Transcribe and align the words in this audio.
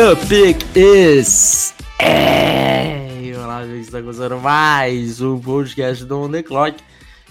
The 0.00 0.16
pick 0.28 0.64
is. 0.74 1.59
É, 2.02 3.32
olá, 3.36 3.66
gente, 3.66 3.82
está 3.82 4.00
começando 4.00 4.38
mais 4.40 5.20
um 5.20 5.38
podcast 5.38 6.04
do 6.04 6.18
On 6.18 6.30
The 6.30 6.42
Clock. 6.42 6.82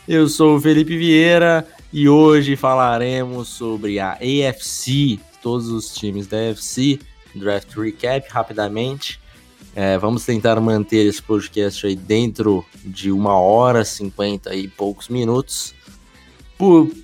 Eu 0.08 0.30
sou 0.30 0.58
o 0.58 0.62
Felipe 0.62 0.96
Vieira 0.96 1.68
e 1.92 2.08
hoje 2.08 2.56
falaremos 2.56 3.48
sobre 3.48 4.00
a 4.00 4.14
AFC, 4.14 5.20
todos 5.42 5.70
os 5.70 5.94
times 5.94 6.28
da 6.28 6.38
AFC, 6.38 7.00
draft 7.34 7.76
recap 7.76 8.30
rapidamente. 8.30 9.20
É, 9.76 9.98
vamos 9.98 10.24
tentar 10.26 10.60
manter 10.60 11.06
esse 11.06 11.22
podcast 11.22 11.88
aí 11.88 11.96
dentro 11.96 12.64
de 12.84 13.12
uma 13.12 13.40
hora, 13.40 13.84
cinquenta 13.84 14.54
e 14.54 14.68
poucos 14.68 15.10
minutos. 15.10 15.74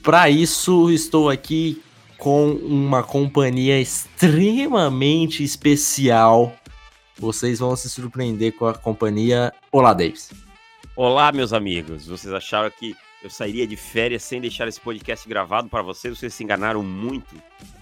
Para 0.04 0.30
isso, 0.30 0.92
estou 0.92 1.30
aqui 1.30 1.82
com 2.18 2.52
uma 2.52 3.02
companhia 3.02 3.80
extremamente 3.80 5.44
especial. 5.44 6.56
Vocês 7.18 7.60
vão 7.60 7.76
se 7.76 7.90
surpreender 7.90 8.54
com 8.54 8.68
a 8.68 8.74
companhia. 8.74 9.54
Olá, 9.72 9.94
Davis. 9.94 10.32
Olá, 10.96 11.32
meus 11.32 11.54
amigos. 11.54 12.08
Vocês 12.08 12.34
acharam 12.34 12.70
que 12.70 12.96
eu 13.24 13.30
sairia 13.30 13.66
de 13.66 13.78
férias 13.78 14.22
sem 14.24 14.42
deixar 14.42 14.68
esse 14.68 14.82
podcast 14.82 15.28
gravado 15.28 15.70
para 15.70 15.82
vocês? 15.82 16.18
Vocês 16.18 16.34
se 16.34 16.44
enganaram 16.44 16.84
muito. 16.84 17.36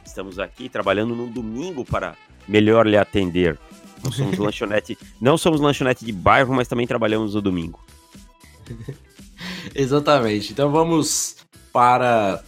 Estamos 0.05 0.37
aqui 0.37 0.69
trabalhando 0.69 1.15
no 1.15 1.27
domingo 1.27 1.83
para 1.83 2.15
melhor 2.47 2.85
lhe 2.85 2.95
atender. 2.95 3.59
Não 4.03 4.11
somos 4.11 4.37
lanchonete, 4.39 4.97
não 5.19 5.35
somos 5.35 5.59
lanchonete 5.59 6.05
de 6.05 6.11
bairro, 6.11 6.53
mas 6.53 6.67
também 6.67 6.85
trabalhamos 6.85 7.33
no 7.33 7.41
domingo. 7.41 7.83
Exatamente. 9.73 10.51
Então 10.51 10.71
vamos 10.71 11.37
para 11.71 12.43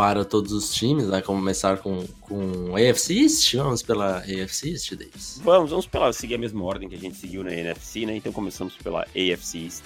para 0.00 0.24
todos 0.24 0.50
os 0.52 0.72
times, 0.72 1.08
vai 1.08 1.20
começar 1.20 1.76
com, 1.76 2.06
com 2.22 2.74
AFC 2.74 3.20
East, 3.20 3.54
vamos 3.56 3.82
pela 3.82 4.20
AFC 4.20 4.70
East, 4.70 4.94
Davis? 4.94 5.38
Vamos, 5.44 5.72
vamos 5.72 5.86
pela, 5.86 6.10
seguir 6.10 6.36
a 6.36 6.38
mesma 6.38 6.64
ordem 6.64 6.88
que 6.88 6.94
a 6.94 6.98
gente 6.98 7.18
seguiu 7.18 7.44
na 7.44 7.52
NFC, 7.52 8.06
né? 8.06 8.16
Então 8.16 8.32
começamos 8.32 8.74
pela 8.82 9.02
AFC 9.02 9.58
East. 9.58 9.82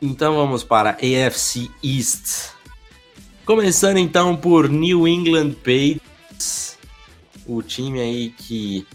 Então 0.00 0.36
vamos 0.36 0.64
para 0.64 0.92
AFC 0.92 1.70
East. 1.84 2.52
Começando 3.44 3.98
então 3.98 4.34
por 4.34 4.70
New 4.70 5.06
England 5.06 5.52
Patriots, 5.56 6.78
o 7.46 7.60
time 7.60 8.00
aí 8.00 8.30
que 8.30 8.86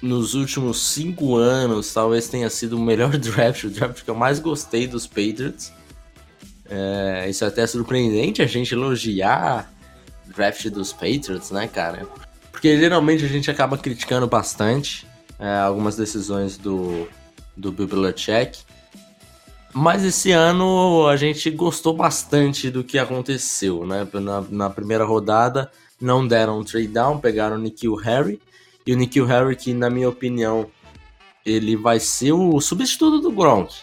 nos 0.00 0.32
últimos 0.32 0.80
cinco 0.80 1.36
anos 1.36 1.92
talvez 1.92 2.26
tenha 2.26 2.48
sido 2.48 2.78
o 2.78 2.80
melhor 2.80 3.10
draft, 3.20 3.64
o 3.64 3.68
draft 3.68 4.02
que 4.02 4.08
eu 4.08 4.14
mais 4.14 4.38
gostei 4.38 4.86
dos 4.86 5.06
Patriots. 5.06 5.75
É, 6.68 7.26
isso 7.28 7.44
é 7.44 7.48
até 7.48 7.66
surpreendente 7.66 8.42
a 8.42 8.46
gente 8.46 8.74
elogiar 8.74 9.70
o 10.26 10.32
draft 10.32 10.68
dos 10.68 10.92
Patriots, 10.92 11.50
né, 11.50 11.68
cara? 11.68 12.06
Porque 12.50 12.78
geralmente 12.78 13.24
a 13.24 13.28
gente 13.28 13.50
acaba 13.50 13.76
criticando 13.78 14.26
bastante 14.26 15.06
é, 15.38 15.58
algumas 15.58 15.96
decisões 15.96 16.56
do, 16.56 17.06
do 17.56 17.70
Bill. 17.70 17.88
Mas 19.72 20.04
esse 20.04 20.32
ano 20.32 21.06
a 21.06 21.16
gente 21.16 21.50
gostou 21.50 21.94
bastante 21.94 22.70
do 22.70 22.82
que 22.82 22.98
aconteceu, 22.98 23.86
né? 23.86 24.08
Na, 24.14 24.40
na 24.40 24.70
primeira 24.70 25.04
rodada 25.04 25.70
não 26.00 26.26
deram 26.26 26.60
um 26.60 26.64
trade 26.64 26.88
down, 26.88 27.18
pegaram 27.18 27.56
o 27.56 27.58
Nikhil 27.58 27.94
Harry. 27.96 28.40
E 28.86 28.92
o 28.92 28.96
Nikhil 28.96 29.26
Harry, 29.26 29.54
que 29.56 29.74
na 29.74 29.90
minha 29.90 30.08
opinião, 30.08 30.66
ele 31.44 31.76
vai 31.76 32.00
ser 32.00 32.32
o 32.32 32.60
substituto 32.60 33.20
do 33.20 33.32
Gronk. 33.32 33.74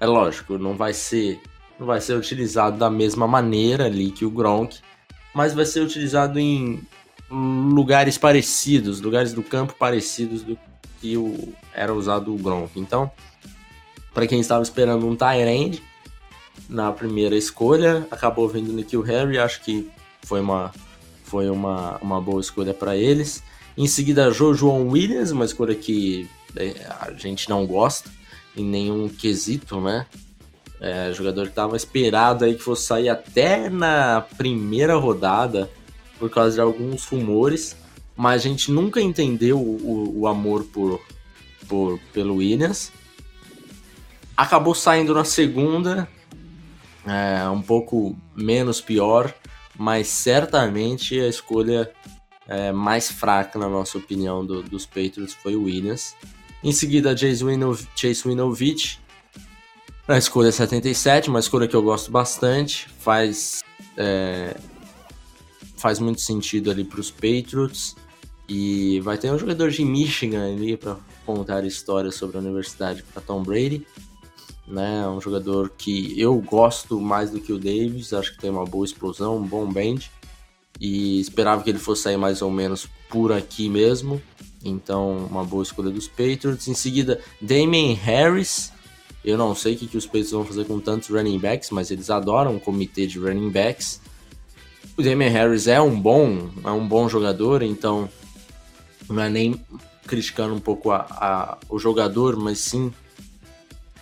É 0.00 0.06
lógico, 0.06 0.56
não 0.56 0.76
vai 0.76 0.92
ser 0.92 1.40
não 1.78 1.86
vai 1.86 2.00
ser 2.00 2.14
utilizado 2.14 2.78
da 2.78 2.90
mesma 2.90 3.26
maneira 3.26 3.86
ali 3.86 4.10
que 4.10 4.24
o 4.24 4.30
Gronk, 4.30 4.78
mas 5.34 5.54
vai 5.54 5.64
ser 5.64 5.80
utilizado 5.80 6.38
em 6.38 6.80
lugares 7.30 8.16
parecidos, 8.16 9.00
lugares 9.00 9.32
do 9.32 9.42
campo 9.42 9.74
parecidos 9.78 10.42
do 10.42 10.58
que 11.00 11.16
o, 11.16 11.52
era 11.74 11.92
usado 11.92 12.34
o 12.34 12.38
Gronk. 12.38 12.78
Então, 12.78 13.10
para 14.12 14.26
quem 14.26 14.40
estava 14.40 14.62
esperando 14.62 15.06
um 15.06 15.16
Tyrande 15.16 15.82
na 16.68 16.92
primeira 16.92 17.36
escolha, 17.36 18.06
acabou 18.10 18.48
vindo 18.48 18.70
o 18.70 18.72
Nikhil 18.72 19.02
Harry, 19.02 19.38
acho 19.38 19.62
que 19.62 19.90
foi 20.22 20.40
uma, 20.40 20.72
foi 21.24 21.50
uma, 21.50 21.98
uma 21.98 22.20
boa 22.20 22.40
escolha 22.40 22.72
para 22.72 22.96
eles. 22.96 23.42
Em 23.76 23.88
seguida, 23.88 24.30
Jojo 24.30 24.70
Williams, 24.70 25.32
uma 25.32 25.44
escolha 25.44 25.74
que 25.74 26.28
é, 26.56 26.86
a 27.00 27.12
gente 27.12 27.48
não 27.48 27.66
gosta 27.66 28.08
em 28.56 28.64
nenhum 28.64 29.08
quesito, 29.08 29.80
né? 29.80 30.06
É, 30.86 31.10
jogador 31.14 31.44
que 31.44 31.48
estava 31.48 31.78
esperado 31.78 32.44
aí 32.44 32.54
que 32.54 32.62
fosse 32.62 32.84
sair 32.84 33.08
até 33.08 33.70
na 33.70 34.20
primeira 34.36 34.94
rodada 34.96 35.70
por 36.18 36.28
causa 36.28 36.56
de 36.56 36.60
alguns 36.60 37.06
rumores, 37.06 37.74
mas 38.14 38.44
a 38.44 38.48
gente 38.50 38.70
nunca 38.70 39.00
entendeu 39.00 39.58
o, 39.58 40.20
o 40.20 40.26
amor 40.26 40.62
por, 40.64 41.00
por 41.66 41.98
pelo 42.12 42.34
Williams. 42.34 42.92
Acabou 44.36 44.74
saindo 44.74 45.14
na 45.14 45.24
segunda, 45.24 46.06
é, 47.06 47.48
um 47.48 47.62
pouco 47.62 48.14
menos 48.36 48.82
pior, 48.82 49.32
mas 49.78 50.08
certamente 50.08 51.18
a 51.18 51.28
escolha 51.28 51.90
é, 52.46 52.72
mais 52.72 53.10
fraca, 53.10 53.58
na 53.58 53.70
nossa 53.70 53.96
opinião, 53.96 54.44
do, 54.44 54.62
dos 54.62 54.84
Patriots 54.84 55.32
foi 55.32 55.56
o 55.56 55.62
Williams. 55.62 56.14
Em 56.62 56.72
seguida, 56.72 57.16
Chase, 57.16 57.42
Winov 57.42 57.88
Chase 57.96 58.28
Winovich, 58.28 59.02
na 60.06 60.18
escolha 60.18 60.52
77, 60.52 61.30
uma 61.30 61.40
escolha 61.40 61.66
que 61.66 61.74
eu 61.74 61.82
gosto 61.82 62.10
bastante, 62.10 62.88
faz, 62.98 63.62
é, 63.96 64.56
faz 65.76 65.98
muito 65.98 66.20
sentido 66.20 66.70
ali 66.70 66.84
para 66.84 67.00
os 67.00 67.10
Patriots. 67.10 67.96
E 68.46 69.00
vai 69.00 69.16
ter 69.16 69.32
um 69.32 69.38
jogador 69.38 69.70
de 69.70 69.82
Michigan 69.82 70.52
ali 70.52 70.76
para 70.76 70.98
contar 71.24 71.64
histórias 71.64 72.14
sobre 72.14 72.36
a 72.36 72.40
universidade 72.40 73.02
para 73.02 73.22
Tom 73.22 73.42
Brady. 73.42 73.86
Né? 74.66 75.08
Um 75.08 75.20
jogador 75.20 75.72
que 75.76 76.20
eu 76.20 76.38
gosto 76.40 77.00
mais 77.00 77.30
do 77.30 77.40
que 77.40 77.52
o 77.52 77.58
Davis, 77.58 78.12
acho 78.12 78.32
que 78.32 78.38
tem 78.38 78.50
uma 78.50 78.66
boa 78.66 78.84
explosão, 78.84 79.38
um 79.38 79.46
bom 79.46 79.66
band. 79.66 80.00
E 80.78 81.20
esperava 81.20 81.62
que 81.62 81.70
ele 81.70 81.78
fosse 81.78 82.02
sair 82.02 82.18
mais 82.18 82.42
ou 82.42 82.50
menos 82.50 82.86
por 83.08 83.32
aqui 83.32 83.70
mesmo. 83.70 84.20
Então, 84.62 85.26
uma 85.30 85.44
boa 85.44 85.62
escolha 85.62 85.90
dos 85.90 86.06
Patriots. 86.08 86.68
Em 86.68 86.74
seguida, 86.74 87.20
Damien 87.40 87.94
Harris, 87.94 88.73
eu 89.24 89.38
não 89.38 89.54
sei 89.54 89.74
o 89.74 89.78
que, 89.78 89.86
que 89.86 89.96
os 89.96 90.04
Patriots 90.04 90.32
vão 90.32 90.44
fazer 90.44 90.64
com 90.66 90.78
tantos 90.78 91.08
running 91.08 91.38
backs, 91.38 91.70
mas 91.70 91.90
eles 91.90 92.10
adoram 92.10 92.56
um 92.56 92.58
comitê 92.58 93.06
de 93.06 93.18
running 93.18 93.50
backs. 93.50 94.00
O 94.96 95.02
Damian 95.02 95.30
Harris 95.30 95.66
é 95.66 95.80
um 95.80 95.98
bom, 95.98 96.50
é 96.62 96.70
um 96.70 96.86
bom 96.86 97.08
jogador, 97.08 97.62
então 97.62 98.08
não 99.08 99.22
é 99.22 99.30
nem 99.30 99.60
criticando 100.06 100.54
um 100.54 100.60
pouco 100.60 100.90
a, 100.90 101.06
a 101.10 101.58
o 101.68 101.78
jogador, 101.78 102.36
mas 102.36 102.58
sim 102.58 102.92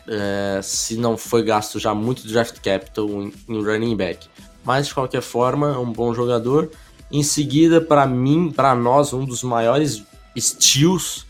é, 0.09 0.61
se 0.63 0.97
não 0.97 1.17
foi 1.17 1.43
gasto 1.43 1.79
já 1.79 1.95
muito 1.95 2.27
draft 2.27 2.59
capital 2.61 3.09
em, 3.09 3.33
em 3.49 3.63
running 3.63 3.97
back. 3.97 4.27
Mas 4.65 4.89
de 4.89 4.95
qualquer 4.95 5.23
forma, 5.23 5.75
é 5.75 5.79
um 5.79 5.93
bom 5.93 6.13
jogador. 6.15 6.71
Em 7.11 7.23
seguida, 7.23 7.81
para 7.81 8.07
mim, 8.07 8.51
para 8.51 8.75
nós, 8.75 9.13
um 9.13 9.25
dos 9.25 9.43
maiores 9.43 10.03
steals 10.37 11.27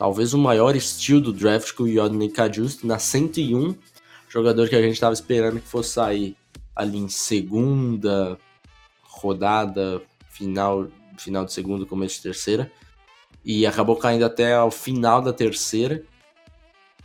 talvez 0.00 0.32
o 0.32 0.38
maior 0.38 0.74
estilo 0.74 1.20
do 1.20 1.30
draft 1.30 1.74
com 1.74 1.82
o 1.82 1.86
Yodney 1.86 2.30
Kajust 2.30 2.86
na 2.86 2.98
101, 2.98 3.76
jogador 4.30 4.66
que 4.66 4.74
a 4.74 4.80
gente 4.80 4.94
estava 4.94 5.12
esperando 5.12 5.60
que 5.60 5.68
fosse 5.68 5.90
sair 5.90 6.34
ali 6.74 6.96
em 6.96 7.06
segunda 7.10 8.38
rodada, 9.02 10.00
final, 10.30 10.88
final 11.18 11.44
de 11.44 11.52
segunda, 11.52 11.84
começo 11.84 12.16
de 12.16 12.22
terceira, 12.22 12.72
e 13.44 13.66
acabou 13.66 13.94
caindo 13.94 14.24
até 14.24 14.54
ao 14.54 14.70
final 14.70 15.20
da 15.20 15.34
terceira. 15.34 16.02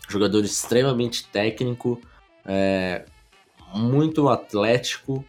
Jogador 0.07 0.45
extremamente 0.45 1.25
técnico, 1.25 1.99
é, 2.45 3.03
muito 3.73 4.29
atlético, 4.29 5.25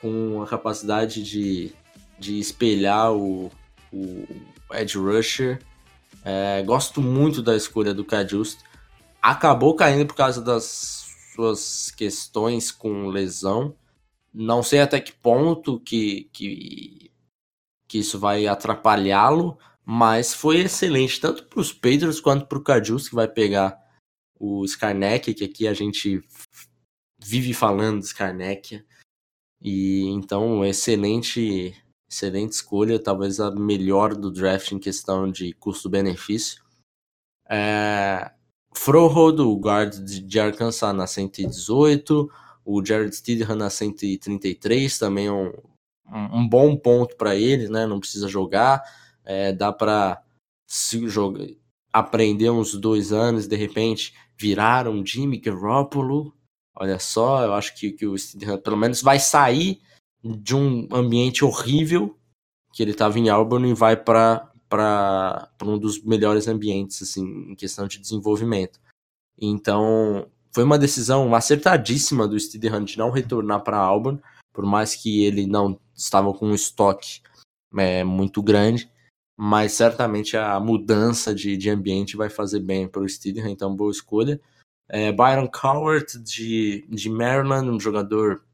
com 0.00 0.42
a 0.42 0.48
capacidade 0.48 1.22
de, 1.22 1.70
de 2.18 2.40
espelhar 2.40 3.12
o, 3.12 3.52
o 3.92 4.26
edge 4.72 4.98
rusher 4.98 5.60
é, 6.24 6.62
gosto 6.62 7.02
muito 7.02 7.42
da 7.42 7.54
escolha 7.54 7.92
do 7.92 8.04
Cajust. 8.04 8.60
Acabou 9.20 9.76
caindo 9.76 10.06
por 10.06 10.16
causa 10.16 10.40
das 10.40 11.06
suas 11.34 11.90
questões 11.90 12.70
com 12.70 13.08
lesão. 13.08 13.76
Não 14.32 14.62
sei 14.62 14.80
até 14.80 15.00
que 15.00 15.12
ponto 15.12 15.78
que, 15.80 16.30
que, 16.32 17.10
que 17.86 17.98
isso 17.98 18.18
vai 18.18 18.46
atrapalhá-lo, 18.46 19.58
Mas 19.84 20.32
foi 20.32 20.60
excelente, 20.60 21.20
tanto 21.20 21.44
para 21.44 21.60
os 21.60 21.72
Patriots 21.72 22.20
quanto 22.20 22.46
para 22.46 22.58
o 22.58 22.62
Cardus, 22.62 23.08
que 23.08 23.14
vai 23.14 23.28
pegar 23.28 23.78
o 24.38 24.64
Skarnek, 24.64 25.34
que 25.34 25.44
aqui 25.44 25.68
a 25.68 25.74
gente 25.74 26.22
vive 27.22 27.52
falando 27.52 28.00
de 28.00 28.06
Skarnek. 28.06 28.84
E 29.60 30.04
então, 30.08 30.64
excelente, 30.64 31.74
excelente 32.14 32.52
escolha, 32.52 32.98
talvez 32.98 33.40
a 33.40 33.50
melhor 33.50 34.14
do 34.14 34.30
draft 34.30 34.70
em 34.70 34.78
questão 34.78 35.30
de 35.30 35.52
custo-benefício. 35.54 36.62
É, 37.50 38.30
Froholt, 38.72 39.40
o 39.40 39.58
guard 39.58 39.94
de 39.94 40.40
Arkansas 40.40 40.94
na 40.94 41.06
118, 41.06 42.30
o 42.64 42.84
Jared 42.84 43.14
Stidham 43.14 43.56
na 43.56 43.68
133, 43.68 44.98
também 44.98 45.28
um, 45.28 45.52
um 46.06 46.48
bom 46.48 46.76
ponto 46.76 47.16
para 47.16 47.34
ele, 47.34 47.68
né? 47.68 47.86
Não 47.86 48.00
precisa 48.00 48.28
jogar, 48.28 48.82
é, 49.24 49.52
dá 49.52 49.72
para 49.72 50.22
aprender 51.92 52.50
uns 52.50 52.74
dois 52.74 53.12
anos, 53.12 53.46
de 53.46 53.56
repente 53.56 54.14
virar 54.38 54.88
um 54.88 55.04
Jimmy 55.04 55.38
Garoppolo. 55.38 56.34
Olha 56.76 56.98
só, 56.98 57.44
eu 57.44 57.54
acho 57.54 57.76
que, 57.76 57.92
que 57.92 58.06
o 58.06 58.16
Stidham 58.18 58.58
pelo 58.58 58.76
menos 58.76 59.02
vai 59.02 59.18
sair 59.20 59.80
de 60.24 60.56
um 60.56 60.88
ambiente 60.90 61.44
horrível 61.44 62.16
que 62.72 62.82
ele 62.82 62.92
estava 62.92 63.18
em 63.18 63.28
Auburn 63.28 63.68
e 63.68 63.74
vai 63.74 63.96
para 63.96 64.50
para 64.68 65.48
um 65.62 65.78
dos 65.78 66.02
melhores 66.02 66.48
ambientes 66.48 67.00
assim 67.00 67.52
em 67.52 67.54
questão 67.54 67.86
de 67.86 68.00
desenvolvimento. 68.00 68.80
Então, 69.40 70.26
foi 70.52 70.64
uma 70.64 70.78
decisão 70.78 71.32
acertadíssima 71.32 72.26
do 72.26 72.38
Stidham 72.38 72.82
de 72.82 72.98
não 72.98 73.10
retornar 73.10 73.62
para 73.62 73.76
Auburn, 73.76 74.20
por 74.52 74.64
mais 74.64 74.96
que 74.96 75.24
ele 75.24 75.46
não 75.46 75.78
estava 75.94 76.32
com 76.32 76.48
um 76.48 76.54
estoque 76.54 77.20
é, 77.76 78.02
muito 78.02 78.42
grande, 78.42 78.90
mas 79.36 79.72
certamente 79.72 80.36
a 80.36 80.58
mudança 80.58 81.34
de, 81.34 81.56
de 81.56 81.70
ambiente 81.70 82.16
vai 82.16 82.28
fazer 82.28 82.60
bem 82.60 82.88
para 82.88 83.02
o 83.02 83.08
Stidham, 83.08 83.48
então 83.48 83.74
boa 83.74 83.90
escolha. 83.90 84.40
É, 84.88 85.12
Byron 85.12 85.48
Cowart 85.48 86.16
de, 86.16 86.84
de 86.88 87.08
Maryland, 87.08 87.68
um 87.70 87.80
jogador 87.80 88.44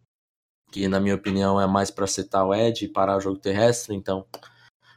que 0.70 0.88
na 0.88 1.00
minha 1.00 1.14
opinião 1.14 1.60
é 1.60 1.66
mais 1.66 1.90
para 1.90 2.06
setar 2.06 2.46
o 2.46 2.54
edge 2.54 2.84
e 2.84 2.88
parar 2.88 3.16
o 3.16 3.20
jogo 3.20 3.38
terrestre, 3.38 3.94
então 3.94 4.26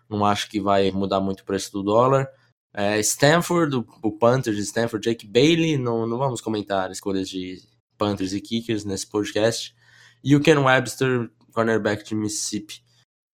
não 0.09 0.25
acho 0.25 0.49
que 0.49 0.59
vai 0.59 0.91
mudar 0.91 1.19
muito 1.19 1.41
o 1.41 1.45
preço 1.45 1.71
do 1.71 1.83
dólar. 1.83 2.27
É, 2.73 2.99
Stanford, 2.99 3.75
o, 3.75 3.85
o 4.01 4.11
Panthers 4.11 4.57
de 4.57 4.63
Stanford, 4.63 5.07
Jake 5.07 5.27
Bailey, 5.27 5.77
não, 5.77 6.07
não 6.07 6.17
vamos 6.17 6.41
comentar 6.41 6.91
escolhas 6.91 7.29
de 7.29 7.61
Panthers 7.97 8.33
e 8.33 8.41
Kickers 8.41 8.83
nesse 8.83 9.07
podcast. 9.07 9.75
E 10.23 10.35
o 10.35 10.41
Ken 10.41 10.57
Webster, 10.57 11.29
cornerback 11.51 12.03
de 12.03 12.15
Mississippi, 12.15 12.83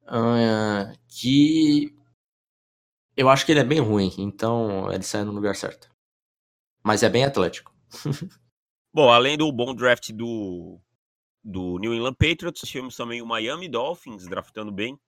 uh, 0.04 0.98
que 1.08 1.96
eu 3.16 3.30
acho 3.30 3.46
que 3.46 3.52
ele 3.52 3.60
é 3.60 3.66
bem 3.66 3.80
ruim, 3.80 4.14
então 4.18 4.92
ele 4.92 5.04
sai 5.04 5.24
no 5.24 5.32
lugar 5.32 5.56
certo. 5.56 5.90
Mas 6.84 7.04
é 7.04 7.10
bem 7.10 7.26
atlético. 7.26 7.74
Bom, 8.94 9.12
além 9.12 9.38
do 9.38 9.52
bom 9.52 9.76
draft 9.76 10.12
do, 10.12 10.82
do 11.44 11.78
New 11.80 11.94
England 11.94 12.16
Patriots, 12.16 12.62
tivemos 12.68 12.96
também 12.96 13.22
o 13.22 13.26
Miami 13.26 13.68
Dolphins 13.68 14.28
draftando 14.28 14.72
bem. 14.72 15.00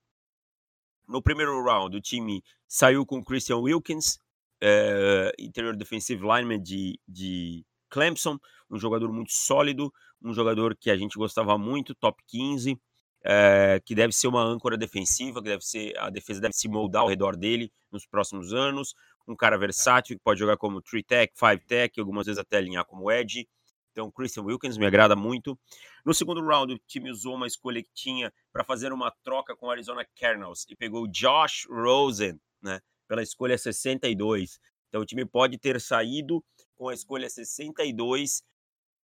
No 1.08 1.22
primeiro 1.22 1.62
round, 1.64 1.96
o 1.96 2.02
time 2.02 2.44
saiu 2.68 3.06
com 3.06 3.24
Christian 3.24 3.58
Wilkins, 3.58 4.18
é, 4.62 5.34
interior 5.38 5.76
defensive 5.76 6.22
lineman 6.22 6.62
de, 6.62 7.00
de 7.08 7.66
Clemson, 7.90 8.40
um 8.70 8.78
jogador 8.78 9.12
muito 9.12 9.34
sólido, 9.34 9.92
um 10.22 10.34
jogador 10.34 10.76
que 10.76 10.90
a 10.90 10.96
gente 10.96 11.18
gostava 11.18 11.58
muito, 11.58 11.96
top 11.96 12.22
15, 12.28 12.80
é, 13.24 13.82
que 13.84 13.94
deve 13.94 14.14
ser 14.14 14.28
uma 14.28 14.44
âncora 14.44 14.78
defensiva, 14.78 15.42
que 15.42 15.50
deve 15.50 15.64
ser 15.64 15.98
a 15.98 16.10
defesa 16.10 16.40
deve 16.40 16.54
se 16.54 16.68
moldar 16.68 17.02
ao 17.04 17.08
redor 17.08 17.36
dele 17.36 17.72
nos 17.92 18.06
próximos 18.06 18.54
anos, 18.54 18.96
um 19.28 19.36
cara 19.36 19.58
versátil 19.58 20.16
que 20.16 20.24
pode 20.24 20.40
jogar 20.40 20.58
como 20.58 20.82
3 20.82 21.04
tech, 21.06 21.34
5 21.36 21.66
tech, 21.68 22.00
algumas 22.00 22.26
vezes 22.26 22.40
até 22.40 22.58
alinhar 22.58 22.86
como 22.86 23.12
edge. 23.12 23.48
Então, 23.92 24.10
Christian 24.12 24.44
Wilkins 24.44 24.78
me 24.78 24.86
agrada 24.86 25.16
muito. 25.16 25.60
No 26.06 26.14
segundo 26.14 26.44
round, 26.46 26.74
o 26.74 26.80
time 26.88 27.12
usou 27.12 27.36
uma 27.36 27.48
escolha 27.48 27.84
que 27.84 27.92
tinha 27.94 28.34
para 28.52 28.64
fazer 28.64 28.94
uma 28.94 29.12
troca 29.24 29.56
com 29.56 29.68
o 29.68 29.72
Arizona 29.72 30.06
Cardinals 30.18 30.66
e 30.70 30.76
pegou 30.76 31.08
Josh 31.08 31.68
Rosen, 31.70 32.40
né, 32.62 32.80
pela 33.08 33.22
escolha 33.22 33.58
62. 33.58 34.60
Então, 34.88 35.02
o 35.02 35.06
time 35.06 35.26
pode 35.26 35.58
ter 35.58 35.80
saído 35.80 36.44
com 36.76 36.90
a 36.90 36.94
escolha 36.94 37.30
62 37.30 38.44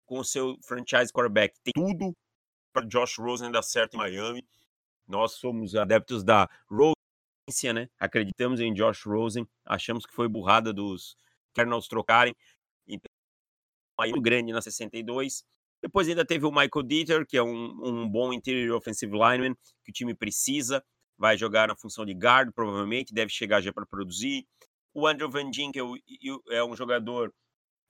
com 0.06 0.20
o 0.20 0.24
seu 0.24 0.58
franchise 0.64 1.12
quarterback. 1.12 1.60
Tem 1.62 1.74
tudo 1.74 2.16
para 2.74 2.86
Josh 2.86 3.18
Rosen 3.18 3.52
dar 3.52 3.62
certo 3.62 3.96
em 3.96 3.98
Miami. 3.98 4.48
Nós 5.08 5.34
somos 5.34 5.76
adeptos 5.76 6.24
da 6.24 6.50
Rosen, 6.70 7.74
né? 7.74 7.90
Acreditamos 8.00 8.60
em 8.60 8.74
Josh 8.74 9.04
Rosen. 9.06 9.48
Achamos 9.66 10.06
que 10.06 10.14
foi 10.14 10.28
burrada 10.28 10.74
dos 10.74 11.18
Cardinals 11.54 11.88
trocarem. 11.88 12.36
Muito 13.98 14.22
grande 14.22 14.52
na 14.52 14.62
62. 14.62 15.44
Depois 15.82 16.08
ainda 16.08 16.26
teve 16.26 16.46
o 16.46 16.52
Michael 16.52 16.84
Dieter, 16.86 17.26
que 17.26 17.38
é 17.38 17.44
um, 17.44 17.72
um 17.84 18.10
bom 18.10 18.34
interior 18.34 18.78
offensive 18.78 19.12
lineman 19.12 19.56
que 19.84 19.92
o 19.92 19.94
time 19.94 20.16
precisa. 20.16 20.84
Vai 21.18 21.38
jogar 21.38 21.68
na 21.68 21.76
função 21.76 22.06
de 22.06 22.14
guard, 22.14 22.52
provavelmente, 22.54 23.14
deve 23.14 23.32
chegar 23.32 23.62
já 23.62 23.74
para 23.74 23.86
produzir. 23.86 24.46
O 24.94 25.08
Andrew 25.08 25.30
Van 25.30 25.52
Ginkel 25.52 25.94
é 26.50 26.64
um 26.64 26.76
jogador 26.76 27.34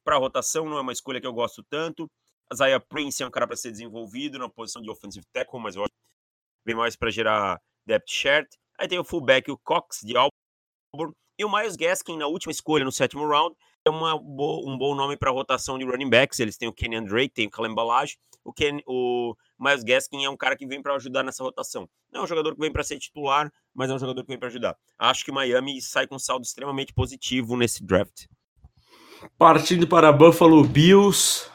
para 0.04 0.18
rotação, 0.18 0.65
não 0.65 0.77
é 0.77 0.81
uma 0.81 0.94
escolha 0.94 1.19
que 1.19 1.27
eu 1.27 1.33
gosto 1.33 1.63
tanto. 1.69 2.09
A 2.50 2.56
Zaya 2.56 2.80
Prince 2.80 3.21
é 3.21 3.27
um 3.27 3.31
cara 3.31 3.45
para 3.45 3.57
ser 3.57 3.71
desenvolvido 3.71 4.39
na 4.39 4.50
posição 4.50 4.81
de 4.81 4.89
offensive 4.89 5.25
tackle, 5.33 5.59
mas 5.59 5.75
eu 5.75 5.83
acho 5.83 5.92
que 5.92 6.65
vem 6.65 6.75
mais 6.75 6.95
para 6.95 7.09
gerar 7.09 7.59
depth 7.86 8.09
chart. 8.09 8.48
Aí 8.80 8.88
tem 8.88 9.00
o 9.00 9.04
fullback, 9.04 9.51
o 9.51 9.57
Cox, 9.57 10.01
de 10.04 10.15
Auburn. 10.15 11.13
E 11.38 11.45
o 11.45 11.51
Miles 11.51 11.75
Gaskin, 11.75 12.18
na 12.18 12.27
última 12.27 12.51
escolha, 12.51 12.86
no 12.86 12.92
sétimo 12.92 13.27
round, 13.27 13.56
é 13.87 13.89
uma 13.89 14.15
um 14.15 14.77
bom 14.77 14.95
nome 14.95 15.17
para 15.17 15.31
rotação 15.31 15.77
de 15.79 15.85
running 15.85 16.09
backs. 16.09 16.39
Eles 16.39 16.57
têm 16.57 16.67
o 16.67 16.73
Kenyan 16.73 17.03
Drake, 17.03 17.33
tem 17.33 17.47
o 17.47 17.49
Clem 17.49 17.73
Balage. 17.73 18.17
O, 18.43 18.53
o 18.85 19.35
Miles 19.59 19.83
Gaskin 19.83 20.23
é 20.23 20.29
um 20.29 20.37
cara 20.37 20.55
que 20.55 20.65
vem 20.65 20.81
para 20.81 20.95
ajudar 20.95 21.23
nessa 21.23 21.43
rotação. 21.43 21.89
Não 22.11 22.21
é 22.21 22.23
um 22.23 22.27
jogador 22.27 22.53
que 22.53 22.61
vem 22.61 22.71
para 22.71 22.83
ser 22.83 22.97
titular, 22.99 23.51
mas 23.73 23.89
é 23.89 23.93
um 23.93 23.99
jogador 23.99 24.21
que 24.21 24.29
vem 24.29 24.39
para 24.39 24.47
ajudar. 24.47 24.77
Acho 24.97 25.25
que 25.25 25.31
Miami 25.31 25.81
sai 25.81 26.07
com 26.07 26.15
um 26.15 26.19
saldo 26.19 26.45
extremamente 26.45 26.93
positivo 26.93 27.57
nesse 27.57 27.83
draft. 27.83 28.25
Partindo 29.37 29.87
para 29.87 30.11
Buffalo 30.11 30.63
Bills. 30.63 31.49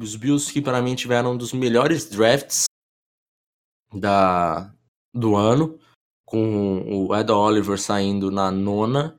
Os 0.00 0.16
Bills 0.16 0.52
que 0.52 0.60
para 0.60 0.82
mim 0.82 0.94
tiveram 0.94 1.32
um 1.32 1.36
dos 1.36 1.52
melhores 1.52 2.08
drafts 2.08 2.66
da, 3.92 4.72
do 5.14 5.34
ano, 5.34 5.78
com 6.24 7.06
o 7.08 7.16
Ed 7.16 7.32
Oliver 7.32 7.78
saindo 7.78 8.30
na 8.30 8.50
nona 8.50 9.18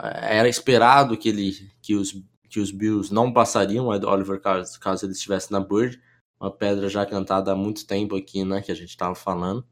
era 0.00 0.48
esperado 0.48 1.16
que 1.16 1.28
ele 1.28 1.70
que 1.82 1.94
os 1.94 2.14
que 2.48 2.60
os 2.60 2.70
Bills 2.70 3.12
não 3.12 3.32
passariam 3.32 3.86
o 3.86 3.88
Oliver 3.90 4.40
caso, 4.40 4.80
caso 4.80 5.04
ele 5.04 5.12
estivesse 5.12 5.52
na 5.52 5.60
Bird, 5.60 6.00
uma 6.40 6.50
pedra 6.50 6.88
já 6.88 7.04
cantada 7.04 7.52
há 7.52 7.56
muito 7.56 7.86
tempo 7.86 8.16
aqui, 8.16 8.44
né, 8.44 8.62
que 8.62 8.72
a 8.72 8.74
gente 8.74 8.88
estava 8.88 9.14
falando. 9.14 9.66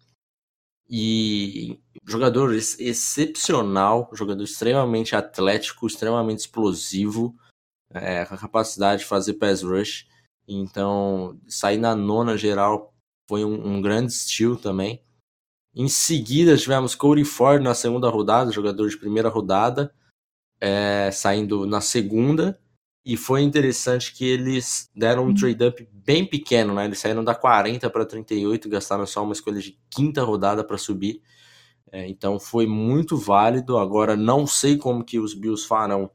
E 0.89 1.81
jogador 2.05 2.55
excepcional, 2.55 4.11
jogador 4.13 4.45
extremamente 4.45 5.17
atlético, 5.17 5.87
extremamente 5.87 6.41
explosivo, 6.41 7.35
é, 7.91 8.25
com 8.25 8.35
a 8.35 8.39
capacidade 8.39 9.03
de 9.03 9.09
fazer 9.09 9.35
pass 9.35 9.63
rush. 9.63 10.07
Então, 10.47 11.41
sair 11.49 11.79
na 11.79 11.97
nona 11.97 12.37
geral 12.37 12.95
foi 13.29 13.45
um, 13.45 13.77
um 13.77 13.81
grande 13.81 14.13
estilo 14.13 14.57
também. 14.57 15.03
Em 15.75 15.89
seguida, 15.89 16.57
tivemos 16.57 16.95
Cody 16.95 17.25
Ford 17.25 17.63
na 17.63 17.75
segunda 17.75 18.09
rodada, 18.09 18.53
jogador 18.53 18.89
de 18.89 18.97
primeira 18.97 19.29
rodada 19.29 19.93
é, 20.61 21.11
saindo 21.13 21.67
na 21.67 21.81
segunda. 21.81 22.59
E 23.05 23.17
foi 23.17 23.43
interessante 23.43 24.13
que 24.13 24.25
eles 24.25 24.91
deram 24.95 25.25
um 25.25 25.27
uhum. 25.29 25.35
trade-up 25.35 25.89
bem 25.93 26.27
pequeno, 26.27 26.75
né? 26.75 26.85
Eles 26.87 26.99
saíram 26.99 27.23
da 27.23 27.35
40 27.35 27.89
para 27.89 28.05
38, 28.05 28.69
gastaram 28.69 29.07
só 29.07 29.23
uma 29.23 29.33
escolha 29.33 29.61
de 29.61 29.79
quinta 29.89 30.23
rodada 30.25 30.65
para 30.65 30.77
subir. 30.77 31.23
É, 31.93 32.09
então 32.09 32.41
foi 32.41 32.67
muito 32.67 33.17
válido. 33.17 33.79
Agora 33.79 34.17
não 34.17 34.47
sei 34.47 34.77
como 34.77 35.05
que 35.05 35.21
os 35.21 35.35
Bills 35.35 35.67
farão 35.67 36.11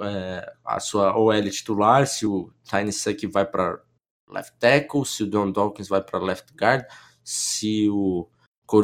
é, 0.00 0.52
a 0.64 0.78
sua 0.78 1.16
OL 1.18 1.50
titular, 1.50 2.06
se 2.06 2.26
o 2.26 2.52
Tiny 2.64 2.92
Suck 2.92 3.26
vai 3.26 3.44
para 3.44 3.82
left 4.28 4.56
tackle, 4.58 5.04
se 5.04 5.22
o 5.22 5.26
Don 5.26 5.50
Dawkins 5.50 5.88
vai 5.88 6.02
para 6.02 6.18
left 6.18 6.52
guard, 6.54 6.84
se 7.24 7.88
o 7.90 8.28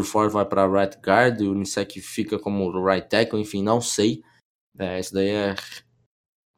Ford 0.04 0.30
vai 0.30 0.44
para 0.44 0.66
right 0.66 0.96
guard, 1.04 1.40
o 1.40 1.54
Nisek 1.54 2.00
fica 2.00 2.38
como 2.38 2.70
right 2.84 3.08
tackle, 3.08 3.40
enfim, 3.40 3.62
não 3.62 3.80
sei. 3.80 4.22
É, 4.78 4.98
isso 4.98 5.12
daí 5.12 5.28
é 5.28 5.54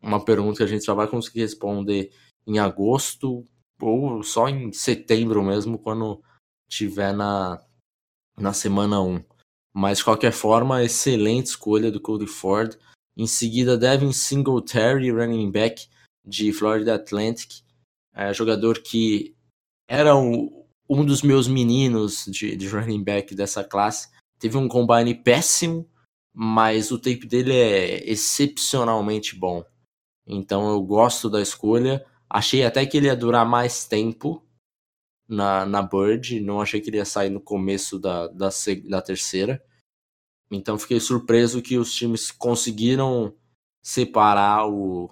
uma 0.03 0.25
pergunta 0.25 0.59
que 0.59 0.63
a 0.63 0.67
gente 0.67 0.85
só 0.85 0.95
vai 0.95 1.09
conseguir 1.09 1.41
responder 1.41 2.13
em 2.47 2.59
agosto 2.59 3.47
ou 3.81 4.23
só 4.23 4.49
em 4.49 4.73
setembro 4.73 5.43
mesmo, 5.43 5.79
quando 5.79 6.23
tiver 6.69 7.13
na, 7.13 7.61
na 8.37 8.53
semana 8.53 9.01
1. 9.01 9.23
Mas 9.73 9.99
de 9.99 10.05
qualquer 10.05 10.33
forma, 10.33 10.83
excelente 10.83 11.47
escolha 11.47 11.91
do 11.91 12.01
Cody 12.01 12.27
Ford. 12.27 12.77
Em 13.17 13.27
seguida, 13.27 13.77
Devin 13.77 14.13
Singletary, 14.13 15.11
running 15.11 15.51
back 15.51 15.89
de 16.25 16.53
Florida 16.53 16.95
Atlantic, 16.95 17.63
é, 18.15 18.33
jogador 18.33 18.81
que 18.81 19.35
era 19.89 20.17
um, 20.17 20.65
um 20.89 21.05
dos 21.05 21.23
meus 21.23 21.49
meninos 21.49 22.25
de, 22.27 22.57
de 22.57 22.69
running 22.69 23.03
back 23.03 23.35
dessa 23.35 23.65
classe. 23.65 24.09
Teve 24.39 24.57
um 24.57 24.69
combine 24.69 25.15
péssimo, 25.15 25.89
mas 26.35 26.91
o 26.91 26.99
tape 26.99 27.27
dele 27.27 27.55
é 27.55 28.11
excepcionalmente 28.11 29.37
bom. 29.37 29.65
Então 30.27 30.69
eu 30.69 30.83
gosto 30.83 31.31
da 31.31 31.41
escolha. 31.41 32.05
Achei 32.29 32.65
até 32.65 32.85
que 32.85 32.97
ele 32.97 33.07
ia 33.07 33.15
durar 33.15 33.47
mais 33.47 33.87
tempo 33.87 34.45
na, 35.29 35.65
na 35.65 35.81
Bird, 35.81 36.41
não 36.41 36.61
achei 36.61 36.81
que 36.81 36.91
ele 36.91 36.97
ia 36.97 37.05
sair 37.05 37.31
no 37.31 37.41
começo 37.41 37.99
da, 37.99 38.27
da, 38.29 38.49
da 38.89 39.01
terceira. 39.01 39.63
Então 40.51 40.79
fiquei 40.79 40.99
surpreso 40.99 41.63
que 41.63 41.79
os 41.79 41.95
times 41.95 42.31
conseguiram 42.31 43.35
separar 43.83 44.69
o, 44.69 45.11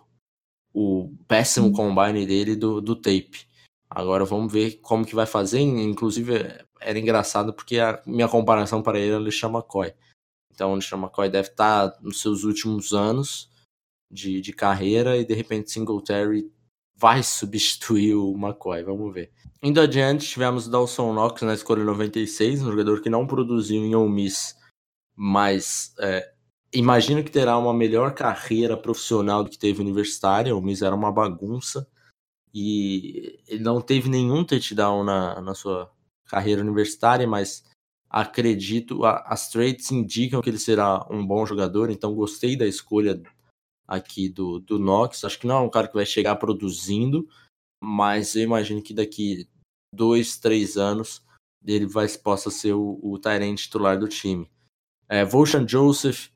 o 0.74 1.14
péssimo 1.28 1.68
hum. 1.68 1.72
combine 1.72 2.26
dele 2.26 2.56
do, 2.56 2.80
do 2.80 2.96
tape. 2.96 3.46
Agora 3.88 4.24
vamos 4.24 4.52
ver 4.52 4.80
como 4.80 5.04
que 5.04 5.14
vai 5.14 5.26
fazer. 5.26 5.60
Inclusive, 5.60 6.32
era 6.80 6.98
engraçado 6.98 7.52
porque 7.52 7.78
a 7.78 8.02
minha 8.06 8.28
comparação 8.28 8.82
para 8.82 8.98
ele 8.98 9.12
é 9.12 9.16
o 9.16 9.20
Lixan 9.20 9.50
McCoy. 9.50 9.94
Então 10.54 10.72
o 10.72 10.76
Lixan 10.76 10.98
McCoy 10.98 11.28
deve 11.28 11.48
estar 11.48 11.90
tá 11.90 11.98
nos 12.00 12.20
seus 12.20 12.44
últimos 12.44 12.92
anos 12.92 13.50
de, 14.10 14.40
de 14.40 14.52
carreira 14.52 15.16
e 15.16 15.24
de 15.24 15.34
repente 15.34 15.70
Singletary 15.70 16.50
vai 16.94 17.22
substituir 17.24 18.14
o 18.14 18.34
McCoy. 18.36 18.82
Vamos 18.82 19.12
ver. 19.12 19.32
Indo 19.62 19.80
adiante, 19.80 20.28
tivemos 20.28 20.68
Dawson 20.68 21.12
Knox 21.12 21.42
na 21.42 21.54
escolha 21.54 21.84
96, 21.84 22.62
um 22.62 22.70
jogador 22.70 23.00
que 23.00 23.08
não 23.08 23.26
produziu 23.26 23.84
em 23.84 23.94
Ole 23.94 24.10
Miss, 24.10 24.56
mas 25.14 25.94
é, 26.00 26.32
imagino 26.72 27.22
que 27.22 27.30
terá 27.30 27.56
uma 27.56 27.72
melhor 27.72 28.12
carreira 28.12 28.76
profissional 28.76 29.44
do 29.44 29.50
que 29.50 29.58
teve 29.58 29.80
universitária. 29.80 30.54
O 30.56 30.60
Miss 30.60 30.82
era 30.82 30.94
uma 30.94 31.12
bagunça 31.12 31.86
e 32.52 33.40
ele 33.46 33.62
não 33.62 33.80
teve 33.80 34.08
nenhum 34.08 34.44
touchdown 34.44 35.04
na, 35.04 35.40
na 35.40 35.54
sua 35.54 35.90
carreira 36.26 36.60
universitária, 36.60 37.26
mas 37.26 37.64
acredito, 38.12 39.06
a, 39.06 39.20
as 39.20 39.48
trades 39.48 39.90
indicam 39.90 40.42
que 40.42 40.50
ele 40.50 40.58
será 40.58 41.06
um 41.10 41.26
bom 41.26 41.46
jogador, 41.46 41.90
então 41.90 42.14
gostei 42.14 42.54
da 42.54 42.66
escolha 42.66 43.20
aqui 43.88 44.28
do, 44.28 44.60
do 44.60 44.78
Knox. 44.78 45.24
Acho 45.24 45.38
que 45.38 45.46
não 45.46 45.56
é 45.56 45.60
um 45.60 45.70
cara 45.70 45.88
que 45.88 45.94
vai 45.94 46.04
chegar 46.04 46.36
produzindo, 46.36 47.26
mas 47.82 48.36
eu 48.36 48.42
imagino 48.42 48.82
que 48.82 48.92
daqui 48.92 49.48
dois, 49.94 50.36
três 50.36 50.76
anos 50.76 51.24
ele 51.64 51.86
vai, 51.86 52.06
possa 52.08 52.50
ser 52.50 52.74
o, 52.74 53.00
o 53.02 53.18
Tyrant 53.18 53.56
titular 53.56 53.98
do 53.98 54.08
time. 54.08 54.50
É, 55.08 55.24
Volshan 55.24 55.66
Joseph 55.66 56.28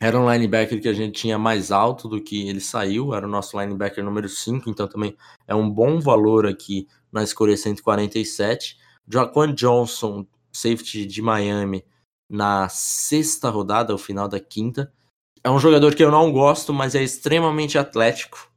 era 0.00 0.18
um 0.18 0.30
linebacker 0.30 0.80
que 0.80 0.88
a 0.88 0.92
gente 0.92 1.20
tinha 1.20 1.38
mais 1.38 1.72
alto 1.72 2.08
do 2.08 2.22
que 2.22 2.48
ele 2.48 2.60
saiu, 2.60 3.14
era 3.14 3.26
o 3.26 3.30
nosso 3.30 3.58
linebacker 3.58 4.04
número 4.04 4.28
5, 4.28 4.70
então 4.70 4.86
também 4.86 5.16
é 5.44 5.54
um 5.56 5.68
bom 5.68 5.98
valor 5.98 6.46
aqui 6.46 6.86
na 7.10 7.24
escolha 7.24 7.56
147. 7.56 8.78
Jaquan 9.08 9.54
Johnson, 9.54 10.24
safety 10.60 11.06
de 11.06 11.22
Miami, 11.22 11.84
na 12.28 12.68
sexta 12.68 13.48
rodada, 13.50 13.92
ao 13.92 13.98
final 13.98 14.28
da 14.28 14.38
quinta. 14.40 14.92
É 15.42 15.50
um 15.50 15.58
jogador 15.58 15.94
que 15.94 16.04
eu 16.04 16.10
não 16.10 16.32
gosto, 16.32 16.72
mas 16.72 16.94
é 16.94 17.02
extremamente 17.02 17.78
atlético. 17.78 18.50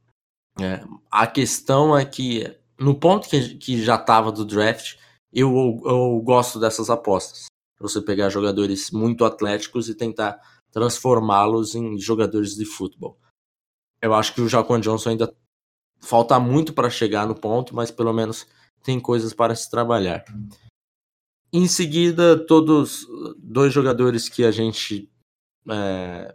É, 0.60 0.84
a 1.10 1.26
questão 1.26 1.96
é 1.96 2.04
que, 2.04 2.54
no 2.78 2.94
ponto 2.94 3.28
que, 3.28 3.56
que 3.56 3.82
já 3.82 3.96
estava 3.96 4.30
do 4.30 4.44
draft, 4.44 4.96
eu, 5.32 5.80
eu 5.84 6.20
gosto 6.22 6.60
dessas 6.60 6.90
apostas. 6.90 7.46
Você 7.80 8.00
pegar 8.00 8.28
jogadores 8.28 8.90
muito 8.90 9.24
atléticos 9.24 9.88
e 9.88 9.94
tentar 9.94 10.38
transformá-los 10.70 11.74
em 11.74 11.98
jogadores 11.98 12.54
de 12.54 12.64
futebol. 12.64 13.18
Eu 14.00 14.14
acho 14.14 14.34
que 14.34 14.40
o 14.40 14.48
Jaquan 14.48 14.80
Johnson 14.80 15.10
ainda 15.10 15.34
falta 16.00 16.38
muito 16.38 16.72
para 16.72 16.90
chegar 16.90 17.26
no 17.26 17.34
ponto, 17.34 17.74
mas 17.74 17.90
pelo 17.90 18.12
menos 18.12 18.46
tem 18.82 18.98
coisas 18.98 19.32
para 19.32 19.54
se 19.54 19.70
trabalhar. 19.70 20.24
Em 21.52 21.68
seguida, 21.68 22.38
todos 22.46 23.06
dois 23.38 23.72
jogadores 23.72 24.28
que 24.28 24.42
a 24.42 24.50
gente 24.50 25.10
é, 25.68 26.34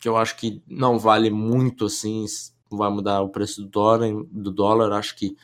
que 0.00 0.08
eu 0.08 0.16
acho 0.16 0.36
que 0.36 0.62
não 0.66 0.98
vale 0.98 1.30
muito 1.30 1.84
assim, 1.84 2.24
vai 2.70 2.90
mudar 2.90 3.20
o 3.20 3.28
preço 3.28 3.62
do 3.62 3.68
dólar, 3.68 4.10
do 4.30 4.50
dólar 4.50 4.92
acho 4.92 5.14
que 5.14 5.36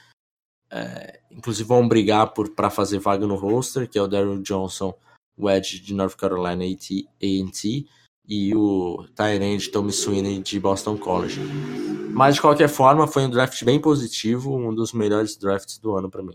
é, 0.70 1.20
inclusive 1.30 1.68
vão 1.68 1.86
brigar 1.86 2.32
para 2.32 2.70
fazer 2.70 2.98
vaga 2.98 3.26
no 3.26 3.36
roster, 3.36 3.88
que 3.88 3.98
é 3.98 4.02
o 4.02 4.08
Daryl 4.08 4.42
Johnson, 4.42 4.94
o 5.36 5.48
Edge 5.50 5.78
de 5.80 5.94
North 5.94 6.16
Carolina 6.16 6.64
A&T 6.64 7.86
e 8.28 8.54
o 8.54 9.06
Tyrande 9.14 9.70
Tommy 9.70 9.92
Sweeney 9.92 10.42
de 10.42 10.58
Boston 10.58 10.96
College. 10.96 11.40
Mas 12.10 12.36
de 12.36 12.40
qualquer 12.40 12.68
forma, 12.68 13.06
foi 13.06 13.26
um 13.26 13.30
draft 13.30 13.62
bem 13.62 13.80
positivo, 13.80 14.56
um 14.56 14.74
dos 14.74 14.92
melhores 14.92 15.36
drafts 15.36 15.78
do 15.78 15.94
ano 15.94 16.10
para 16.10 16.22
mim. 16.22 16.34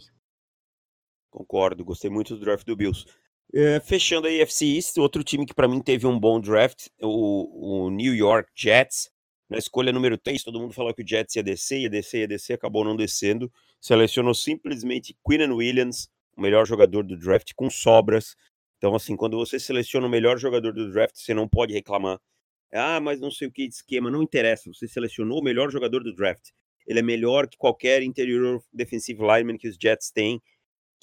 Concordo, 1.32 1.86
gostei 1.86 2.10
muito 2.10 2.36
do 2.36 2.42
draft 2.44 2.66
do 2.66 2.76
Bills. 2.76 3.06
É, 3.54 3.80
fechando 3.80 4.28
a 4.28 4.30
AFC 4.30 4.66
East, 4.76 4.98
outro 4.98 5.24
time 5.24 5.46
que 5.46 5.54
para 5.54 5.68
mim 5.68 5.82
teve 5.82 6.06
um 6.06 6.20
bom 6.20 6.40
draft, 6.40 6.88
o, 7.02 7.86
o, 7.86 7.90
New 7.90 8.14
York 8.14 8.52
Jets. 8.56 9.10
Na 9.50 9.58
escolha 9.58 9.92
número 9.92 10.18
3, 10.18 10.44
todo 10.44 10.60
mundo 10.60 10.74
falou 10.74 10.94
que 10.94 11.04
o 11.04 11.08
Jets 11.08 11.36
ia 11.36 11.44
descer, 11.44 11.80
ia 11.80 11.90
descer, 11.90 12.20
ia 12.20 12.28
descer, 12.28 12.54
acabou 12.54 12.86
não 12.86 12.96
descendo. 12.96 13.52
Selecionou 13.82 14.34
simplesmente 14.34 15.18
Quinnan 15.28 15.54
Williams, 15.54 16.10
o 16.38 16.42
melhor 16.42 16.66
jogador 16.66 17.04
do 17.04 17.18
draft, 17.18 17.52
com 17.56 17.70
sobras. 17.70 18.36
Então, 18.78 18.96
assim, 18.96 19.16
quando 19.16 19.38
você 19.38 19.60
seleciona 19.60 20.08
o 20.08 20.10
melhor 20.10 20.38
jogador 20.38 20.74
do 20.74 20.92
draft, 20.92 21.16
você 21.16 21.34
não 21.34 21.48
pode 21.48 21.74
reclamar. 21.74 22.20
Ah, 22.74 23.00
mas 23.02 23.20
não 23.20 23.30
sei 23.30 23.48
o 23.48 23.52
que 23.52 23.68
de 23.68 23.74
esquema. 23.74 24.10
Não 24.10 24.24
interessa. 24.24 24.72
Você 24.74 24.88
selecionou 24.88 25.40
o 25.40 25.44
melhor 25.44 25.70
jogador 25.70 26.04
do 26.04 26.16
draft. 26.16 26.50
Ele 26.88 27.00
é 27.00 27.04
melhor 27.04 27.48
que 27.48 27.58
qualquer 27.58 28.02
interior 28.02 28.64
defensive 28.72 29.22
lineman 29.22 29.58
que 29.58 29.68
os 29.68 29.78
Jets 29.80 30.10
têm, 30.12 30.42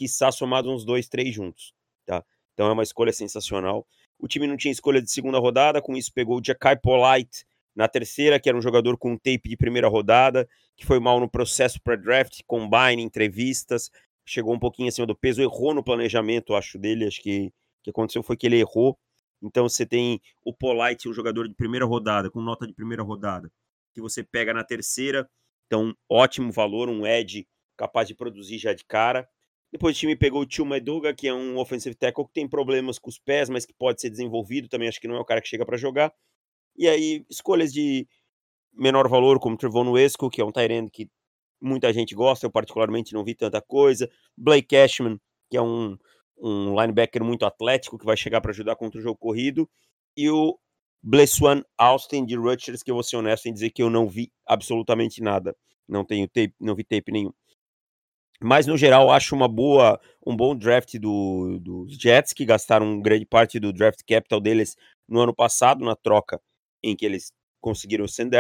está 0.05 0.31
somado 0.31 0.71
uns 0.71 0.85
dois, 0.85 1.09
três 1.09 1.35
juntos. 1.35 1.73
Tá? 2.07 2.25
Então 2.55 2.69
é 2.69 2.73
uma 2.73 2.83
escolha 2.83 3.13
sensacional. 3.13 3.87
O 4.19 4.27
time 4.27 4.47
não 4.47 4.57
tinha 4.57 4.73
escolha 4.73 5.01
de 5.01 5.11
segunda 5.11 5.39
rodada, 5.39 5.81
com 5.81 5.97
isso 5.97 6.13
pegou 6.13 6.39
o 6.39 6.45
Jackai 6.45 6.77
Polite 6.77 7.45
na 7.75 7.87
terceira, 7.87 8.41
que 8.41 8.49
era 8.49 8.59
um 8.59 8.63
jogador 8.63 8.99
com 8.99 9.17
tape 9.17 9.49
de 9.49 9.57
primeira 9.57 9.89
rodada, 9.89 10.49
que 10.77 10.85
foi 10.85 10.99
mal 10.99 11.21
no 11.21 11.31
processo 11.31 11.81
pré-draft, 11.81 12.41
combine, 12.47 13.03
entrevistas, 13.03 13.91
chegou 14.27 14.53
um 14.53 14.59
pouquinho 14.59 14.89
acima 14.89 15.07
do 15.07 15.15
peso, 15.15 15.41
errou 15.41 15.73
no 15.73 15.85
planejamento, 15.85 16.55
acho, 16.55 16.79
dele, 16.79 17.07
acho 17.07 17.23
que 17.23 17.53
que 17.89 17.91
aconteceu 17.91 18.23
foi 18.23 18.37
que 18.37 18.47
ele 18.47 18.59
errou. 18.59 18.99
Então 19.43 19.69
você 19.69 19.87
tem 19.87 20.21
o 20.45 20.53
Polite, 20.53 21.09
um 21.09 21.13
jogador 21.13 21.49
de 21.49 21.55
primeira 21.55 21.87
rodada, 21.87 22.31
com 22.31 22.41
nota 22.41 22.67
de 22.67 22.75
primeira 22.75 23.03
rodada, 23.03 23.51
que 23.95 24.01
você 24.01 24.23
pega 24.23 24.53
na 24.53 24.65
terceira. 24.65 25.29
Então, 25.67 25.95
ótimo 26.09 26.53
valor, 26.53 26.89
um 26.89 27.07
edge 27.07 27.47
capaz 27.77 28.09
de 28.09 28.15
produzir 28.15 28.59
já 28.59 28.73
de 28.73 28.85
cara. 28.85 29.29
Depois 29.71 29.97
o 29.97 29.99
time 29.99 30.17
pegou 30.17 30.43
o 30.43 30.47
Tio 30.47 30.65
Meduga, 30.65 31.15
que 31.15 31.29
é 31.29 31.35
um 31.35 31.59
offensive 31.59 31.95
tackle 31.95 32.27
que 32.27 32.33
tem 32.33 32.49
problemas 32.49 32.99
com 32.99 33.11
os 33.11 33.19
pés, 33.19 33.49
mas 33.51 33.67
que 33.67 33.75
pode 33.75 34.01
ser 34.01 34.11
desenvolvido. 34.11 34.69
Também 34.69 34.89
acho 34.89 35.01
que 35.01 35.09
não 35.09 35.17
é 35.17 35.21
o 35.21 35.25
cara 35.25 35.41
que 35.43 35.49
chega 35.49 35.67
para 35.67 35.77
jogar. 35.77 36.13
E 36.77 36.89
aí, 36.89 37.25
escolhas 37.29 37.73
de 37.73 38.07
menor 38.73 39.09
valor, 39.09 39.39
como 39.41 39.57
Trevon 39.57 39.91
Wesco, 39.91 40.31
que 40.31 40.41
é 40.41 40.45
um 40.45 40.53
Tyrant 40.53 40.89
que 40.91 41.11
muita 41.61 41.93
gente 41.93 42.15
gosta, 42.15 42.47
eu 42.47 42.51
particularmente 42.51 43.13
não 43.13 43.25
vi 43.25 43.35
tanta 43.35 43.61
coisa. 43.61 44.11
Blake 44.37 44.69
Cashman, 44.69 45.21
que 45.51 45.57
é 45.57 45.63
um 45.63 45.99
um 46.41 46.81
linebacker 46.81 47.23
muito 47.25 47.45
atlético 47.45 47.99
que 47.99 48.05
vai 48.05 48.17
chegar 48.17 48.41
para 48.41 48.51
ajudar 48.51 48.77
contra 48.77 48.99
o 48.99 49.03
jogo 49.03 49.19
corrido, 49.19 49.69
e 50.17 50.31
o 50.31 50.59
Blessuan 51.03 51.63
Austin 51.77 52.25
de 52.25 52.37
Rutgers, 52.37 52.83
que 52.83 52.91
eu 52.91 52.95
vou 52.95 53.03
ser 53.03 53.17
honesto 53.17 53.47
em 53.47 53.53
dizer 53.53 53.71
que 53.71 53.83
eu 53.83 53.91
não 53.91 54.09
vi 54.09 54.33
absolutamente 54.47 55.23
nada. 55.23 55.57
Não 55.89 56.05
tenho 56.05 56.27
tape, 56.27 56.55
não 56.61 56.75
vi 56.75 56.85
tape 56.85 57.13
nenhum. 57.13 57.33
Mas 58.43 58.67
no 58.67 58.77
geral 58.77 59.11
acho 59.11 59.35
uma 59.35 59.49
boa, 59.49 60.01
um 60.25 60.37
bom 60.37 60.55
draft 60.55 60.97
do, 60.99 61.59
dos 61.61 61.97
Jets 61.99 62.33
que 62.33 62.45
gastaram 62.45 63.01
grande 63.01 63.27
parte 63.27 63.59
do 63.59 63.73
draft 63.73 64.01
capital 64.07 64.41
deles 64.41 64.77
no 65.09 65.21
ano 65.21 65.35
passado 65.35 65.85
na 65.85 65.97
troca 65.97 66.41
em 66.83 66.95
que 66.95 67.05
eles 67.05 67.33
conseguiram 67.61 68.05
o 68.05 68.09
Sam. 68.09 68.31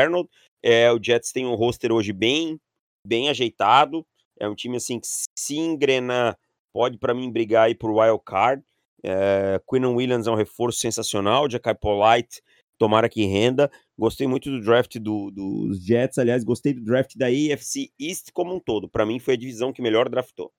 É, 0.62 0.90
o 0.92 1.02
Jets 1.02 1.32
tem 1.32 1.46
um 1.46 1.54
roster 1.54 1.92
hoje 1.92 2.12
bem, 2.12 2.60
bem 3.04 3.28
ajeitado. 3.28 4.06
É 4.38 4.48
um 4.48 4.54
time 4.54 4.76
assim 4.76 5.00
que 5.00 5.06
se 5.36 5.56
engrenar 5.56 6.38
pode 6.72 6.96
para 6.98 7.14
mim 7.14 7.30
brigar 7.30 7.66
aí 7.66 7.74
por 7.74 7.90
wild 7.90 8.22
card. 8.24 8.62
É, 9.02 9.60
Williams 9.72 10.26
é 10.26 10.30
um 10.30 10.36
reforço 10.36 10.78
sensacional, 10.78 11.50
Jackai 11.50 11.74
Polite, 11.74 12.40
tomara 12.78 13.08
que 13.08 13.24
renda. 13.24 13.70
Gostei 13.98 14.26
muito 14.26 14.50
do 14.50 14.60
draft 14.60 14.96
do, 14.98 15.30
dos 15.30 15.84
Jets, 15.84 16.18
aliás, 16.18 16.44
gostei 16.44 16.72
do 16.72 16.84
draft 16.84 17.16
da 17.16 17.26
AFC 17.26 17.90
East 17.98 18.30
como 18.32 18.54
um 18.54 18.60
todo. 18.60 18.88
Para 18.88 19.04
mim 19.04 19.18
foi 19.18 19.34
a 19.34 19.38
divisão 19.38 19.72
que 19.72 19.82
melhor 19.82 20.08
draftou. 20.08 20.52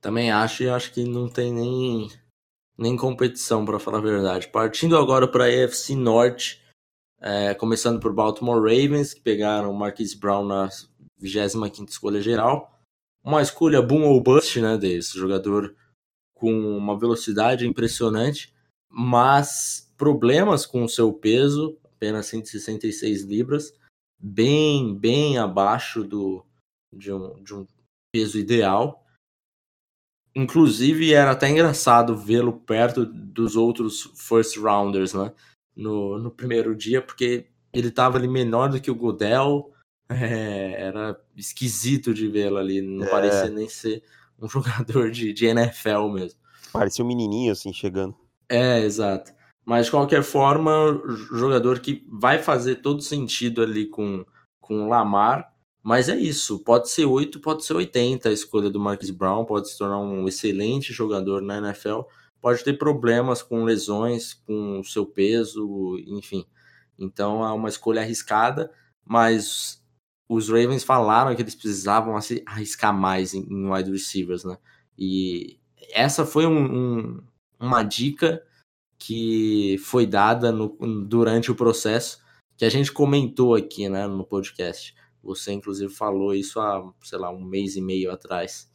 Também 0.00 0.30
acho 0.30 0.62
e 0.62 0.68
acho 0.68 0.92
que 0.92 1.04
não 1.04 1.28
tem 1.28 1.52
nem, 1.52 2.08
nem 2.78 2.96
competição, 2.96 3.66
para 3.66 3.78
falar 3.78 3.98
a 3.98 4.02
verdade. 4.02 4.48
Partindo 4.48 4.96
agora 4.96 5.28
para 5.28 5.44
a 5.44 5.64
AFC 5.64 5.94
Norte, 5.94 6.62
é, 7.20 7.52
começando 7.52 8.00
por 8.00 8.14
Baltimore 8.14 8.62
Ravens, 8.62 9.12
que 9.12 9.20
pegaram 9.20 9.74
Marquise 9.74 10.18
Brown 10.18 10.46
na 10.46 10.70
25 11.18 11.90
escolha 11.90 12.22
geral 12.22 12.80
uma 13.22 13.42
escolha 13.42 13.82
boom 13.82 14.04
ou 14.04 14.22
bust, 14.22 14.60
né, 14.60 14.76
desse 14.76 15.18
jogador 15.18 15.74
com 16.34 16.52
uma 16.76 16.98
velocidade 16.98 17.66
impressionante, 17.66 18.52
mas 18.88 19.92
problemas 19.96 20.64
com 20.64 20.82
o 20.82 20.88
seu 20.88 21.12
peso, 21.12 21.78
apenas 22.00 22.26
166 22.26 23.22
libras, 23.24 23.74
bem, 24.18 24.96
bem 24.96 25.36
abaixo 25.36 26.02
do, 26.02 26.42
de, 26.90 27.12
um, 27.12 27.42
de 27.42 27.54
um 27.54 27.66
peso 28.10 28.38
ideal. 28.38 29.04
Inclusive, 30.34 31.12
era 31.12 31.32
até 31.32 31.50
engraçado 31.50 32.16
vê-lo 32.16 32.52
perto 32.52 33.04
dos 33.04 33.54
outros 33.54 34.12
first 34.16 34.56
rounders, 34.56 35.12
né? 35.12 35.34
no, 35.76 36.18
no 36.18 36.30
primeiro 36.30 36.74
dia, 36.74 37.00
porque 37.00 37.46
ele 37.72 37.88
estava 37.88 38.18
ali 38.18 38.28
menor 38.28 38.68
do 38.68 38.80
que 38.80 38.90
o 38.90 38.94
Godel, 38.94 39.72
é, 40.08 40.82
era 40.82 41.20
esquisito 41.36 42.12
de 42.12 42.28
vê-lo 42.28 42.58
ali, 42.58 42.80
não 42.80 43.06
é. 43.06 43.10
parecia 43.10 43.48
nem 43.50 43.68
ser 43.68 44.02
um 44.40 44.48
jogador 44.48 45.10
de, 45.10 45.32
de 45.32 45.46
NFL 45.46 46.08
mesmo. 46.12 46.38
Parecia 46.72 47.04
um 47.04 47.08
menininho 47.08 47.52
assim 47.52 47.72
chegando. 47.72 48.16
É, 48.48 48.80
exato. 48.80 49.32
Mas 49.64 49.86
de 49.86 49.92
qualquer 49.92 50.22
forma, 50.22 51.00
jogador 51.32 51.80
que 51.80 52.04
vai 52.10 52.38
fazer 52.42 52.76
todo 52.76 53.02
sentido 53.02 53.62
ali 53.62 53.86
com, 53.86 54.24
com 54.60 54.84
o 54.84 54.88
Lamar. 54.88 55.52
Mas 55.82 56.08
é 56.08 56.16
isso, 56.16 56.62
pode 56.62 56.90
ser 56.90 57.06
8, 57.06 57.40
pode 57.40 57.64
ser 57.64 57.74
80 57.74 58.28
a 58.28 58.32
escolha 58.32 58.68
do 58.68 58.78
Marcus 58.78 59.10
Brown, 59.10 59.46
pode 59.46 59.70
se 59.70 59.78
tornar 59.78 59.98
um 59.98 60.28
excelente 60.28 60.92
jogador 60.92 61.40
na 61.40 61.56
NFL, 61.56 62.00
pode 62.40 62.62
ter 62.62 62.76
problemas 62.76 63.42
com 63.42 63.64
lesões, 63.64 64.34
com 64.34 64.80
o 64.80 64.84
seu 64.84 65.06
peso, 65.06 65.96
enfim. 66.06 66.44
Então 66.98 67.42
é 67.42 67.50
uma 67.52 67.68
escolha 67.68 68.02
arriscada, 68.02 68.70
mas 69.04 69.82
os 70.28 70.48
Ravens 70.48 70.84
falaram 70.84 71.34
que 71.34 71.42
eles 71.42 71.54
precisavam 71.54 72.16
arriscar 72.46 72.92
mais 72.92 73.32
em, 73.34 73.42
em 73.50 73.70
wide 73.72 73.90
receivers, 73.90 74.44
né? 74.44 74.58
E 74.98 75.58
essa 75.92 76.26
foi 76.26 76.46
um, 76.46 76.58
um, 76.58 77.22
uma 77.58 77.82
dica 77.82 78.42
que 79.00 79.78
foi 79.78 80.06
dada 80.06 80.52
no, 80.52 80.68
durante 81.06 81.50
o 81.50 81.54
processo, 81.54 82.22
que 82.54 82.66
a 82.66 82.68
gente 82.68 82.92
comentou 82.92 83.54
aqui 83.54 83.88
né, 83.88 84.06
no 84.06 84.24
podcast. 84.24 84.94
Você, 85.22 85.52
inclusive, 85.52 85.92
falou 85.92 86.34
isso 86.34 86.60
há, 86.60 86.92
sei 87.02 87.18
lá, 87.18 87.30
um 87.30 87.42
mês 87.42 87.76
e 87.76 87.80
meio 87.80 88.12
atrás. 88.12 88.70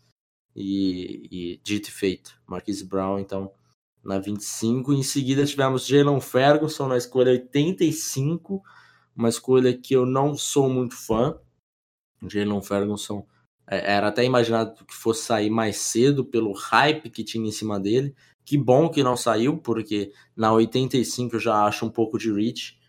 E, 0.56 1.28
e 1.32 1.62
dito 1.64 1.90
e 1.90 1.92
feito. 1.92 2.40
Marquise 2.48 2.84
Brown, 2.84 3.20
então, 3.20 3.52
na 4.04 4.18
25. 4.18 4.94
Em 4.94 5.04
seguida, 5.04 5.46
tivemos 5.46 5.86
Jalen 5.86 6.20
Ferguson 6.20 6.88
na 6.88 6.98
escolha 6.98 7.32
85, 7.32 8.64
uma 9.16 9.30
escolha 9.30 9.78
que 9.78 9.96
eu 9.96 10.08
não 10.08 10.36
sou 10.36 10.68
muito 10.68 10.96
fã. 10.96 11.40
Jalen 12.28 12.64
Ferguson 12.64 13.28
era 13.68 14.08
até 14.08 14.24
imaginado 14.24 14.86
que 14.86 14.94
fosse 14.94 15.24
sair 15.24 15.50
mais 15.50 15.78
cedo 15.78 16.24
pelo 16.24 16.54
hype 16.54 17.10
que 17.10 17.24
tinha 17.24 17.48
em 17.48 17.52
cima 17.52 17.80
dele. 17.80 18.16
Que 18.44 18.58
bom 18.58 18.90
que 18.90 19.02
não 19.02 19.18
saiu, 19.18 19.58
porque 19.58 20.14
na 20.36 20.54
85 20.54 21.36
eu 21.36 21.40
já 21.40 21.66
acho 21.66 21.86
um 21.86 21.90
pouco 21.90 22.18
de 22.18 22.32
reach. 22.32 22.80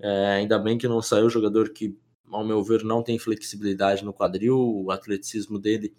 É, 0.00 0.38
ainda 0.38 0.58
bem 0.58 0.76
que 0.76 0.88
não 0.88 1.00
saiu 1.00 1.30
jogador 1.30 1.70
que, 1.70 1.96
ao 2.28 2.44
meu 2.44 2.62
ver, 2.62 2.82
não 2.82 3.02
tem 3.02 3.18
flexibilidade 3.18 4.04
no 4.04 4.12
quadril. 4.12 4.58
O 4.58 4.90
atleticismo 4.90 5.58
dele 5.58 5.94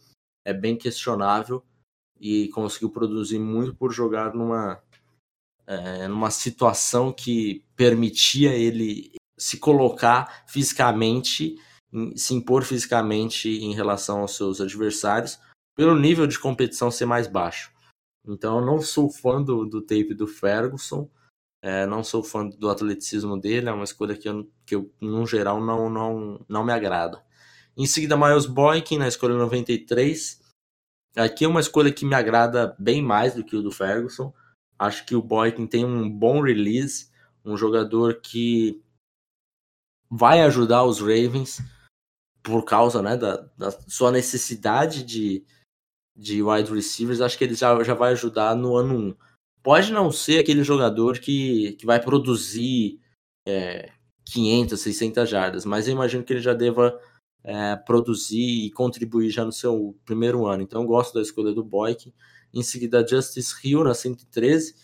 é 0.46 0.54
bem 0.54 0.76
questionável 0.76 1.64
e 2.20 2.50
conseguiu 2.50 2.90
produzir 2.90 3.40
muito 3.40 3.74
por 3.74 3.94
jogar 3.94 4.34
numa, 4.34 4.82
é, 5.66 6.08
numa 6.10 6.30
situação 6.30 7.14
que 7.14 7.64
permitia 7.78 8.54
ele 8.54 9.14
se 9.38 9.58
colocar 9.58 10.44
fisicamente 10.46 11.56
se 12.16 12.34
impor 12.34 12.64
fisicamente 12.64 13.50
em 13.50 13.74
relação 13.74 14.22
aos 14.22 14.36
seus 14.36 14.62
adversários, 14.62 15.40
pelo 15.76 15.98
nível 15.98 16.28
de 16.28 16.38
competição 16.38 16.92
ser 16.92 17.06
mais 17.06 17.28
baixo. 17.28 17.72
Então, 18.28 18.60
eu 18.60 18.66
não 18.66 18.82
sou 18.82 19.10
fã 19.10 19.42
do, 19.42 19.66
do 19.66 19.82
tape 19.82 20.14
do 20.14 20.28
Ferguson, 20.28 21.10
é, 21.62 21.86
não 21.86 22.04
sou 22.04 22.24
fã 22.24 22.48
do 22.48 22.70
atleticismo 22.70 23.40
dele, 23.40 23.70
é 23.70 23.72
uma 23.72 23.84
escolha 23.84 24.16
que 24.16 24.30
eu, 24.30 24.50
que 24.66 24.76
eu 24.76 24.92
no 25.02 25.26
geral, 25.26 25.62
não, 25.62 25.90
não, 25.90 26.46
não 26.48 26.64
me 26.64 26.72
agrada. 26.72 27.24
Em 27.76 27.86
seguida, 27.86 28.18
Miles 28.18 28.46
Boykin, 28.46 28.98
na 28.98 29.08
escolha 29.08 29.36
93. 29.36 30.40
Aqui 31.16 31.46
é 31.46 31.48
uma 31.48 31.62
escolha 31.62 31.92
que 31.92 32.06
me 32.06 32.14
agrada 32.14 32.76
bem 32.78 33.02
mais 33.02 33.34
do 33.34 33.44
que 33.44 33.56
o 33.56 33.62
do 33.62 33.72
Ferguson. 33.72 34.34
Acho 34.78 35.06
que 35.06 35.16
o 35.16 35.22
Boykin 35.22 35.66
tem 35.66 35.86
um 35.86 36.10
bom 36.10 36.42
release, 36.42 37.10
um 37.44 37.58
jogador 37.58 38.22
que 38.22 38.82
vai 40.10 40.42
ajudar 40.42 40.84
os 40.84 41.00
Ravens 41.00 41.60
por 42.50 42.66
causa 42.66 43.02
né, 43.02 43.16
da, 43.16 43.48
da 43.56 43.72
sua 43.88 44.12
necessidade 44.12 45.04
de, 45.04 45.46
de 46.16 46.42
wide 46.42 46.74
receivers, 46.74 47.22
acho 47.22 47.38
que 47.38 47.44
ele 47.44 47.54
já, 47.54 47.82
já 47.84 47.94
vai 47.94 48.14
ajudar 48.14 48.56
no 48.56 48.76
ano 48.76 49.12
1. 49.12 49.16
Pode 49.62 49.92
não 49.92 50.12
ser 50.12 50.40
aquele 50.40 50.64
jogador 50.64 51.20
que, 51.20 51.74
que 51.74 51.86
vai 51.86 52.02
produzir 52.02 53.00
é, 53.48 53.92
500, 54.26 54.80
600 54.80 55.30
jardas, 55.30 55.66
mas 55.66 55.88
eu 55.88 55.94
imagino 55.94 56.24
que 56.24 56.34
ele 56.34 56.42
já 56.42 56.54
deva 56.54 57.00
é, 57.44 57.76
produzir 57.76 58.66
e 58.66 58.72
contribuir 58.72 59.30
já 59.30 59.46
no 59.46 59.52
seu 59.52 59.96
primeiro 60.04 60.48
ano. 60.48 60.64
Então 60.64 60.82
eu 60.82 60.88
gosto 60.88 61.14
da 61.14 61.22
escolha 61.22 61.54
do 61.54 61.64
Boyk. 61.64 62.12
Em 62.52 62.64
seguida, 62.64 63.06
Justice 63.08 63.56
Hill 63.64 63.84
na 63.84 63.94
113. 63.94 64.76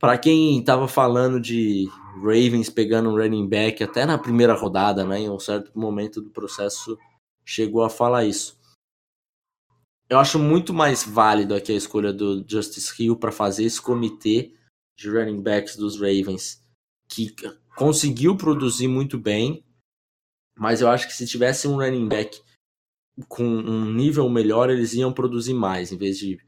Para 0.00 0.16
quem 0.16 0.58
estava 0.58 0.88
falando 0.88 1.38
de 1.38 1.86
Ravens 2.16 2.70
pegando 2.70 3.10
um 3.10 3.16
running 3.16 3.46
back 3.46 3.84
até 3.84 4.06
na 4.06 4.16
primeira 4.16 4.54
rodada, 4.54 5.04
né? 5.04 5.20
Em 5.20 5.30
um 5.30 5.38
certo 5.38 5.78
momento 5.78 6.22
do 6.22 6.30
processo 6.30 6.98
chegou 7.44 7.84
a 7.84 7.90
falar 7.90 8.24
isso. 8.24 8.58
Eu 10.08 10.18
acho 10.18 10.38
muito 10.38 10.72
mais 10.72 11.04
válido 11.04 11.54
aqui 11.54 11.70
a 11.70 11.76
escolha 11.76 12.14
do 12.14 12.42
Justice 12.48 12.90
Hill 12.98 13.14
para 13.16 13.30
fazer 13.30 13.64
esse 13.64 13.80
comitê 13.80 14.54
de 14.96 15.10
running 15.10 15.42
backs 15.42 15.76
dos 15.76 16.00
Ravens, 16.00 16.66
que 17.06 17.34
conseguiu 17.76 18.36
produzir 18.36 18.88
muito 18.88 19.18
bem, 19.18 19.62
mas 20.58 20.80
eu 20.80 20.88
acho 20.88 21.06
que 21.06 21.12
se 21.12 21.26
tivesse 21.26 21.68
um 21.68 21.76
running 21.76 22.08
back 22.08 22.42
com 23.28 23.44
um 23.44 23.92
nível 23.92 24.28
melhor, 24.30 24.70
eles 24.70 24.94
iam 24.94 25.12
produzir 25.12 25.54
mais, 25.54 25.92
em 25.92 25.98
vez 25.98 26.18
de 26.18 26.38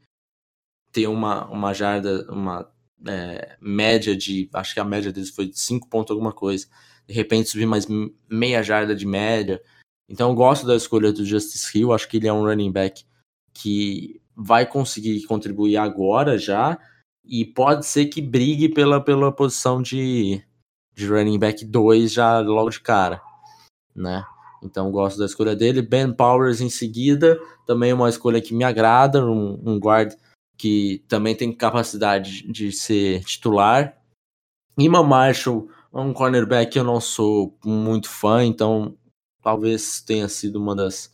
ter 0.91 1.07
uma, 1.07 1.45
uma 1.49 1.73
jarda, 1.73 2.29
uma 2.31 2.72
é, 3.07 3.57
média 3.59 4.15
de. 4.15 4.49
Acho 4.53 4.73
que 4.73 4.79
a 4.79 4.85
média 4.85 5.11
deles 5.11 5.29
foi 5.29 5.47
de 5.47 5.59
5 5.59 5.87
pontos 5.89 6.11
alguma 6.11 6.31
coisa. 6.31 6.67
De 7.07 7.13
repente 7.13 7.49
subir 7.49 7.65
mais 7.65 7.85
meia 8.29 8.63
jarda 8.63 8.95
de 8.95 9.05
média. 9.05 9.61
Então 10.07 10.29
eu 10.29 10.35
gosto 10.35 10.65
da 10.65 10.75
escolha 10.75 11.11
do 11.11 11.25
Justice 11.25 11.77
Hill. 11.77 11.93
Acho 11.93 12.07
que 12.07 12.17
ele 12.17 12.27
é 12.27 12.33
um 12.33 12.43
running 12.43 12.71
back 12.71 13.05
que 13.53 14.21
vai 14.35 14.65
conseguir 14.65 15.23
contribuir 15.25 15.77
agora 15.77 16.37
já. 16.37 16.79
E 17.25 17.45
pode 17.45 17.85
ser 17.85 18.07
que 18.07 18.21
brigue 18.21 18.67
pela, 18.69 19.01
pela 19.01 19.31
posição 19.31 19.81
de, 19.81 20.41
de 20.93 21.07
running 21.07 21.39
back 21.39 21.63
2 21.63 22.11
já 22.11 22.39
logo 22.39 22.69
de 22.69 22.81
cara. 22.81 23.21
Né? 23.95 24.25
Então 24.61 24.91
gosto 24.91 25.17
da 25.19 25.25
escolha 25.25 25.55
dele. 25.55 25.81
Ben 25.81 26.11
Powers 26.13 26.61
em 26.61 26.69
seguida, 26.69 27.39
também 27.65 27.93
uma 27.93 28.09
escolha 28.09 28.41
que 28.41 28.53
me 28.53 28.63
agrada, 28.63 29.25
um, 29.25 29.61
um 29.65 29.77
guard 29.77 30.13
que 30.57 31.03
também 31.07 31.35
tem 31.35 31.51
capacidade 31.53 32.47
de 32.51 32.71
ser 32.71 33.23
titular. 33.23 33.97
Ima 34.77 35.03
Marshall 35.03 35.69
um 35.93 36.11
cornerback 36.11 36.71
que 36.71 36.79
eu 36.79 36.83
não 36.83 36.99
sou 36.99 37.55
muito 37.63 38.09
fã, 38.09 38.43
então 38.43 38.97
talvez 39.41 40.01
tenha 40.01 40.27
sido 40.27 40.55
uma 40.59 40.75
das 40.75 41.13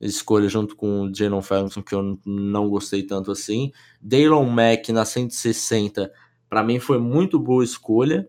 escolhas 0.00 0.52
junto 0.52 0.76
com 0.76 1.02
o 1.02 1.14
Jalen 1.14 1.42
Ferguson 1.42 1.82
que 1.82 1.94
eu 1.94 2.18
não 2.24 2.68
gostei 2.68 3.02
tanto 3.02 3.32
assim. 3.32 3.72
Daylon 4.00 4.48
Mack 4.48 4.92
na 4.92 5.04
160, 5.04 6.12
para 6.48 6.62
mim 6.62 6.78
foi 6.78 6.98
muito 6.98 7.38
boa 7.38 7.64
escolha. 7.64 8.28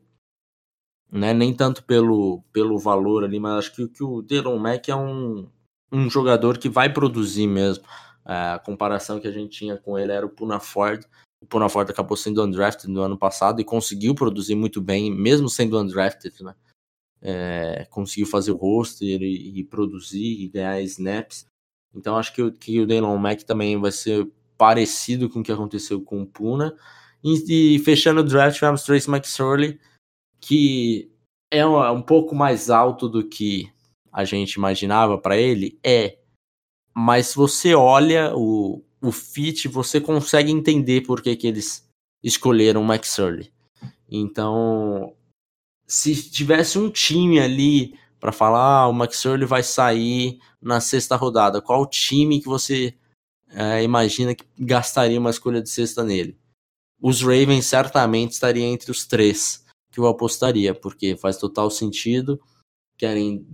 Né? 1.11 1.33
Nem 1.33 1.53
tanto 1.53 1.83
pelo, 1.83 2.41
pelo 2.53 2.79
valor 2.79 3.23
ali, 3.23 3.39
mas 3.39 3.65
acho 3.65 3.75
que, 3.75 3.87
que 3.87 4.03
o 4.03 4.21
Daylon 4.21 4.57
Mack 4.57 4.89
é 4.89 4.95
um, 4.95 5.49
um 5.91 6.09
jogador 6.09 6.57
que 6.57 6.69
vai 6.69 6.91
produzir 6.91 7.47
mesmo. 7.47 7.83
A 8.33 8.59
comparação 8.59 9.19
que 9.19 9.27
a 9.27 9.31
gente 9.31 9.49
tinha 9.49 9.75
com 9.75 9.99
ele 9.99 10.13
era 10.13 10.25
o 10.25 10.29
Puna 10.29 10.57
Ford. 10.57 11.03
O 11.43 11.45
Puna 11.45 11.67
Ford 11.67 11.89
acabou 11.89 12.15
sendo 12.15 12.41
undrafted 12.41 12.89
no 12.89 13.01
ano 13.01 13.17
passado 13.17 13.59
e 13.59 13.65
conseguiu 13.65 14.15
produzir 14.15 14.55
muito 14.55 14.79
bem, 14.79 15.11
mesmo 15.11 15.49
sendo 15.49 15.77
undrafted, 15.77 16.41
né? 16.41 16.55
É, 17.21 17.85
conseguiu 17.89 18.25
fazer 18.25 18.53
o 18.53 18.55
roster 18.55 19.21
e, 19.21 19.59
e, 19.59 19.63
produzir 19.65 20.41
e 20.41 20.47
ganhar 20.47 20.79
snaps. 20.81 21.45
Então 21.93 22.15
acho 22.15 22.33
que, 22.33 22.41
o, 22.41 22.53
que 22.53 22.79
o 22.79 22.87
Daylon 22.87 23.17
Mack 23.17 23.43
também 23.43 23.77
vai 23.77 23.91
ser 23.91 24.25
parecido 24.57 25.29
com 25.29 25.41
o 25.41 25.43
que 25.43 25.51
aconteceu 25.51 26.01
com 26.01 26.21
o 26.21 26.25
Puna. 26.25 26.73
E, 27.21 27.75
e 27.75 27.79
fechando 27.79 28.21
o 28.21 28.23
draft, 28.23 28.55
tivemos 28.55 28.83
Trace 28.83 29.09
McSorley, 29.09 29.77
que 30.39 31.11
é 31.51 31.67
um, 31.67 31.77
um 31.91 32.01
pouco 32.01 32.33
mais 32.33 32.69
alto 32.69 33.09
do 33.09 33.27
que 33.27 33.69
a 34.09 34.23
gente 34.23 34.53
imaginava 34.53 35.17
para 35.17 35.35
ele. 35.35 35.77
É, 35.83 36.20
mas 36.93 37.27
se 37.27 37.35
você 37.35 37.73
olha 37.73 38.33
o, 38.35 38.83
o 39.01 39.11
fit, 39.11 39.67
você 39.67 39.99
consegue 39.99 40.51
entender 40.51 41.01
por 41.01 41.21
que, 41.21 41.35
que 41.35 41.47
eles 41.47 41.87
escolheram 42.23 42.81
o 42.81 42.85
Max 42.85 43.17
Early. 43.17 43.51
Então, 44.09 45.15
se 45.87 46.29
tivesse 46.29 46.77
um 46.77 46.89
time 46.89 47.39
ali 47.39 47.97
para 48.19 48.31
falar, 48.31 48.81
ah, 48.81 48.87
o 48.87 48.93
Max 48.93 49.25
Early 49.25 49.45
vai 49.45 49.63
sair 49.63 50.39
na 50.61 50.79
sexta 50.79 51.15
rodada, 51.15 51.61
qual 51.61 51.87
time 51.87 52.39
que 52.39 52.45
você 52.45 52.93
é, 53.49 53.83
imagina 53.83 54.35
que 54.35 54.45
gastaria 54.59 55.19
uma 55.19 55.29
escolha 55.29 55.61
de 55.61 55.69
sexta 55.69 56.03
nele? 56.03 56.37
Os 57.01 57.21
Ravens 57.21 57.65
certamente 57.65 58.33
estariam 58.33 58.67
entre 58.67 58.91
os 58.91 59.05
três 59.05 59.65
que 59.91 59.99
eu 59.99 60.07
apostaria, 60.07 60.73
porque 60.73 61.17
faz 61.17 61.37
total 61.37 61.69
sentido. 61.71 62.39
Querem 62.97 63.45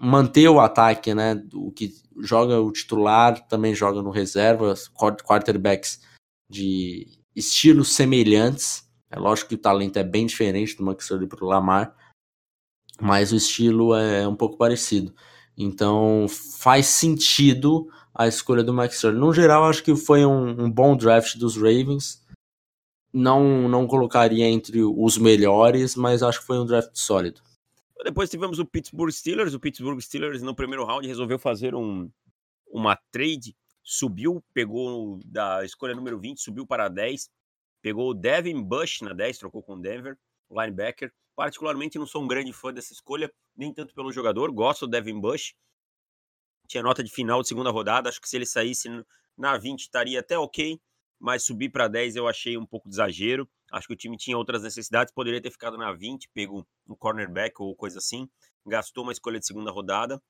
manter 0.00 0.48
o 0.48 0.60
ataque, 0.60 1.14
né? 1.14 1.42
O 1.54 1.70
que 1.70 1.92
joga 2.18 2.60
o 2.60 2.72
titular, 2.72 3.46
também 3.48 3.74
joga 3.74 4.02
no 4.02 4.10
reserva, 4.10 4.74
quarterbacks 5.24 6.00
de 6.48 7.06
estilos 7.34 7.94
semelhantes. 7.94 8.88
É 9.10 9.18
lógico 9.18 9.50
que 9.50 9.54
o 9.54 9.58
talento 9.58 9.98
é 9.98 10.04
bem 10.04 10.26
diferente 10.26 10.76
do 10.76 10.84
McSorley 10.84 11.28
para 11.28 11.44
o 11.44 11.48
Lamar, 11.48 11.94
mas 13.00 13.32
o 13.32 13.36
estilo 13.36 13.94
é 13.94 14.26
um 14.26 14.36
pouco 14.36 14.56
parecido. 14.56 15.14
Então 15.56 16.26
faz 16.28 16.86
sentido 16.86 17.88
a 18.14 18.26
escolha 18.26 18.62
do 18.62 18.74
McSorley. 18.74 19.20
No 19.20 19.32
geral, 19.32 19.64
acho 19.64 19.82
que 19.82 19.94
foi 19.94 20.24
um, 20.24 20.64
um 20.64 20.70
bom 20.70 20.96
draft 20.96 21.36
dos 21.36 21.56
Ravens. 21.56 22.24
Não, 23.12 23.68
não 23.68 23.86
colocaria 23.86 24.46
entre 24.46 24.82
os 24.82 25.16
melhores, 25.16 25.94
mas 25.94 26.22
acho 26.22 26.40
que 26.40 26.46
foi 26.46 26.58
um 26.58 26.66
draft 26.66 26.90
sólido. 26.94 27.40
Depois 28.04 28.30
tivemos 28.30 28.58
o 28.58 28.66
Pittsburgh 28.66 29.10
Steelers. 29.10 29.54
O 29.54 29.60
Pittsburgh 29.60 30.00
Steelers, 30.00 30.42
no 30.42 30.54
primeiro 30.54 30.84
round, 30.84 31.06
resolveu 31.06 31.38
fazer 31.38 31.74
um, 31.74 32.10
uma 32.68 32.96
trade. 33.10 33.56
Subiu, 33.82 34.44
pegou 34.52 35.20
da 35.24 35.64
escolha 35.64 35.94
número 35.94 36.18
20, 36.18 36.40
subiu 36.40 36.66
para 36.66 36.88
10. 36.88 37.30
Pegou 37.80 38.10
o 38.10 38.14
Devin 38.14 38.60
Bush 38.62 39.00
na 39.00 39.12
10, 39.12 39.38
trocou 39.38 39.62
com 39.62 39.74
o 39.74 39.80
Denver, 39.80 40.18
linebacker. 40.50 41.12
Particularmente 41.36 41.98
não 41.98 42.06
sou 42.06 42.22
um 42.22 42.26
grande 42.26 42.52
fã 42.52 42.72
dessa 42.72 42.92
escolha, 42.92 43.32
nem 43.56 43.72
tanto 43.72 43.94
pelo 43.94 44.10
jogador. 44.10 44.50
Gosto 44.50 44.86
do 44.86 44.90
Devin 44.90 45.20
Bush. 45.20 45.54
Tinha 46.66 46.82
nota 46.82 47.04
de 47.04 47.10
final 47.10 47.42
de 47.42 47.48
segunda 47.48 47.70
rodada. 47.70 48.08
Acho 48.08 48.20
que 48.20 48.28
se 48.28 48.36
ele 48.36 48.46
saísse 48.46 48.88
na 49.36 49.56
20 49.56 49.80
estaria 49.80 50.18
até 50.18 50.36
ok, 50.36 50.80
mas 51.18 51.44
subir 51.44 51.70
para 51.70 51.88
10 51.88 52.16
eu 52.16 52.28
achei 52.28 52.56
um 52.56 52.66
pouco 52.66 52.88
de 52.88 52.94
exagero. 52.94 53.48
Acho 53.72 53.88
que 53.88 53.94
o 53.94 53.96
time 53.96 54.16
tinha 54.16 54.36
outras 54.36 54.62
necessidades, 54.62 55.12
poderia 55.12 55.40
ter 55.40 55.50
ficado 55.50 55.76
na 55.76 55.92
20, 55.92 56.28
pego 56.30 56.66
um 56.88 56.94
cornerback 56.94 57.54
ou 57.60 57.74
coisa 57.74 57.98
assim. 57.98 58.28
Gastou 58.66 59.02
uma 59.02 59.12
escolha 59.12 59.38
de 59.38 59.46
segunda 59.46 59.70
rodada. 59.70 60.20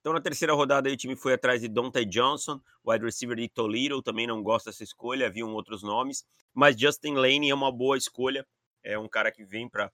Então, 0.00 0.12
na 0.12 0.20
terceira 0.20 0.52
rodada, 0.52 0.90
o 0.90 0.96
time 0.96 1.16
foi 1.16 1.32
atrás 1.32 1.62
de 1.62 1.68
Dante 1.68 2.04
Johnson, 2.04 2.60
wide 2.86 3.04
receiver 3.04 3.36
de 3.36 3.48
Toledo. 3.48 4.02
Também 4.02 4.26
não 4.26 4.42
gosto 4.42 4.66
dessa 4.66 4.84
escolha, 4.84 5.26
haviam 5.28 5.50
outros 5.54 5.82
nomes. 5.82 6.26
Mas 6.52 6.78
Justin 6.78 7.14
Lane 7.14 7.48
é 7.48 7.54
uma 7.54 7.72
boa 7.72 7.96
escolha. 7.96 8.46
É 8.82 8.98
um 8.98 9.08
cara 9.08 9.32
que 9.32 9.46
vem 9.46 9.66
para 9.66 9.90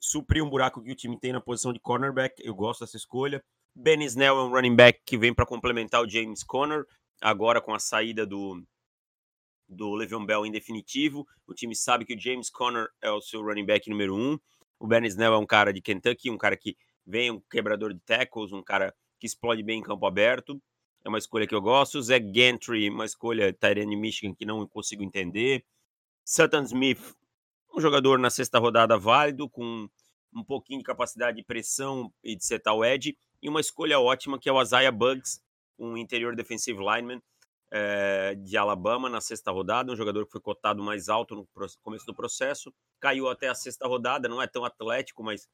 suprir 0.00 0.42
um 0.42 0.48
buraco 0.48 0.82
que 0.82 0.92
o 0.92 0.94
time 0.94 1.18
tem 1.18 1.32
na 1.32 1.42
posição 1.42 1.74
de 1.74 1.80
cornerback. 1.80 2.34
Eu 2.42 2.54
gosto 2.54 2.80
dessa 2.80 2.96
escolha. 2.96 3.44
Ben 3.74 4.02
Snell 4.04 4.38
é 4.38 4.42
um 4.44 4.48
running 4.48 4.74
back 4.74 5.02
que 5.04 5.18
vem 5.18 5.34
para 5.34 5.44
complementar 5.44 6.02
o 6.02 6.08
James 6.08 6.42
Conner. 6.42 6.86
Agora, 7.20 7.60
com 7.60 7.74
a 7.74 7.78
saída 7.78 8.26
do, 8.26 8.62
do 9.68 9.94
Le'Veon 9.94 10.24
Bell 10.24 10.46
em 10.46 10.50
definitivo. 10.50 11.26
O 11.46 11.54
time 11.54 11.74
sabe 11.74 12.04
que 12.04 12.14
o 12.14 12.20
James 12.20 12.50
Conner 12.50 12.88
é 13.00 13.10
o 13.10 13.20
seu 13.20 13.42
running 13.42 13.66
back 13.66 13.88
número 13.90 14.14
um. 14.14 14.38
O 14.78 14.86
Ben 14.86 15.04
Snell 15.06 15.34
é 15.34 15.38
um 15.38 15.46
cara 15.46 15.72
de 15.72 15.80
Kentucky, 15.80 16.30
um 16.30 16.38
cara 16.38 16.56
que 16.56 16.76
vem 17.06 17.30
um 17.30 17.40
quebrador 17.50 17.92
de 17.94 18.00
tackles, 18.00 18.52
um 18.52 18.62
cara 18.62 18.94
que 19.18 19.26
explode 19.26 19.62
bem 19.62 19.80
em 19.80 19.82
campo 19.82 20.06
aberto. 20.06 20.60
É 21.04 21.08
uma 21.08 21.18
escolha 21.18 21.46
que 21.46 21.54
eu 21.54 21.60
gosto. 21.60 22.02
Zach 22.02 22.24
Gantry, 22.32 22.90
uma 22.90 23.04
escolha 23.04 23.52
Tyrene 23.52 23.96
Michigan 23.96 24.34
que 24.34 24.44
não 24.44 24.66
consigo 24.66 25.02
entender. 25.02 25.64
Sutton 26.24 26.62
Smith, 26.62 27.14
um 27.74 27.80
jogador 27.80 28.18
na 28.18 28.28
sexta 28.28 28.58
rodada 28.58 28.98
válido, 28.98 29.48
com 29.48 29.88
um 30.34 30.44
pouquinho 30.44 30.80
de 30.80 30.84
capacidade 30.84 31.36
de 31.36 31.44
pressão 31.44 32.12
e 32.22 32.36
de 32.36 32.44
setar 32.44 32.74
o 32.74 32.84
edge. 32.84 33.16
E 33.40 33.48
uma 33.48 33.60
escolha 33.60 34.00
ótima 34.00 34.38
que 34.38 34.48
é 34.48 34.52
o 34.52 34.60
Isaiah 34.60 34.90
Bugs, 34.90 35.40
um 35.78 35.96
interior 35.96 36.34
defensive 36.34 36.78
lineman 36.78 37.22
é, 37.70 38.34
de 38.34 38.56
Alabama 38.56 39.08
na 39.08 39.20
sexta 39.20 39.50
rodada, 39.50 39.92
um 39.92 39.96
jogador 39.96 40.24
que 40.26 40.32
foi 40.32 40.40
cotado 40.40 40.82
mais 40.82 41.08
alto 41.08 41.34
no 41.34 41.48
começo 41.82 42.06
do 42.06 42.14
processo, 42.14 42.72
caiu 43.00 43.28
até 43.28 43.48
a 43.48 43.54
sexta 43.54 43.86
rodada, 43.86 44.28
não 44.28 44.40
é 44.40 44.46
tão 44.46 44.64
atlético, 44.64 45.22
mas 45.22 45.48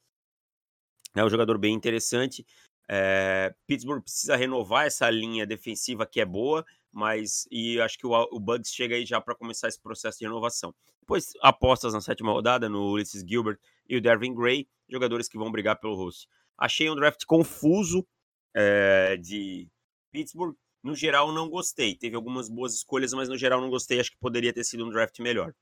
é 1.15 1.25
um 1.25 1.29
jogador 1.29 1.59
bem 1.59 1.75
interessante. 1.75 2.47
É, 2.89 3.55
Pittsburgh 3.67 4.03
precisa 4.03 4.37
renovar 4.37 4.87
essa 4.87 5.09
linha 5.09 5.47
defensiva 5.47 6.07
que 6.07 6.21
é 6.21 6.25
boa, 6.25 6.65
mas 6.91 7.47
e 7.51 7.81
acho 7.81 7.99
que 7.99 8.07
o, 8.07 8.13
o 8.31 8.39
Bugs 8.39 8.73
chega 8.73 8.97
aí 8.97 9.07
já 9.07 9.21
para 9.21 9.35
começar 9.35 9.69
esse 9.69 9.81
processo 9.81 10.19
de 10.19 10.25
renovação. 10.25 10.75
Depois 11.01 11.33
apostas 11.41 11.95
na 11.95 12.01
sétima 12.01 12.33
rodada 12.33 12.69
no 12.69 12.91
Ulysses 12.93 13.25
Gilbert 13.27 13.59
e 13.89 13.97
o 13.97 14.01
Dervin 14.01 14.35
Gray, 14.35 14.69
jogadores 14.89 15.29
que 15.29 15.39
vão 15.39 15.51
brigar 15.51 15.81
pelo 15.81 15.95
rosto. 15.95 16.29
Achei 16.57 16.89
um 16.91 16.95
draft 16.95 17.25
confuso 17.25 18.07
é, 18.55 19.17
de 19.17 19.69
Pittsburgh, 20.13 20.55
no 20.83 20.95
geral, 20.95 21.33
não 21.33 21.49
gostei. 21.49 21.95
Teve 21.95 22.17
algumas 22.17 22.49
boas 22.49 22.75
escolhas, 22.75 23.13
mas 23.13 23.29
no 23.29 23.39
geral 23.39 23.61
não 23.61 23.71
gostei. 23.71 24.01
Acho 24.01 24.11
que 24.11 24.19
poderia 24.19 24.53
ter 24.53 24.65
sido 24.65 24.85
um 24.85 24.91
draft 24.91 25.19
melhor. 25.21 25.53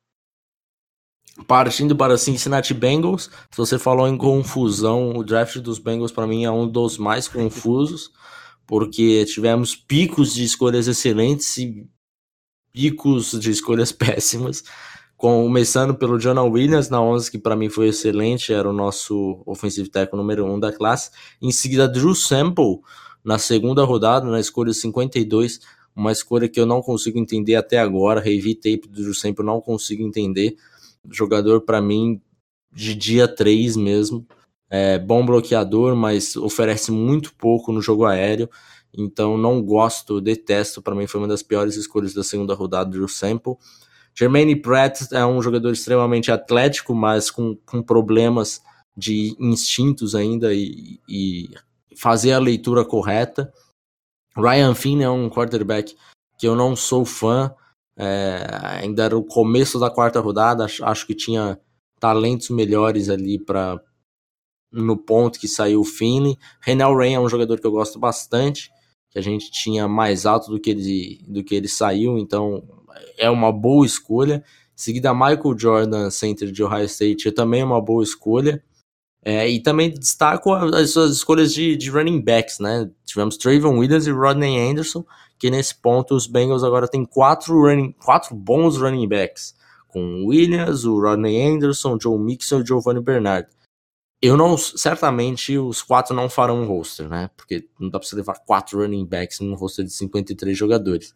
Partindo 1.47 1.95
para 1.95 2.19
Cincinnati 2.19 2.75
Bengals, 2.75 3.31
se 3.51 3.57
você 3.57 3.79
falou 3.79 4.09
em 4.09 4.17
confusão, 4.17 5.17
o 5.17 5.23
draft 5.23 5.59
dos 5.59 5.79
Bengals 5.79 6.11
para 6.11 6.27
mim 6.27 6.45
é 6.45 6.51
um 6.51 6.67
dos 6.67 6.99
mais 6.99 7.29
confusos, 7.29 8.11
porque 8.67 9.25
tivemos 9.27 9.77
picos 9.77 10.35
de 10.35 10.45
escolhas 10.45 10.89
excelentes 10.89 11.57
e 11.59 11.89
picos 12.73 13.33
de 13.39 13.51
escolhas 13.51 13.93
péssimas. 13.93 14.65
Começando 15.17 15.95
pelo 15.95 16.19
Jonah 16.19 16.43
Williams 16.45 16.89
na 16.89 17.01
11, 17.01 17.31
que 17.31 17.39
para 17.39 17.55
mim 17.55 17.69
foi 17.69 17.89
excelente, 17.89 18.55
era 18.55 18.69
o 18.69 18.73
nosso 18.73 19.43
offensive 19.45 19.91
tackle 19.91 20.17
número 20.17 20.47
1 20.47 20.55
um 20.55 20.59
da 20.59 20.73
classe. 20.73 21.11
Em 21.43 21.53
seguida, 21.53 21.87
Drew 21.87 22.15
Sample, 22.15 22.81
na 23.25 23.39
segunda 23.39 23.85
rodada, 23.85 24.27
na 24.27 24.41
escolha 24.41 24.73
52, 24.73 25.61
uma 25.95 26.13
escolha 26.13 26.49
que 26.49 26.59
eu 26.59 26.67
não 26.67 26.81
consigo 26.81 27.19
entender 27.19 27.55
até 27.55 27.79
agora. 27.79 28.21
Revi 28.21 28.55
tape 28.55 28.89
do 28.89 29.15
sempre 29.15 29.45
não 29.45 29.61
consigo 29.61 30.03
entender. 30.03 30.57
Jogador 31.11 31.63
para 31.63 31.81
mim 31.81 32.21
de 32.73 32.95
dia 32.95 33.27
3 33.29 33.77
mesmo. 33.77 34.27
É 34.69 34.99
bom 34.99 35.27
bloqueador, 35.27 35.97
mas 35.97 36.37
oferece 36.37 36.93
muito 36.93 37.35
pouco 37.35 37.73
no 37.73 37.83
jogo 37.83 38.05
aéreo. 38.05 38.49
Então 38.97 39.37
não 39.37 39.63
gosto, 39.63 40.21
detesto. 40.21 40.81
Para 40.81 40.95
mim 40.95 41.07
foi 41.07 41.21
uma 41.21 41.29
das 41.29 41.43
piores 41.43 41.77
escolhas 41.77 42.15
da 42.15 42.23
segunda 42.23 42.55
rodada 42.55 42.91
do 42.91 43.09
Sample. 43.09 43.55
Jermaine 44.15 44.57
Pratt 44.57 45.13
é 45.13 45.25
um 45.25 45.41
jogador 45.41 45.73
extremamente 45.73 46.31
atlético, 46.33 46.95
mas 46.95 47.31
com, 47.31 47.57
com 47.65 47.83
problemas 47.83 48.61
de 48.97 49.37
instintos 49.39 50.15
ainda 50.15 50.53
e, 50.53 51.01
e 51.09 51.51
fazer 51.97 52.33
a 52.33 52.39
leitura 52.39 52.85
correta. 52.85 53.53
Ryan 54.37 54.75
Finn 54.75 55.01
é 55.03 55.11
um 55.11 55.29
quarterback 55.29 55.97
que 56.39 56.47
eu 56.47 56.57
não 56.57 56.75
sou 56.75 57.05
fã, 57.05 57.55
é, 57.97 58.47
ainda 58.81 59.05
era 59.05 59.19
o 59.19 59.23
começo 59.23 59.79
da 59.79 59.91
quarta 59.91 60.21
rodada, 60.21 60.65
acho, 60.65 60.83
acho 60.85 61.07
que 61.07 61.15
tinha 61.15 61.61
talentos 61.99 62.49
melhores 62.49 63.11
ali 63.11 63.39
para 63.39 63.79
no 64.73 64.97
ponto 64.97 65.39
que 65.39 65.49
saiu 65.49 65.81
o 65.81 65.85
Finn. 65.85 66.35
Renal 66.61 66.97
Rain 66.97 67.15
é 67.15 67.21
um 67.21 67.29
jogador 67.29 67.61
que 67.61 67.67
eu 67.67 67.73
gosto 67.73 67.99
bastante, 67.99 68.71
que 69.11 69.19
a 69.19 69.23
gente 69.23 69.51
tinha 69.51 69.87
mais 69.87 70.25
alto 70.25 70.51
do 70.51 70.59
que 70.59 70.71
ele, 70.71 71.21
do 71.29 71.45
que 71.45 71.55
ele 71.55 71.69
saiu, 71.69 72.17
então 72.17 72.63
é 73.19 73.29
uma 73.29 73.53
boa 73.53 73.85
escolha. 73.85 74.43
Em 74.75 74.83
seguida, 74.83 75.13
Michael 75.13 75.59
Jordan, 75.59 76.11
center 76.11 76.51
de 76.51 76.63
Ohio 76.63 76.87
State, 76.87 77.29
é 77.29 77.33
também 77.33 77.63
uma 77.63 77.81
boa 77.81 78.03
escolha. 78.03 78.65
É, 79.23 79.47
e 79.49 79.63
também 79.63 79.91
destaco 79.91 80.53
as 80.55 80.91
suas 80.93 81.13
escolhas 81.13 81.53
de, 81.53 81.77
de, 81.77 81.91
running 81.91 82.23
backs, 82.23 82.59
né? 82.59 82.91
Tivemos 83.05 83.37
Trayvon 83.37 83.79
Williams 83.79 84.07
e 84.07 84.11
Rodney 84.11 84.59
Anderson, 84.59 85.05
que 85.39 85.51
nesse 85.51 85.75
ponto 85.75 86.15
os 86.15 86.27
Bengals 86.27 86.65
agora 86.65 86.89
têm 86.89 87.05
quatro, 87.05 87.61
running, 87.61 87.93
quatro 87.93 88.35
bons 88.35 88.79
running 88.79 89.07
backs, 89.07 89.55
com 89.89 90.25
Williams, 90.25 90.85
o 90.85 90.99
Rodney 90.99 91.41
Anderson, 91.43 91.99
Joe 92.01 92.19
Mixon 92.19 92.61
e 92.61 92.67
Giovanni 92.67 93.01
Bernard. 93.01 93.49
Eu 94.23 94.37
não, 94.37 94.57
certamente 94.57 95.57
os 95.57 95.83
quatro 95.83 96.15
não 96.15 96.29
farão 96.29 96.63
um 96.63 96.67
roster, 96.67 97.09
né? 97.09 97.31
Porque 97.37 97.69
não 97.79 97.89
dá 97.89 97.99
pra 97.99 98.07
você 98.07 98.17
levar 98.17 98.39
quatro 98.45 98.81
running 98.81 99.07
backs 99.07 99.41
num 99.41 99.55
roster 99.55 99.85
de 99.85 99.93
53 99.93 100.57
jogadores. 100.57 101.15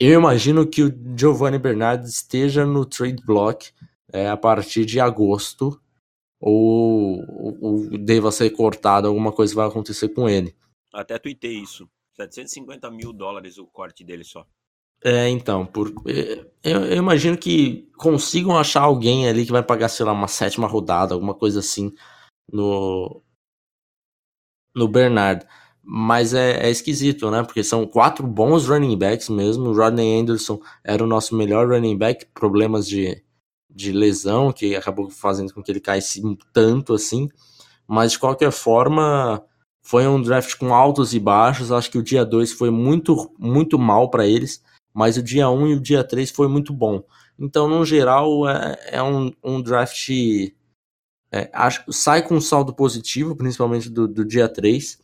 Eu 0.00 0.18
imagino 0.18 0.66
que 0.66 0.82
o 0.82 0.92
Giovanni 1.16 1.58
Bernard 1.58 2.06
esteja 2.06 2.66
no 2.66 2.84
trade 2.84 3.22
block 3.24 3.70
é, 4.12 4.28
a 4.28 4.36
partir 4.36 4.84
de 4.84 4.98
agosto, 4.98 5.80
ou, 6.42 7.24
ou 7.60 7.98
deva 7.98 8.32
ser 8.32 8.50
cortado, 8.50 9.06
alguma 9.06 9.30
coisa 9.30 9.54
vai 9.54 9.68
acontecer 9.68 10.08
com 10.08 10.28
ele. 10.28 10.54
Até 10.92 11.16
tuitei 11.16 11.52
isso. 11.52 11.88
750 12.16 12.90
mil 12.90 13.12
dólares 13.12 13.58
o 13.58 13.66
corte 13.66 14.02
dele 14.04 14.24
só. 14.24 14.44
É, 15.04 15.28
então, 15.28 15.64
por, 15.64 15.92
é, 16.06 16.44
eu, 16.62 16.84
eu, 16.84 16.96
imagino 16.96 17.36
que 17.36 17.90
consigam 17.96 18.56
achar 18.56 18.82
alguém 18.82 19.28
ali 19.28 19.44
que 19.46 19.52
vai 19.52 19.62
pagar, 19.62 19.88
sei 19.88 20.04
lá, 20.04 20.12
uma 20.12 20.28
sétima 20.28 20.66
rodada, 20.68 21.14
alguma 21.14 21.34
coisa 21.34 21.60
assim, 21.60 21.92
no, 22.52 23.22
no 24.74 24.88
Bernard. 24.88 25.46
Mas 25.82 26.34
é, 26.34 26.66
é 26.66 26.70
esquisito, 26.70 27.30
né? 27.30 27.42
Porque 27.42 27.64
são 27.64 27.86
quatro 27.86 28.26
bons 28.26 28.68
running 28.68 28.96
backs 28.96 29.28
mesmo. 29.28 29.70
O 29.70 29.76
Rodney 29.76 30.20
Anderson 30.20 30.60
era 30.84 31.02
o 31.02 31.06
nosso 31.06 31.34
melhor 31.34 31.68
running 31.68 31.98
back, 31.98 32.26
problemas 32.26 32.86
de, 32.86 33.24
de 33.74 33.92
lesão 33.92 34.52
que 34.52 34.76
acabou 34.76 35.10
fazendo 35.10 35.52
com 35.52 35.62
que 35.62 35.70
ele 35.70 35.80
caísse 35.80 36.22
tanto 36.52 36.94
assim. 36.94 37.28
Mas 37.86 38.12
de 38.12 38.18
qualquer 38.18 38.52
forma, 38.52 39.44
foi 39.82 40.06
um 40.06 40.22
draft 40.22 40.56
com 40.56 40.72
altos 40.72 41.12
e 41.12 41.18
baixos. 41.18 41.72
Acho 41.72 41.90
que 41.90 41.98
o 41.98 42.02
dia 42.02 42.24
2 42.24 42.52
foi 42.52 42.70
muito, 42.70 43.30
muito 43.38 43.78
mal 43.78 44.08
para 44.08 44.26
eles, 44.26 44.62
mas 44.94 45.16
o 45.16 45.22
dia 45.22 45.50
1 45.50 45.58
um 45.60 45.66
e 45.66 45.74
o 45.74 45.80
dia 45.80 46.04
3 46.04 46.30
foi 46.30 46.48
muito 46.48 46.72
bom. 46.72 47.02
Então, 47.38 47.68
no 47.68 47.84
geral, 47.84 48.48
é, 48.48 48.78
é 48.92 49.02
um, 49.02 49.32
um 49.42 49.60
draft. 49.60 50.08
É, 51.30 51.50
acho, 51.52 51.90
sai 51.90 52.22
com 52.22 52.36
um 52.36 52.40
saldo 52.40 52.74
positivo, 52.74 53.34
principalmente 53.34 53.90
do, 53.90 54.06
do 54.06 54.24
dia 54.24 54.48
3, 54.48 55.00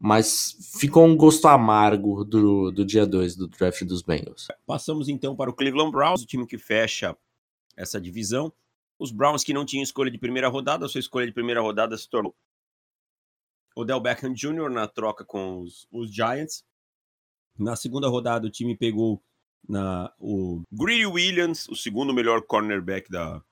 mas 0.00 0.56
ficou 0.78 1.04
um 1.04 1.16
gosto 1.16 1.46
amargo 1.48 2.24
do, 2.24 2.70
do 2.70 2.84
dia 2.84 3.04
2 3.04 3.36
do 3.36 3.48
draft 3.48 3.82
dos 3.84 4.00
Bengals. 4.00 4.46
Passamos 4.66 5.08
então 5.08 5.34
para 5.34 5.50
o 5.50 5.54
Cleveland 5.54 5.90
Browns, 5.90 6.22
o 6.22 6.26
time 6.26 6.46
que 6.46 6.58
fecha 6.58 7.16
essa 7.76 8.00
divisão. 8.00 8.52
Os 8.98 9.10
Browns 9.10 9.42
que 9.42 9.52
não 9.52 9.64
tinham 9.64 9.82
escolha 9.82 10.10
de 10.10 10.18
primeira 10.18 10.48
rodada, 10.48 10.86
a 10.86 10.88
sua 10.88 11.00
escolha 11.00 11.26
de 11.26 11.32
primeira 11.32 11.60
rodada 11.60 11.96
se 11.98 12.08
tornou 12.08 12.34
Odell 13.76 14.00
Beckham 14.00 14.32
Jr. 14.32 14.70
na 14.70 14.86
troca 14.86 15.24
com 15.24 15.60
os, 15.60 15.86
os 15.90 16.14
Giants. 16.14 16.64
Na 17.58 17.76
segunda 17.76 18.08
rodada, 18.08 18.46
o 18.46 18.50
time 18.50 18.76
pegou 18.76 19.22
na, 19.68 20.12
o 20.18 20.62
Greedy 20.72 21.06
Williams, 21.06 21.68
o 21.68 21.74
segundo 21.74 22.14
melhor 22.14 22.42
cornerback 22.42 23.10
da, 23.10 23.42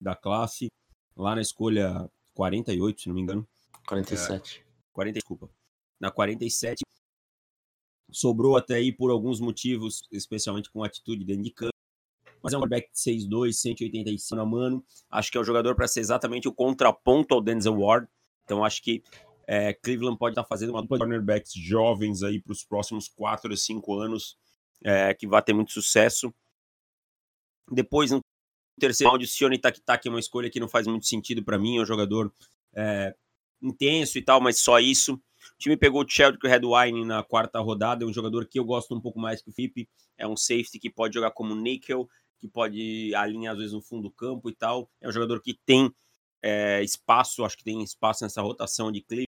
da 0.00 0.16
classe, 0.16 0.68
lá 1.16 1.34
na 1.34 1.40
escolha 1.40 2.10
48, 2.34 3.02
se 3.02 3.08
não 3.08 3.14
me 3.14 3.22
engano. 3.22 3.48
47. 3.86 4.60
É, 4.60 4.70
40, 4.92 5.18
desculpa. 5.18 5.50
Na 6.00 6.10
47. 6.10 6.80
Sobrou 8.12 8.56
até 8.56 8.74
aí 8.74 8.92
por 8.92 9.10
alguns 9.10 9.38
motivos, 9.40 10.02
especialmente 10.10 10.70
com 10.70 10.82
atitude 10.82 11.24
dentro 11.24 11.44
de 11.44 11.50
campo 11.52 11.79
mas 12.42 12.52
é 12.52 12.56
um 12.56 12.60
quarterback 12.60 12.90
de 12.92 12.98
6'2", 12.98 13.52
185 13.52 14.36
na 14.36 14.44
mano. 14.44 14.84
Acho 15.10 15.30
que 15.30 15.38
é 15.38 15.40
o 15.40 15.44
jogador 15.44 15.74
para 15.74 15.88
ser 15.88 16.00
exatamente 16.00 16.48
o 16.48 16.52
contraponto 16.52 17.34
ao 17.34 17.40
Denzel 17.40 17.78
Ward. 17.78 18.08
Então 18.44 18.64
acho 18.64 18.82
que 18.82 19.02
é, 19.46 19.72
Cleveland 19.74 20.16
pode 20.16 20.32
estar 20.32 20.42
tá 20.42 20.48
fazendo 20.48 20.70
uma 20.70 20.80
dupla 20.80 20.98
de 20.98 21.04
cornerbacks 21.04 21.52
jovens 21.52 22.22
aí 22.22 22.40
para 22.40 22.52
os 22.52 22.62
próximos 22.62 23.08
4 23.08 23.50
ou 23.50 23.56
5 23.56 23.98
anos, 23.98 24.38
é, 24.84 25.12
que 25.12 25.26
vai 25.26 25.42
ter 25.42 25.52
muito 25.52 25.72
sucesso. 25.72 26.32
Depois, 27.68 28.12
no 28.12 28.20
terceiro 28.78 29.10
round, 29.10 29.24
o 29.24 29.28
Sione 29.28 29.58
Takitaki 29.58 30.08
é 30.08 30.10
uma 30.10 30.20
escolha 30.20 30.48
que 30.48 30.60
não 30.60 30.68
faz 30.68 30.86
muito 30.86 31.06
sentido 31.06 31.42
para 31.42 31.58
mim, 31.58 31.78
é 31.78 31.82
um 31.82 31.86
jogador 31.86 32.32
é, 32.74 33.14
intenso 33.60 34.18
e 34.18 34.22
tal, 34.22 34.40
mas 34.40 34.58
só 34.58 34.78
isso. 34.78 35.14
O 35.14 35.58
time 35.58 35.76
pegou 35.76 36.04
o 36.04 36.08
Sheldrick 36.08 36.46
Redwine 36.46 37.04
na 37.04 37.22
quarta 37.22 37.58
rodada, 37.60 38.04
é 38.04 38.06
um 38.06 38.12
jogador 38.12 38.46
que 38.46 38.58
eu 38.58 38.64
gosto 38.64 38.94
um 38.94 39.00
pouco 39.00 39.18
mais 39.18 39.42
que 39.42 39.50
o 39.50 39.52
Felipe, 39.52 39.88
é 40.16 40.26
um 40.26 40.36
safety 40.36 40.78
que 40.78 40.90
pode 40.90 41.14
jogar 41.14 41.30
como 41.32 41.54
nickel, 41.54 42.08
que 42.40 42.48
pode 42.48 43.14
alinhar 43.14 43.52
às 43.52 43.58
vezes 43.58 43.72
no 43.72 43.82
fundo 43.82 44.04
do 44.04 44.10
campo 44.10 44.48
e 44.48 44.54
tal. 44.54 44.90
É 45.00 45.08
um 45.08 45.12
jogador 45.12 45.40
que 45.40 45.54
tem 45.66 45.92
é, 46.42 46.82
espaço, 46.82 47.44
acho 47.44 47.56
que 47.56 47.64
tem 47.64 47.82
espaço 47.82 48.24
nessa 48.24 48.40
rotação 48.40 48.90
de 48.90 49.02
Cleveland. 49.02 49.28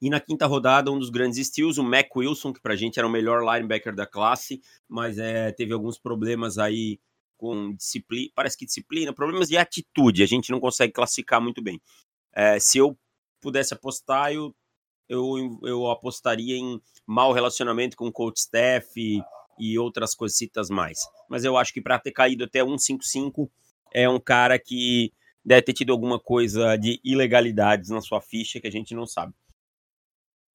E 0.00 0.10
na 0.10 0.20
quinta 0.20 0.46
rodada, 0.46 0.92
um 0.92 0.98
dos 0.98 1.08
grandes 1.08 1.46
steals, 1.46 1.78
o 1.78 1.82
Mac 1.82 2.14
Wilson, 2.14 2.52
que 2.52 2.60
pra 2.60 2.76
gente 2.76 2.98
era 2.98 3.08
o 3.08 3.10
melhor 3.10 3.42
linebacker 3.42 3.94
da 3.94 4.06
classe, 4.06 4.60
mas 4.86 5.18
é, 5.18 5.50
teve 5.52 5.72
alguns 5.72 5.98
problemas 5.98 6.58
aí 6.58 7.00
com 7.38 7.74
disciplina, 7.74 8.30
parece 8.34 8.56
que 8.56 8.66
disciplina, 8.66 9.12
problemas 9.12 9.48
de 9.48 9.56
atitude, 9.56 10.22
a 10.22 10.26
gente 10.26 10.50
não 10.50 10.60
consegue 10.60 10.92
classificar 10.92 11.40
muito 11.40 11.62
bem. 11.62 11.80
É, 12.34 12.58
se 12.58 12.78
eu 12.78 12.98
pudesse 13.40 13.72
apostar, 13.72 14.32
eu, 14.32 14.54
eu, 15.08 15.58
eu 15.62 15.90
apostaria 15.90 16.56
em 16.56 16.80
mau 17.06 17.32
relacionamento 17.32 17.96
com 17.96 18.06
o 18.06 18.12
coach 18.12 18.38
staff, 18.38 18.92
e 19.58 19.78
outras 19.78 20.14
coisitas 20.14 20.70
mais. 20.70 20.98
Mas 21.28 21.44
eu 21.44 21.56
acho 21.56 21.72
que 21.72 21.80
para 21.80 21.98
ter 21.98 22.12
caído 22.12 22.44
até 22.44 22.64
155 22.64 23.50
é 23.92 24.08
um 24.08 24.20
cara 24.20 24.58
que 24.58 25.12
deve 25.44 25.62
ter 25.62 25.72
tido 25.72 25.92
alguma 25.92 26.18
coisa 26.18 26.76
de 26.76 27.00
ilegalidades 27.04 27.90
na 27.90 28.00
sua 28.00 28.20
ficha 28.20 28.60
que 28.60 28.66
a 28.66 28.72
gente 28.72 28.94
não 28.94 29.06
sabe. 29.06 29.32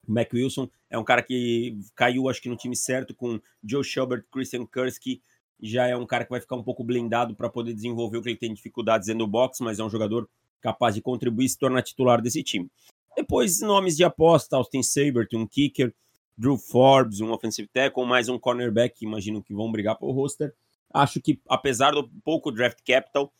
O 0.06 0.12
Mac 0.12 0.32
Wilson 0.32 0.68
é 0.90 0.98
um 0.98 1.04
cara 1.04 1.22
que 1.22 1.78
caiu, 1.94 2.28
acho 2.28 2.42
que 2.42 2.48
no 2.48 2.56
time 2.56 2.76
certo, 2.76 3.14
com 3.14 3.40
Joe 3.64 3.84
Schubert, 3.84 4.24
Christian 4.30 4.66
Kursky. 4.66 5.22
Já 5.60 5.86
é 5.86 5.96
um 5.96 6.04
cara 6.04 6.24
que 6.24 6.30
vai 6.30 6.40
ficar 6.40 6.56
um 6.56 6.62
pouco 6.62 6.82
blindado 6.82 7.36
para 7.36 7.48
poder 7.48 7.72
desenvolver 7.72 8.18
o 8.18 8.22
que 8.22 8.30
ele 8.30 8.36
tem 8.36 8.52
dificuldades 8.52 9.06
dentro 9.06 9.24
do 9.24 9.30
box, 9.30 9.60
mas 9.60 9.78
é 9.78 9.84
um 9.84 9.88
jogador 9.88 10.28
capaz 10.60 10.94
de 10.94 11.00
contribuir 11.00 11.46
e 11.46 11.48
se 11.48 11.58
tornar 11.58 11.82
titular 11.82 12.20
desse 12.20 12.42
time. 12.42 12.68
Depois, 13.16 13.60
nomes 13.60 13.96
de 13.96 14.04
aposta: 14.04 14.56
Austin 14.56 14.82
Sabert, 14.82 15.28
um 15.34 15.46
kicker, 15.46 15.94
Drew 16.42 16.58
Forbes, 16.58 17.20
um 17.20 17.30
offensive 17.30 17.68
tackle, 17.72 18.04
mais 18.04 18.28
um 18.28 18.36
cornerback, 18.36 18.98
que 18.98 19.06
imagino 19.06 19.40
que 19.40 19.54
vão 19.54 19.70
brigar 19.70 19.96
pelo 19.96 20.10
roster. 20.10 20.52
Acho 20.92 21.20
que, 21.20 21.40
apesar 21.48 21.92
do 21.92 22.08
pouco 22.24 22.50
draft 22.50 22.78
capital, 22.84 23.32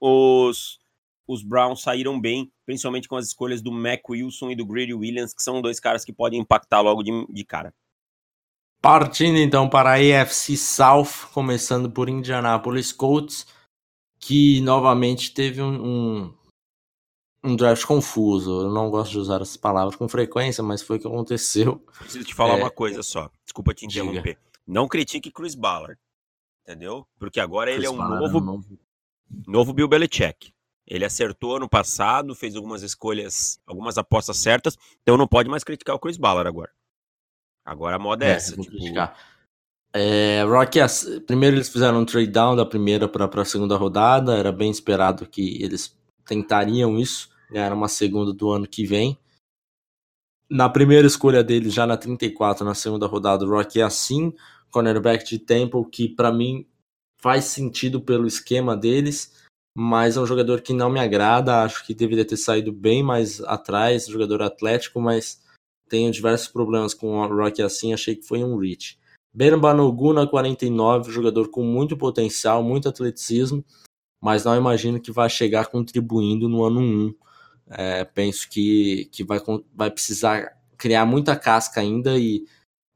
os, 0.00 0.80
os 1.28 1.42
Browns 1.42 1.82
saíram 1.82 2.18
bem, 2.18 2.50
principalmente 2.64 3.08
com 3.08 3.16
as 3.16 3.26
escolhas 3.26 3.60
do 3.60 3.70
Mac 3.70 4.08
Wilson 4.08 4.50
e 4.50 4.56
do 4.56 4.64
Grady 4.64 4.94
Williams, 4.94 5.34
que 5.34 5.42
são 5.42 5.60
dois 5.60 5.78
caras 5.78 6.02
que 6.02 6.14
podem 6.14 6.40
impactar 6.40 6.80
logo 6.80 7.02
de, 7.02 7.26
de 7.28 7.44
cara. 7.44 7.74
Partindo 8.80 9.36
então 9.36 9.68
para 9.68 9.90
a 9.90 10.22
AFC 10.22 10.56
South, 10.56 11.28
começando 11.34 11.90
por 11.90 12.08
Indianapolis 12.08 12.90
Colts, 12.90 13.46
que 14.18 14.62
novamente 14.62 15.34
teve 15.34 15.60
um, 15.60 16.24
um 16.24 16.34
um 17.42 17.54
draft 17.56 17.84
confuso. 17.84 18.62
Eu 18.62 18.70
não 18.70 18.90
gosto 18.90 19.12
de 19.12 19.18
usar 19.18 19.40
essas 19.40 19.56
palavras 19.56 19.96
com 19.96 20.08
frequência, 20.08 20.62
mas 20.62 20.82
foi 20.82 20.96
o 20.96 21.00
que 21.00 21.06
aconteceu. 21.06 21.78
Preciso 21.98 22.24
te 22.24 22.34
falar 22.34 22.58
é... 22.58 22.62
uma 22.62 22.70
coisa 22.70 23.02
só. 23.02 23.30
Desculpa 23.44 23.74
te 23.74 23.86
interromper. 23.86 24.22
Diga. 24.22 24.38
Não 24.66 24.88
critique 24.88 25.30
Chris 25.30 25.54
Ballard, 25.54 25.98
entendeu? 26.62 27.06
Porque 27.18 27.38
agora 27.38 27.70
Chris 27.70 27.78
ele 27.78 27.86
é 27.86 27.90
um 27.90 27.96
Ballard 27.96 28.20
novo, 28.24 28.38
é 28.38 28.40
um 28.40 28.44
novo 28.44 28.78
novo 29.46 29.72
Bill 29.72 29.88
Belichick. 29.88 30.52
Ele 30.86 31.04
acertou 31.04 31.56
ano 31.56 31.68
passado, 31.68 32.34
fez 32.34 32.54
algumas 32.54 32.82
escolhas, 32.82 33.60
algumas 33.66 33.98
apostas 33.98 34.36
certas, 34.36 34.76
então 35.02 35.16
não 35.16 35.26
pode 35.26 35.48
mais 35.48 35.64
criticar 35.64 35.96
o 35.96 35.98
Chris 35.98 36.16
Ballard 36.16 36.48
agora. 36.48 36.70
Agora 37.64 37.96
a 37.96 37.98
moda 37.98 38.24
é, 38.24 38.28
é 38.28 38.32
essa. 38.32 38.56
Tipo... 38.56 38.76
É, 39.92 40.42
Rocky, 40.44 40.78
primeiro 41.26 41.56
eles 41.56 41.68
fizeram 41.68 42.00
um 42.00 42.04
trade 42.04 42.30
down 42.30 42.54
da 42.54 42.66
primeira 42.66 43.08
para 43.08 43.42
a 43.42 43.44
segunda 43.44 43.76
rodada, 43.76 44.36
era 44.36 44.52
bem 44.52 44.70
esperado 44.70 45.26
que 45.26 45.62
eles 45.62 45.96
tentariam 46.26 46.98
isso 46.98 47.30
ganhar 47.50 47.72
uma 47.72 47.88
segunda 47.88 48.32
do 48.32 48.50
ano 48.50 48.66
que 48.66 48.84
vem. 48.84 49.18
Na 50.48 50.68
primeira 50.68 51.06
escolha 51.06 51.42
dele, 51.42 51.70
já 51.70 51.86
na 51.86 51.96
34, 51.96 52.64
na 52.64 52.74
segunda 52.74 53.06
rodada, 53.06 53.44
o 53.44 53.48
Rock 53.48 53.80
é 53.80 53.82
assim, 53.82 54.32
cornerback 54.70 55.24
de 55.24 55.38
Temple, 55.38 55.84
que 55.90 56.08
para 56.08 56.32
mim 56.32 56.66
faz 57.18 57.44
sentido 57.44 58.00
pelo 58.00 58.26
esquema 58.26 58.76
deles, 58.76 59.44
mas 59.76 60.16
é 60.16 60.20
um 60.20 60.26
jogador 60.26 60.60
que 60.60 60.72
não 60.72 60.88
me 60.88 61.00
agrada, 61.00 61.62
acho 61.62 61.84
que 61.84 61.94
deveria 61.94 62.24
ter 62.24 62.36
saído 62.36 62.72
bem 62.72 63.02
mais 63.02 63.40
atrás, 63.42 64.06
jogador 64.06 64.42
atlético, 64.42 65.00
mas 65.00 65.42
tenho 65.88 66.10
diversos 66.10 66.48
problemas 66.48 66.94
com 66.94 67.18
o 67.18 67.26
Rock 67.26 67.62
assim, 67.62 67.92
achei 67.92 68.14
que 68.14 68.26
foi 68.26 68.44
um 68.44 68.56
reach. 68.56 68.98
Ben 69.34 69.58
Banogu 69.58 70.12
na 70.12 70.26
49, 70.26 71.12
jogador 71.12 71.50
com 71.50 71.62
muito 71.62 71.96
potencial, 71.96 72.62
muito 72.62 72.88
atleticismo, 72.88 73.64
mas 74.20 74.44
não 74.44 74.56
imagino 74.56 75.00
que 75.00 75.12
vai 75.12 75.28
chegar 75.28 75.66
contribuindo 75.66 76.48
no 76.48 76.64
ano 76.64 76.80
1. 76.80 77.14
É, 77.68 78.04
penso 78.04 78.48
que, 78.48 79.08
que 79.12 79.24
vai, 79.24 79.40
vai 79.74 79.90
precisar 79.90 80.56
criar 80.78 81.04
muita 81.06 81.34
casca 81.36 81.80
ainda 81.80 82.18
e 82.18 82.44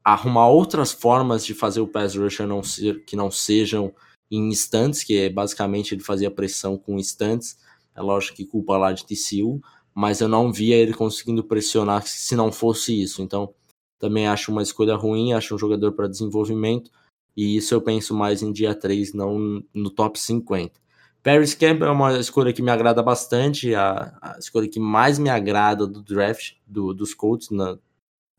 arrumar 0.03 0.47
outras 0.47 0.91
formas 0.91 1.45
de 1.45 1.53
fazer 1.53 1.81
o 1.81 1.87
pass 1.87 2.15
rusher 2.15 2.47
não 2.47 2.63
ser, 2.63 3.03
que 3.05 3.15
não 3.15 3.29
sejam 3.29 3.93
em 4.29 4.49
instantes, 4.49 5.03
que 5.03 5.17
é 5.17 5.29
basicamente 5.29 5.93
ele 5.93 6.03
fazia 6.03 6.31
pressão 6.31 6.77
com 6.77 6.97
instantes. 6.97 7.57
É 7.93 8.01
lógico 8.01 8.37
que 8.37 8.45
culpa 8.45 8.77
lá 8.77 8.93
de 8.93 9.05
TCU, 9.05 9.61
mas 9.93 10.21
eu 10.21 10.27
não 10.27 10.51
via 10.51 10.77
ele 10.77 10.93
conseguindo 10.93 11.43
pressionar 11.43 12.03
se 12.07 12.35
não 12.35 12.51
fosse 12.51 12.99
isso. 12.99 13.21
Então, 13.21 13.53
também 13.99 14.27
acho 14.27 14.51
uma 14.51 14.63
escolha 14.63 14.95
ruim, 14.95 15.33
acho 15.33 15.53
um 15.53 15.57
jogador 15.57 15.91
para 15.91 16.07
desenvolvimento, 16.07 16.89
e 17.35 17.55
isso 17.55 17.73
eu 17.73 17.81
penso 17.81 18.15
mais 18.15 18.41
em 18.41 18.51
dia 18.51 18.73
3, 18.73 19.13
não 19.13 19.63
no 19.73 19.89
top 19.91 20.19
50. 20.19 20.80
Paris 21.23 21.53
Campbell 21.53 21.87
é 21.87 21.91
uma 21.91 22.17
escolha 22.17 22.51
que 22.51 22.61
me 22.61 22.71
agrada 22.71 23.03
bastante, 23.03 23.75
a, 23.75 24.17
a 24.21 24.39
escolha 24.39 24.67
que 24.67 24.79
mais 24.79 25.19
me 25.19 25.29
agrada 25.29 25.85
do 25.85 26.01
draft 26.01 26.53
do, 26.65 26.93
dos 26.93 27.13
Colts, 27.13 27.49
na, 27.51 27.77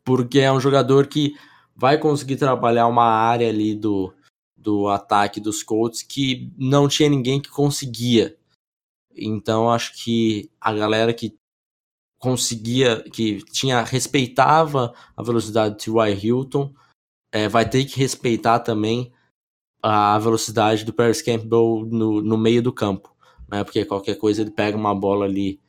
porque 0.04 0.40
é 0.40 0.52
um 0.52 0.60
jogador 0.60 1.06
que 1.06 1.34
vai 1.76 1.96
conseguir 1.96 2.36
trabalhar 2.36 2.88
uma 2.88 3.04
área 3.04 3.48
ali 3.48 3.74
do, 3.74 4.12
do 4.56 4.88
ataque 4.88 5.40
dos 5.40 5.62
Colts 5.62 6.02
que 6.02 6.52
não 6.58 6.88
tinha 6.88 7.08
ninguém 7.08 7.40
que 7.40 7.50
conseguia. 7.50 8.36
Então 9.14 9.70
acho 9.70 10.02
que 10.02 10.50
a 10.60 10.72
galera 10.72 11.14
que 11.14 11.36
conseguia, 12.18 13.02
que 13.02 13.44
tinha 13.44 13.82
respeitava 13.82 14.94
a 15.16 15.22
velocidade 15.22 15.76
de 15.76 15.84
T.Y. 15.84 16.18
Hilton, 16.24 16.74
é, 17.30 17.48
vai 17.48 17.68
ter 17.68 17.84
que 17.84 17.98
respeitar 17.98 18.60
também 18.60 19.12
a 19.82 20.18
velocidade 20.18 20.84
do 20.84 20.92
Paris 20.92 21.20
Campbell 21.20 21.86
no, 21.90 22.22
no 22.22 22.38
meio 22.38 22.62
do 22.62 22.72
campo, 22.72 23.14
né? 23.48 23.64
Porque 23.64 23.84
qualquer 23.84 24.14
coisa 24.16 24.42
ele 24.42 24.50
pega 24.50 24.76
uma 24.76 24.94
bola 24.94 25.24
ali 25.24 25.60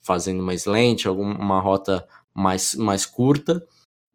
fazendo 0.00 0.40
uma 0.40 0.54
slant, 0.54 1.06
alguma 1.06 1.60
rota 1.60 2.06
mais, 2.34 2.74
mais 2.74 3.06
curta 3.06 3.64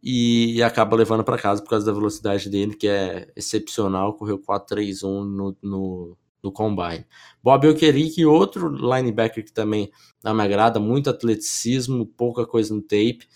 e 0.03 0.61
acaba 0.61 0.95
levando 0.95 1.23
para 1.23 1.37
casa 1.37 1.61
por 1.61 1.69
causa 1.69 1.85
da 1.85 1.91
velocidade 1.91 2.49
dele, 2.49 2.75
que 2.75 2.87
é 2.87 3.31
excepcional, 3.35 4.13
correu 4.13 4.39
4-3-1 4.39 5.03
no, 5.03 5.57
no, 5.61 6.17
no 6.43 6.51
combine. 6.51 7.05
Bob 7.41 7.67
Okereke, 7.67 8.25
outro 8.25 8.69
linebacker 8.69 9.43
que 9.43 9.51
também 9.51 9.91
não 10.23 10.33
me 10.33 10.43
agrada, 10.43 10.79
muito 10.79 11.09
atleticismo, 11.09 12.05
pouca 12.05 12.45
coisa 12.45 12.73
no 12.73 12.81
tape, 12.81 13.27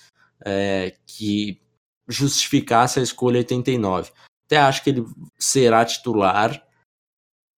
é, 0.46 0.96
que 1.06 1.60
justificasse 2.08 3.00
a 3.00 3.04
escolha 3.04 3.40
89. 3.40 4.12
Até 4.52 4.60
acho 4.60 4.84
que 4.84 4.90
ele 4.90 5.06
será 5.40 5.86
titular, 5.86 6.62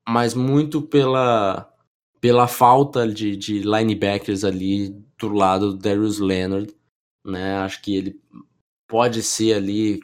mas 0.08 0.36
muito 0.36 0.80
pela, 0.80 1.74
pela 2.22 2.48
falta 2.48 3.08
de, 3.08 3.36
de 3.36 3.64
linebackers 3.64 4.44
ali 4.44 4.90
do 5.18 5.30
lado 5.30 5.72
do 5.72 5.78
Darius 5.80 6.20
Leonard. 6.20 6.72
Né? 7.26 7.56
Acho 7.56 7.82
que 7.82 7.96
ele 7.96 8.22
pode 8.88 9.24
ser 9.24 9.56
ali, 9.56 10.00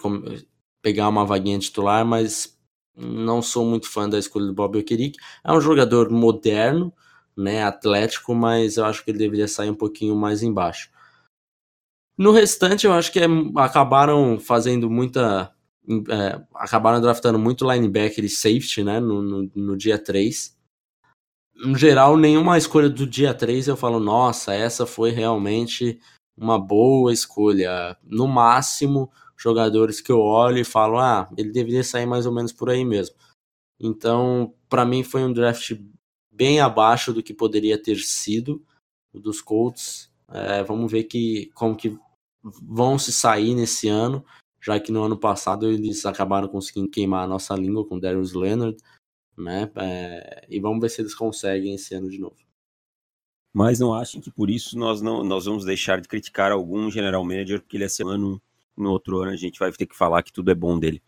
pegar 0.81 1.09
uma 1.09 1.23
vaguinha 1.23 1.59
titular, 1.59 2.03
mas 2.03 2.59
não 2.97 3.39
sou 3.39 3.63
muito 3.63 3.87
fã 3.87 4.09
da 4.09 4.17
escolha 4.17 4.47
do 4.47 4.53
Bob 4.53 4.79
Okereke. 4.79 5.19
É 5.43 5.53
um 5.53 5.61
jogador 5.61 6.09
moderno, 6.09 6.91
né, 7.37 7.63
atlético, 7.63 8.33
mas 8.33 8.77
eu 8.77 8.85
acho 8.85 9.05
que 9.05 9.11
ele 9.11 9.19
deveria 9.19 9.47
sair 9.47 9.69
um 9.69 9.75
pouquinho 9.75 10.15
mais 10.15 10.41
embaixo. 10.41 10.89
No 12.17 12.31
restante, 12.31 12.87
eu 12.87 12.93
acho 12.93 13.11
que 13.11 13.19
é, 13.19 13.27
acabaram 13.57 14.39
fazendo 14.39 14.89
muita. 14.89 15.53
É, 15.89 16.41
acabaram 16.55 17.01
draftando 17.01 17.39
muito 17.39 17.69
linebacker 17.69 18.23
e 18.23 18.29
safety, 18.29 18.83
né, 18.83 18.99
no, 18.99 19.21
no, 19.21 19.51
no 19.55 19.77
dia 19.77 19.97
3 19.97 20.57
no 21.59 21.77
geral, 21.77 22.15
nenhuma 22.15 22.57
escolha 22.57 22.89
do 22.89 23.05
dia 23.05 23.33
3 23.33 23.67
eu 23.67 23.75
falo, 23.75 23.99
nossa, 23.99 24.53
essa 24.53 24.85
foi 24.85 25.11
realmente 25.11 25.99
uma 26.37 26.57
boa 26.57 27.11
escolha. 27.11 27.97
No 28.03 28.27
máximo, 28.27 29.11
jogadores 29.37 29.99
que 29.99 30.11
eu 30.11 30.19
olho 30.19 30.59
e 30.59 30.63
falo, 30.63 30.97
ah, 30.99 31.29
ele 31.37 31.51
deveria 31.51 31.83
sair 31.83 32.05
mais 32.05 32.25
ou 32.25 32.33
menos 32.33 32.53
por 32.53 32.69
aí 32.69 32.85
mesmo. 32.85 33.15
Então, 33.79 34.53
para 34.69 34.85
mim 34.85 35.03
foi 35.03 35.23
um 35.23 35.33
draft 35.33 35.77
bem 36.31 36.61
abaixo 36.61 37.13
do 37.13 37.21
que 37.21 37.33
poderia 37.33 37.81
ter 37.81 37.97
sido 37.97 38.63
o 39.13 39.19
dos 39.19 39.41
Colts. 39.41 40.09
É, 40.29 40.63
vamos 40.63 40.89
ver 40.89 41.03
que 41.05 41.51
como 41.53 41.75
que 41.75 41.97
vão 42.41 42.97
se 42.97 43.11
sair 43.11 43.53
nesse 43.53 43.89
ano, 43.89 44.23
já 44.61 44.79
que 44.79 44.91
no 44.91 45.03
ano 45.03 45.17
passado 45.17 45.67
eles 45.67 46.05
acabaram 46.05 46.47
conseguindo 46.47 46.89
queimar 46.89 47.23
a 47.23 47.27
nossa 47.27 47.55
língua 47.55 47.85
com 47.85 47.99
Darius 47.99 48.33
Leonard 48.33 48.77
né? 49.39 49.71
É, 49.77 50.45
e 50.49 50.59
vamos 50.59 50.81
ver 50.81 50.89
se 50.89 51.01
eles 51.01 51.15
conseguem 51.15 51.75
esse 51.75 51.95
ano 51.95 52.09
de 52.09 52.19
novo. 52.19 52.35
Mas 53.53 53.79
não 53.79 53.93
achem 53.93 54.21
que 54.21 54.29
por 54.29 54.49
isso 54.49 54.77
nós 54.77 55.01
não 55.01 55.23
nós 55.23 55.45
vamos 55.45 55.65
deixar 55.65 55.99
de 55.99 56.07
criticar 56.07 56.51
algum 56.51 56.91
general 56.91 57.23
manager, 57.23 57.61
porque 57.61 57.77
ele 57.77 57.85
é 57.85 57.89
semana 57.89 58.39
no 58.77 58.91
outro 58.91 59.19
ano 59.19 59.31
a 59.31 59.35
gente 59.35 59.57
vai 59.57 59.71
ter 59.71 59.87
que 59.87 59.97
falar 59.97 60.21
que 60.21 60.31
tudo 60.31 60.51
é 60.51 60.55
bom 60.55 60.77
dele. 60.77 61.01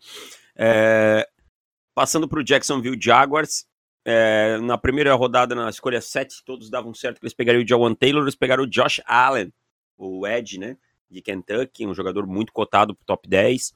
É, 0.56 1.28
passando 1.94 2.26
para 2.26 2.40
o 2.40 2.44
Jacksonville 2.44 3.00
Jaguars, 3.00 3.66
é, 4.04 4.58
na 4.58 4.76
primeira 4.76 5.14
rodada, 5.14 5.54
na 5.54 5.70
escolha 5.70 6.00
7, 6.00 6.42
todos 6.44 6.68
davam 6.68 6.92
certo 6.92 7.20
que 7.20 7.24
eles 7.24 7.34
pegariam 7.34 7.62
o 7.62 7.68
Jawan 7.68 7.94
Taylor, 7.94 8.22
eles 8.22 8.34
pegaram 8.34 8.64
o 8.64 8.66
Josh 8.66 9.00
Allen, 9.06 9.52
o 9.96 10.26
Ed, 10.26 10.58
né, 10.58 10.76
de 11.12 11.22
Kentucky, 11.22 11.86
um 11.86 11.94
jogador 11.94 12.26
muito 12.26 12.52
cotado 12.52 12.94
para 12.94 13.02
o 13.02 13.06
top 13.06 13.28
10. 13.28 13.74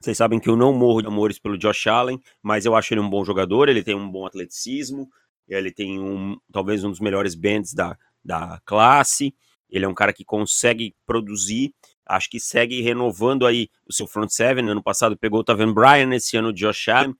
Vocês 0.00 0.16
sabem 0.16 0.38
que 0.38 0.48
eu 0.48 0.56
não 0.56 0.72
morro 0.72 1.02
de 1.02 1.08
amores 1.08 1.38
pelo 1.38 1.58
Josh 1.58 1.86
Allen, 1.86 2.20
mas 2.42 2.64
eu 2.64 2.74
acho 2.74 2.92
ele 2.92 3.00
um 3.00 3.08
bom 3.08 3.24
jogador, 3.24 3.68
ele 3.68 3.82
tem 3.82 3.94
um 3.94 4.10
bom 4.10 4.26
atleticismo, 4.26 5.08
ele 5.48 5.72
tem 5.72 5.98
um 5.98 6.38
talvez 6.52 6.84
um 6.84 6.90
dos 6.90 7.00
melhores 7.00 7.34
bands 7.34 7.72
da, 7.72 7.96
da 8.24 8.60
classe, 8.64 9.34
ele 9.68 9.84
é 9.84 9.88
um 9.88 9.94
cara 9.94 10.12
que 10.12 10.24
consegue 10.24 10.94
produzir, 11.06 11.74
acho 12.04 12.28
que 12.28 12.38
segue 12.38 12.80
renovando 12.82 13.46
aí 13.46 13.68
o 13.86 13.92
seu 13.92 14.06
front 14.06 14.30
seven, 14.30 14.68
ano 14.68 14.82
passado 14.82 15.16
pegou 15.16 15.40
o 15.40 15.44
Taven 15.44 15.72
Bryan, 15.72 16.14
esse 16.14 16.36
ano 16.36 16.48
o 16.48 16.52
Josh 16.52 16.88
Allen, 16.88 17.14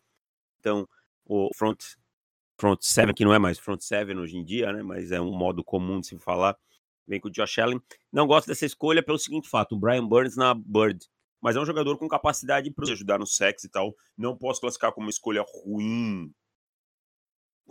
então 0.60 0.88
o 1.24 1.50
front 1.54 1.82
front 2.58 2.78
seven, 2.82 3.14
que 3.14 3.24
não 3.24 3.34
é 3.34 3.38
mais 3.38 3.58
front 3.58 3.80
seven 3.80 4.18
hoje 4.18 4.36
em 4.36 4.44
dia, 4.44 4.72
né, 4.72 4.82
mas 4.82 5.12
é 5.12 5.20
um 5.20 5.36
modo 5.36 5.62
comum 5.64 6.00
de 6.00 6.08
se 6.08 6.18
falar, 6.18 6.56
vem 7.06 7.20
com 7.20 7.28
o 7.28 7.30
Josh 7.30 7.58
Allen, 7.58 7.80
não 8.12 8.26
gosto 8.26 8.48
dessa 8.48 8.66
escolha 8.66 9.02
pelo 9.02 9.18
seguinte 9.18 9.48
fato, 9.48 9.74
o 9.74 9.78
Brian 9.78 10.06
Burns 10.06 10.36
na 10.36 10.54
Bird, 10.54 11.06
mas 11.40 11.56
é 11.56 11.60
um 11.60 11.66
jogador 11.66 11.96
com 11.98 12.08
capacidade 12.08 12.70
para 12.70 12.90
ajudar 12.90 13.18
no 13.18 13.26
sexo 13.26 13.66
e 13.66 13.70
tal. 13.70 13.94
Não 14.16 14.36
posso 14.36 14.60
classificar 14.60 14.92
como 14.92 15.06
uma 15.06 15.10
escolha 15.10 15.44
ruim. 15.64 16.32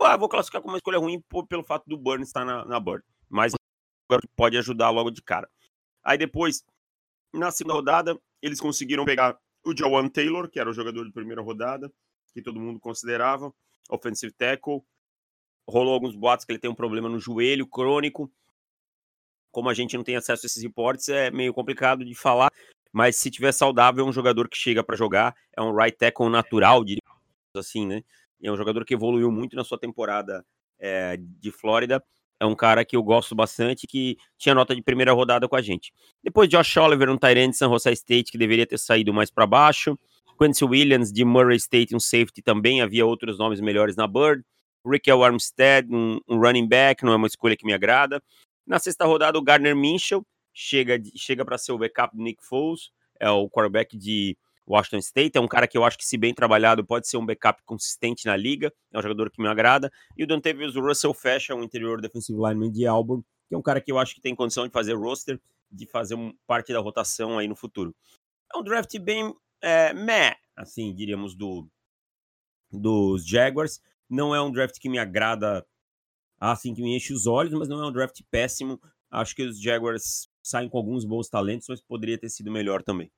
Ah, 0.00 0.16
vou 0.16 0.28
classificar 0.28 0.62
como 0.62 0.72
uma 0.72 0.78
escolha 0.78 0.98
ruim 0.98 1.22
pelo 1.48 1.64
fato 1.64 1.84
do 1.86 1.98
Burns 1.98 2.28
estar 2.28 2.44
na, 2.44 2.64
na 2.64 2.80
Bird. 2.80 3.04
Mas 3.28 3.52
pode 4.36 4.56
ajudar 4.56 4.90
logo 4.90 5.10
de 5.10 5.20
cara. 5.20 5.48
Aí 6.02 6.16
depois, 6.16 6.64
na 7.34 7.50
segunda 7.50 7.74
rodada, 7.74 8.18
eles 8.40 8.60
conseguiram 8.60 9.04
pegar 9.04 9.38
o 9.64 9.76
Jawan 9.76 10.08
Taylor, 10.08 10.48
que 10.48 10.60
era 10.60 10.70
o 10.70 10.72
jogador 10.72 11.04
de 11.04 11.12
primeira 11.12 11.42
rodada, 11.42 11.92
que 12.32 12.40
todo 12.40 12.60
mundo 12.60 12.78
considerava, 12.78 13.52
offensive 13.90 14.32
tackle. 14.32 14.82
Rolou 15.68 15.94
alguns 15.94 16.14
boatos 16.14 16.44
que 16.44 16.52
ele 16.52 16.60
tem 16.60 16.70
um 16.70 16.74
problema 16.74 17.08
no 17.08 17.18
joelho 17.18 17.66
crônico. 17.66 18.30
Como 19.56 19.70
a 19.70 19.74
gente 19.74 19.96
não 19.96 20.04
tem 20.04 20.16
acesso 20.16 20.44
a 20.44 20.48
esses 20.48 20.62
reportes, 20.62 21.08
é 21.08 21.30
meio 21.30 21.54
complicado 21.54 22.04
de 22.04 22.14
falar 22.14 22.50
mas 22.92 23.16
se 23.16 23.30
tiver 23.30 23.52
saudável, 23.52 24.04
é 24.04 24.08
um 24.08 24.12
jogador 24.12 24.48
que 24.48 24.56
chega 24.56 24.82
para 24.82 24.96
jogar, 24.96 25.34
é 25.54 25.62
um 25.62 25.74
right 25.74 25.96
tackle 25.96 26.28
natural, 26.28 26.84
diríamos 26.84 27.20
assim, 27.54 27.86
né? 27.86 28.02
É 28.42 28.52
um 28.52 28.56
jogador 28.56 28.86
que 28.86 28.94
evoluiu 28.94 29.30
muito 29.30 29.56
na 29.56 29.64
sua 29.64 29.78
temporada 29.78 30.44
é, 30.78 31.18
de 31.18 31.50
Flórida. 31.50 32.02
É 32.38 32.44
um 32.44 32.54
cara 32.54 32.86
que 32.86 32.96
eu 32.96 33.02
gosto 33.02 33.34
bastante, 33.34 33.86
que 33.86 34.16
tinha 34.38 34.54
nota 34.54 34.74
de 34.74 34.82
primeira 34.82 35.12
rodada 35.12 35.46
com 35.46 35.56
a 35.56 35.60
gente. 35.62 35.92
Depois, 36.22 36.48
Josh 36.48 36.76
Oliver, 36.76 37.10
um 37.10 37.16
Tyrant 37.16 37.50
de 37.50 37.56
San 37.56 37.68
Jose 37.68 37.90
State, 37.92 38.32
que 38.32 38.38
deveria 38.38 38.66
ter 38.66 38.78
saído 38.78 39.12
mais 39.12 39.30
para 39.30 39.46
baixo. 39.46 39.98
Quincy 40.38 40.64
Williams, 40.64 41.10
de 41.10 41.24
Murray 41.24 41.56
State, 41.56 41.96
um 41.96 42.00
safety 42.00 42.42
também. 42.42 42.82
Havia 42.82 43.06
outros 43.06 43.38
nomes 43.38 43.60
melhores 43.60 43.96
na 43.96 44.06
Bird. 44.06 44.42
Rick 44.86 45.10
Armstead, 45.10 45.88
um, 45.90 46.20
um 46.28 46.38
running 46.38 46.66
back, 46.66 47.04
não 47.04 47.12
é 47.12 47.16
uma 47.16 47.26
escolha 47.26 47.56
que 47.56 47.66
me 47.66 47.74
agrada. 47.74 48.22
Na 48.66 48.78
sexta 48.78 49.04
rodada, 49.04 49.38
o 49.38 49.42
Gardner 49.42 49.76
Minchel, 49.76 50.26
chega, 50.52 51.00
chega 51.14 51.44
para 51.44 51.56
ser 51.56 51.72
o 51.72 51.78
backup 51.78 52.16
do 52.16 52.22
Nick 52.22 52.44
Foles, 52.44 52.90
é 53.20 53.30
o 53.30 53.48
quarterback 53.48 53.96
de 53.96 54.36
Washington 54.66 54.98
State, 54.98 55.38
é 55.38 55.40
um 55.40 55.46
cara 55.46 55.68
que 55.68 55.78
eu 55.78 55.84
acho 55.84 55.96
que, 55.96 56.04
se 56.04 56.18
bem 56.18 56.34
trabalhado, 56.34 56.84
pode 56.84 57.08
ser 57.08 57.16
um 57.16 57.24
backup 57.24 57.62
consistente 57.64 58.26
na 58.26 58.36
liga, 58.36 58.72
é 58.92 58.98
um 58.98 59.02
jogador 59.02 59.30
que 59.30 59.40
me 59.40 59.46
agrada. 59.46 59.92
E 60.16 60.24
o 60.24 60.26
Dontavius 60.26 60.74
Russell 60.74 61.14
fecha 61.14 61.54
o 61.54 61.62
interior 61.62 62.00
defensive 62.00 62.36
lineman 62.36 62.72
de 62.72 62.86
Auburn, 62.86 63.22
que 63.48 63.54
é 63.54 63.58
um 63.58 63.62
cara 63.62 63.80
que 63.80 63.92
eu 63.92 63.98
acho 63.98 64.14
que 64.14 64.20
tem 64.20 64.34
condição 64.34 64.66
de 64.66 64.72
fazer 64.72 64.94
roster, 64.94 65.40
de 65.70 65.86
fazer 65.86 66.16
um, 66.16 66.34
parte 66.46 66.72
da 66.72 66.80
rotação 66.80 67.38
aí 67.38 67.46
no 67.46 67.54
futuro. 67.54 67.94
É 68.52 68.58
um 68.58 68.62
draft 68.62 68.98
bem 68.98 69.32
é, 69.62 69.92
meh, 69.92 70.34
assim, 70.56 70.92
diríamos, 70.92 71.36
do, 71.36 71.68
dos 72.72 73.26
Jaguars. 73.26 73.80
Não 74.08 74.34
é 74.34 74.40
um 74.40 74.50
draft 74.50 74.78
que 74.80 74.88
me 74.88 74.98
agrada, 74.98 75.64
assim, 76.40 76.74
que 76.74 76.82
me 76.82 76.96
enche 76.96 77.12
os 77.12 77.26
olhos, 77.26 77.52
mas 77.54 77.68
não 77.68 77.82
é 77.82 77.86
um 77.86 77.92
draft 77.92 78.20
péssimo. 78.30 78.80
Acho 79.10 79.34
que 79.34 79.42
os 79.42 79.60
Jaguars 79.60 80.28
saem 80.42 80.68
com 80.68 80.78
alguns 80.78 81.04
bons 81.04 81.28
talentos, 81.28 81.66
mas 81.68 81.80
poderia 81.80 82.18
ter 82.18 82.28
sido 82.28 82.50
melhor 82.50 82.82
também. 82.82 83.10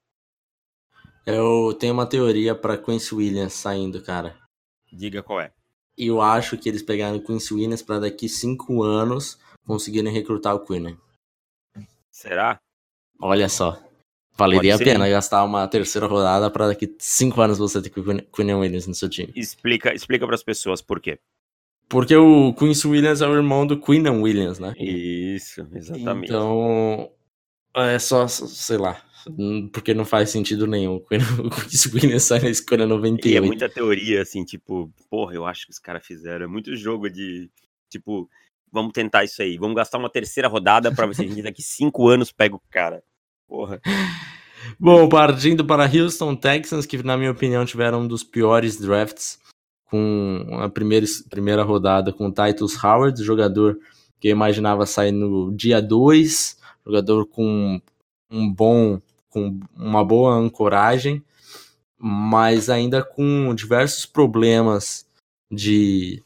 Eu 1.27 1.77
tenho 1.79 1.93
uma 1.93 2.07
teoria 2.07 2.55
para 2.55 2.79
Quincy 2.79 3.15
Williams 3.15 3.53
saindo, 3.53 4.03
cara. 4.03 4.39
Diga 4.91 5.23
qual 5.23 5.41
é. 5.41 5.53
Eu 5.97 6.23
acho 6.23 6.57
que 6.57 6.69
eles 6.69 6.83
pegaram 6.83 7.17
o 7.17 7.23
Quincy 7.23 7.53
Williams 7.53 7.83
para 7.83 8.01
daqui 8.01 8.29
cinco 8.29 8.83
anos 8.83 9.39
conseguirem 9.67 10.13
recrutar 10.13 10.55
o 10.55 10.65
Quinn. 10.65 10.97
Será? 12.11 12.59
Olha 13.21 13.49
só. 13.49 13.79
Valeria 14.35 14.77
a 14.77 14.79
pena 14.79 15.09
gastar 15.09 15.45
uma 15.45 15.67
terceira 15.67 16.07
rodada 16.07 16.49
para 16.51 16.69
daqui 16.69 16.95
cinco 16.99 17.41
anos 17.41 17.59
você 17.59 17.83
ter 17.83 17.91
Quinn 17.91 18.55
Williams 18.55 18.87
no 18.87 18.95
seu 18.95 19.09
time. 19.09 19.33
Explica, 19.35 19.93
explica 19.93 20.25
para 20.25 20.37
as 20.37 20.43
pessoas 20.43 20.81
por 20.81 21.01
quê. 21.01 21.19
Porque 21.89 22.15
o 22.15 22.53
Quincy 22.53 22.87
Williams 22.87 23.23
é 23.23 23.27
o 23.27 23.35
irmão 23.35 23.67
do 23.67 23.81
Quinnan 23.81 24.21
Williams, 24.21 24.59
né? 24.59 24.75
Isso, 24.79 25.67
exatamente. 25.73 26.27
Então, 26.27 27.11
é 27.75 27.99
só, 27.99 28.29
sei 28.29 28.77
lá, 28.77 29.03
porque 29.73 29.95
não 29.95 30.05
faz 30.05 30.31
sentido 30.31 30.67
nenhum. 30.67 30.97
O 30.97 31.01
Chris 31.01 31.87
Williams 31.93 32.25
sai 32.25 32.41
na 32.41 32.51
escolha 32.51 32.87
98. 32.87 33.35
E 33.35 33.37
é 33.37 33.41
muita 33.41 33.69
teoria, 33.69 34.23
assim, 34.23 34.45
tipo, 34.45 34.93
porra, 35.09 35.35
eu 35.35 35.47
acho 35.47 35.67
que 35.67 35.73
os 35.73 35.79
caras 35.79 36.07
fizeram. 36.07 36.45
É 36.45 36.49
muito 36.49 36.77
jogo 36.77 37.09
de, 37.09 37.51
tipo, 37.89 38.29
vamos 38.71 38.93
tentar 38.93 39.25
isso 39.25 39.41
aí. 39.41 39.57
Vamos 39.57 39.77
gastar 39.77 39.99
uma 39.99 40.11
terceira 40.11 40.49
rodada 40.49 40.95
pra 40.95 41.07
ver 41.07 41.15
se 41.15 41.23
a 41.23 41.27
gente 41.27 41.43
daqui 41.43 41.63
cinco 41.63 42.09
anos 42.09 42.31
pega 42.31 42.55
o 42.55 42.63
cara. 42.71 43.03
Porra. 43.47 43.81
Bom, 44.79 45.09
partindo 45.09 45.65
para 45.65 45.91
Houston 45.91 46.37
Texans, 46.37 46.85
que 46.85 47.03
na 47.03 47.17
minha 47.17 47.31
opinião 47.31 47.65
tiveram 47.65 48.03
um 48.03 48.09
dos 48.09 48.23
piores 48.23 48.77
drafts, 48.77 49.39
com 49.91 50.47
a 50.61 50.69
primeira, 50.69 51.07
primeira 51.29 51.63
rodada 51.63 52.13
com 52.13 52.29
o 52.29 52.33
Titus 52.33 52.83
Howard, 52.83 53.23
jogador 53.23 53.79
que 54.21 54.29
eu 54.29 54.33
imaginava 54.33 54.85
sair 54.87 55.13
no 55.13 55.53
dia 55.55 55.81
2 55.81 56.59
jogador 56.89 57.27
com 57.27 57.81
um 58.31 58.51
bom, 58.51 59.01
com 59.29 59.61
uma 59.77 60.03
boa 60.03 60.35
ancoragem, 60.35 61.23
mas 61.99 62.71
ainda 62.71 63.05
com 63.05 63.55
diversos 63.55 64.07
problemas 64.07 65.07
de, 65.53 66.23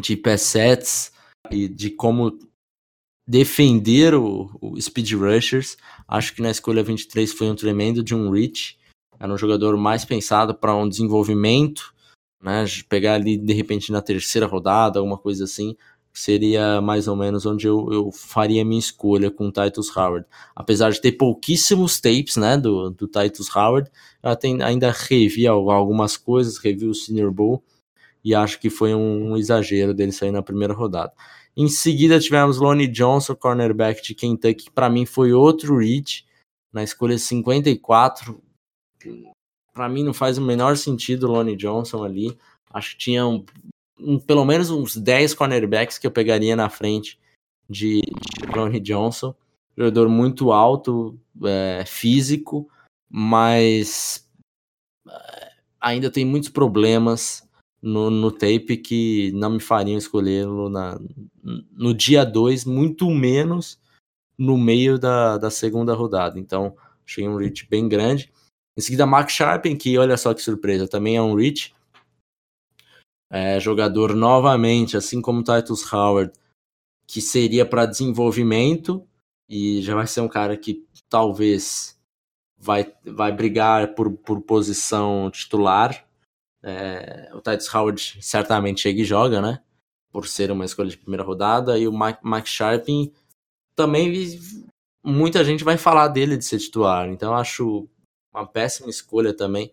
de 0.00 0.18
sets 0.38 1.12
e 1.50 1.68
de 1.68 1.90
como 1.90 2.38
defender 3.26 4.14
o, 4.14 4.50
o 4.60 4.80
Speed 4.80 5.12
Rushers. 5.12 5.76
Acho 6.06 6.34
que 6.34 6.40
na 6.40 6.50
escolha 6.50 6.82
23 6.82 7.30
foi 7.30 7.50
um 7.50 7.54
tremendo 7.54 8.02
de 8.02 8.14
um 8.14 8.30
reach. 8.30 8.78
Era 9.20 9.32
um 9.32 9.36
jogador 9.36 9.76
mais 9.76 10.04
pensado 10.04 10.54
para 10.54 10.74
um 10.74 10.88
desenvolvimento, 10.88 11.94
né? 12.40 12.64
Pegar 12.88 13.14
ali 13.14 13.36
de 13.36 13.52
repente 13.52 13.92
na 13.92 14.02
terceira 14.02 14.46
rodada, 14.46 14.98
alguma 14.98 15.18
coisa 15.18 15.44
assim 15.44 15.76
seria 16.18 16.80
mais 16.80 17.06
ou 17.06 17.14
menos 17.14 17.46
onde 17.46 17.66
eu, 17.66 17.92
eu 17.92 18.10
faria 18.10 18.64
minha 18.64 18.78
escolha 18.78 19.30
com 19.30 19.48
o 19.48 19.52
Titus 19.52 19.94
Howard. 19.96 20.26
Apesar 20.54 20.90
de 20.90 21.00
ter 21.00 21.12
pouquíssimos 21.12 22.00
tapes 22.00 22.36
né, 22.36 22.56
do, 22.56 22.90
do 22.90 23.06
Titus 23.06 23.54
Howard, 23.54 23.90
eu 24.22 24.36
tem, 24.36 24.60
ainda 24.62 24.90
revi 24.90 25.46
algumas 25.46 26.16
coisas, 26.16 26.58
revi 26.58 26.86
o 26.86 26.94
Senior 26.94 27.30
Bowl 27.30 27.62
e 28.24 28.34
acho 28.34 28.58
que 28.58 28.68
foi 28.68 28.94
um, 28.94 29.32
um 29.32 29.36
exagero 29.36 29.94
dele 29.94 30.12
sair 30.12 30.32
na 30.32 30.42
primeira 30.42 30.74
rodada. 30.74 31.12
Em 31.56 31.68
seguida 31.68 32.20
tivemos 32.20 32.58
Lonnie 32.58 32.88
Johnson, 32.88 33.34
cornerback 33.34 34.02
de 34.02 34.14
Kentucky, 34.14 34.64
que 34.64 34.70
para 34.70 34.90
mim 34.90 35.06
foi 35.06 35.32
outro 35.32 35.78
reach, 35.78 36.26
na 36.72 36.82
escolha 36.82 37.16
54. 37.16 38.40
Para 39.78 39.88
mim 39.88 40.02
não 40.02 40.12
faz 40.12 40.38
o 40.38 40.42
menor 40.42 40.76
sentido 40.76 41.28
o 41.28 41.30
Lonnie 41.30 41.54
Johnson 41.54 42.02
ali. 42.02 42.36
Acho 42.68 42.90
que 42.90 42.98
tinha 42.98 43.24
um, 43.24 43.44
um, 43.96 44.18
pelo 44.18 44.44
menos 44.44 44.70
uns 44.70 44.96
10 44.96 45.34
cornerbacks 45.34 45.98
que 45.98 46.06
eu 46.06 46.10
pegaria 46.10 46.56
na 46.56 46.68
frente 46.68 47.16
de, 47.70 48.00
de 48.00 48.56
Lonnie 48.56 48.80
Johnson. 48.80 49.32
Jogador 49.76 50.08
muito 50.08 50.50
alto, 50.50 51.16
é, 51.44 51.84
físico, 51.86 52.68
mas 53.08 54.28
é, 55.08 55.52
ainda 55.80 56.10
tem 56.10 56.24
muitos 56.24 56.48
problemas 56.48 57.48
no, 57.80 58.10
no 58.10 58.32
tape 58.32 58.78
que 58.78 59.30
não 59.36 59.50
me 59.50 59.60
fariam 59.60 59.96
escolhê-lo 59.96 60.68
no 61.72 61.94
dia 61.94 62.24
2, 62.24 62.64
muito 62.64 63.08
menos 63.08 63.80
no 64.36 64.58
meio 64.58 64.98
da, 64.98 65.38
da 65.38 65.52
segunda 65.52 65.94
rodada. 65.94 66.36
Então, 66.36 66.76
achei 67.06 67.28
um 67.28 67.36
reach 67.36 67.64
bem 67.70 67.88
grande. 67.88 68.32
Em 68.78 68.80
seguida, 68.80 69.04
Mark 69.04 69.28
Sharpen, 69.28 69.76
que 69.76 69.98
olha 69.98 70.16
só 70.16 70.32
que 70.32 70.40
surpresa, 70.40 70.86
também 70.86 71.16
é 71.16 71.20
um 71.20 71.34
reach. 71.34 71.74
É, 73.28 73.58
jogador 73.58 74.14
novamente, 74.14 74.96
assim 74.96 75.20
como 75.20 75.42
Titus 75.42 75.92
Howard, 75.92 76.32
que 77.04 77.20
seria 77.20 77.66
para 77.66 77.86
desenvolvimento 77.86 79.04
e 79.48 79.82
já 79.82 79.96
vai 79.96 80.06
ser 80.06 80.20
um 80.20 80.28
cara 80.28 80.56
que 80.56 80.86
talvez 81.08 81.98
vai, 82.56 82.94
vai 83.04 83.32
brigar 83.32 83.96
por, 83.96 84.12
por 84.12 84.40
posição 84.42 85.28
titular. 85.28 86.06
É, 86.62 87.32
o 87.34 87.40
Titus 87.40 87.74
Howard 87.74 88.18
certamente 88.20 88.82
chega 88.82 89.00
e 89.00 89.04
joga, 89.04 89.42
né? 89.42 89.60
Por 90.12 90.28
ser 90.28 90.52
uma 90.52 90.64
escolha 90.64 90.88
de 90.88 90.98
primeira 90.98 91.24
rodada. 91.24 91.76
E 91.76 91.88
o 91.88 91.92
Mike, 91.92 92.20
Mike 92.22 92.48
Sharping 92.48 93.12
também 93.74 94.38
muita 95.02 95.42
gente 95.42 95.64
vai 95.64 95.76
falar 95.76 96.06
dele 96.06 96.36
de 96.36 96.44
ser 96.44 96.60
titular. 96.60 97.08
Então 97.08 97.34
acho 97.34 97.88
uma 98.38 98.46
péssima 98.46 98.88
escolha 98.88 99.34
também. 99.34 99.72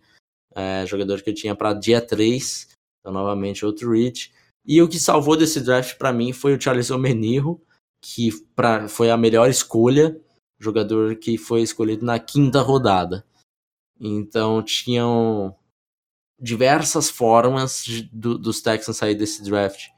É, 0.54 0.84
jogador 0.86 1.22
que 1.22 1.30
eu 1.30 1.34
tinha 1.34 1.54
para 1.54 1.72
dia 1.72 2.00
3. 2.00 2.68
Então, 3.00 3.12
novamente, 3.12 3.64
outro 3.64 3.92
reach. 3.92 4.32
E 4.64 4.82
o 4.82 4.88
que 4.88 4.98
salvou 4.98 5.36
desse 5.36 5.60
draft 5.60 5.96
para 5.96 6.12
mim 6.12 6.32
foi 6.32 6.54
o 6.54 6.60
Charles 6.60 6.90
Omenirro, 6.90 7.62
que 8.00 8.30
pra, 8.54 8.88
foi 8.88 9.10
a 9.10 9.16
melhor 9.16 9.48
escolha, 9.48 10.20
jogador 10.58 11.16
que 11.16 11.38
foi 11.38 11.62
escolhido 11.62 12.04
na 12.04 12.18
quinta 12.18 12.60
rodada. 12.62 13.24
Então 14.00 14.62
tinham 14.62 15.56
diversas 16.38 17.08
formas 17.08 17.82
de, 17.84 18.02
do, 18.12 18.36
dos 18.36 18.60
Texans 18.60 18.96
sair 18.96 19.14
desse 19.14 19.42
draft 19.42 19.88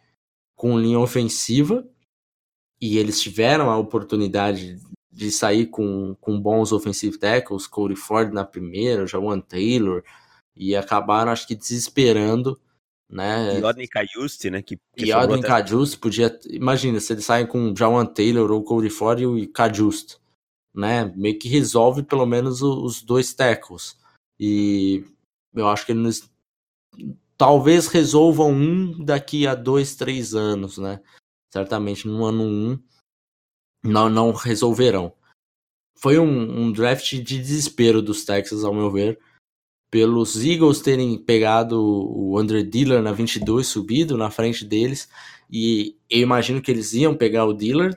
com 0.54 0.78
linha 0.78 0.98
ofensiva, 0.98 1.88
e 2.80 2.98
eles 2.98 3.20
tiveram 3.20 3.70
a 3.70 3.78
oportunidade 3.78 4.78
de 5.10 5.30
sair 5.30 5.66
com, 5.66 6.14
com 6.20 6.40
bons 6.40 6.72
offensive 6.72 7.18
tackles, 7.18 7.66
Cody 7.66 7.96
Ford 7.96 8.32
na 8.32 8.44
primeira, 8.44 9.06
Jawan 9.06 9.40
Taylor, 9.40 10.02
e 10.54 10.76
acabaram, 10.76 11.32
acho 11.32 11.46
que, 11.46 11.54
desesperando 11.54 12.60
né? 13.08 13.58
E 13.58 13.64
Odin 13.64 13.86
Cajuste, 13.86 14.50
né? 14.50 14.60
Que, 14.60 14.76
que 14.94 15.06
e 15.06 15.14
Odin 15.14 15.40
até... 15.44 15.96
Podia. 15.96 16.38
Imagina, 16.50 17.00
se 17.00 17.12
eles 17.12 17.24
saem 17.24 17.46
com 17.46 17.74
Jawan 17.74 18.04
Taylor 18.04 18.50
ou 18.50 18.62
Cody 18.62 18.90
Ford 18.90 19.20
e 19.20 19.46
Cajuste, 19.46 20.18
né? 20.74 21.06
Meio 21.16 21.38
que 21.38 21.48
resolve 21.48 22.02
pelo 22.02 22.26
menos 22.26 22.60
os 22.60 23.02
dois 23.02 23.32
tackles. 23.32 23.96
E 24.38 25.04
eu 25.54 25.68
acho 25.68 25.86
que 25.86 25.92
eles 25.92 26.30
talvez 27.36 27.86
resolvam 27.86 28.50
um 28.50 29.04
daqui 29.04 29.46
a 29.46 29.54
dois, 29.54 29.96
três 29.96 30.34
anos, 30.34 30.76
né? 30.76 31.00
Certamente 31.50 32.06
no 32.06 32.24
ano 32.24 32.42
um 32.42 32.78
não, 33.88 34.08
não 34.08 34.32
resolverão. 34.32 35.12
Foi 35.96 36.18
um, 36.18 36.60
um 36.60 36.72
draft 36.72 37.14
de 37.14 37.38
desespero 37.38 38.00
dos 38.00 38.24
Texas, 38.24 38.64
ao 38.64 38.74
meu 38.74 38.90
ver 38.90 39.18
pelos 39.90 40.44
Eagles 40.44 40.80
terem 40.80 41.16
pegado 41.18 41.80
o 41.80 42.38
Andre 42.38 42.62
Dillard 42.62 43.02
na 43.02 43.12
22, 43.12 43.66
subido 43.66 44.16
na 44.16 44.30
frente 44.30 44.64
deles, 44.64 45.08
e 45.50 45.96
eu 46.10 46.20
imagino 46.20 46.60
que 46.60 46.70
eles 46.70 46.92
iam 46.92 47.14
pegar 47.14 47.46
o 47.46 47.54
Dillard, 47.54 47.96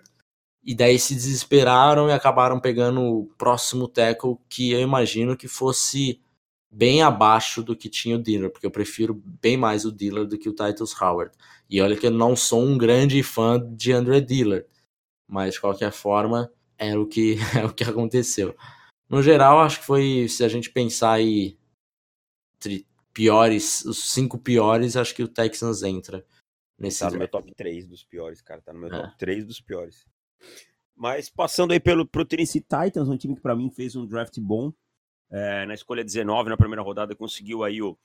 e 0.63 0.75
daí 0.75 0.97
se 0.97 1.13
desesperaram 1.13 2.07
e 2.07 2.13
acabaram 2.13 2.59
pegando 2.59 3.01
o 3.01 3.25
próximo 3.37 3.87
tackle, 3.87 4.37
que 4.47 4.71
eu 4.71 4.79
imagino 4.79 5.35
que 5.35 5.47
fosse 5.47 6.21
bem 6.71 7.01
abaixo 7.01 7.61
do 7.61 7.75
que 7.75 7.89
tinha 7.89 8.15
o 8.15 8.21
Dillard, 8.21 8.53
porque 8.53 8.65
eu 8.65 8.71
prefiro 8.71 9.21
bem 9.41 9.57
mais 9.57 9.83
o 9.83 9.91
Dillard 9.91 10.29
do 10.29 10.37
que 10.37 10.47
o 10.47 10.53
Titus 10.53 10.99
Howard. 11.01 11.33
E 11.69 11.81
olha 11.81 11.97
que 11.97 12.07
eu 12.07 12.11
não 12.11 12.35
sou 12.35 12.63
um 12.63 12.77
grande 12.77 13.21
fã 13.23 13.59
de 13.75 13.91
Andre 13.91 14.21
Dillard, 14.21 14.65
mas 15.32 15.53
de 15.53 15.61
qualquer 15.61 15.93
forma, 15.93 16.51
era 16.77 16.99
o 16.99 17.07
que, 17.07 17.38
é 17.57 17.65
o 17.65 17.73
que 17.73 17.86
aconteceu. 17.86 18.53
No 19.09 19.23
geral, 19.23 19.61
acho 19.61 19.79
que 19.79 19.86
foi, 19.86 20.27
se 20.27 20.43
a 20.43 20.49
gente 20.49 20.69
pensar 20.69 21.13
aí 21.13 21.57
entre 22.55 22.86
piores, 23.13 23.86
os 23.86 24.11
cinco 24.11 24.38
piores, 24.38 24.97
acho 24.97 25.15
que 25.15 25.23
o 25.23 25.27
Texans 25.27 25.84
entra 25.84 26.25
nesse. 26.77 26.99
Tá 26.99 27.09
no 27.09 27.17
meu 27.17 27.27
top 27.29 27.53
3 27.55 27.88
dos 27.88 28.03
piores, 28.03 28.41
cara. 28.41 28.61
Tá 28.61 28.73
no 28.73 28.79
meu 28.79 28.93
é. 28.93 29.01
top 29.01 29.17
3 29.17 29.45
dos 29.45 29.61
piores. 29.61 30.05
Mas 30.95 31.29
passando 31.29 31.71
aí 31.71 31.79
pelo, 31.79 32.05
pro 32.05 32.25
Tennessee 32.25 32.61
Titans, 32.61 33.07
um 33.07 33.17
time 33.17 33.36
que 33.36 33.41
para 33.41 33.55
mim 33.55 33.71
fez 33.71 33.95
um 33.95 34.05
draft 34.05 34.38
bom. 34.39 34.73
É, 35.29 35.65
na 35.65 35.73
escolha 35.73 36.03
19, 36.03 36.49
na 36.49 36.57
primeira 36.57 36.82
rodada, 36.82 37.15
conseguiu 37.15 37.63
aí 37.63 37.82
o 37.82 37.97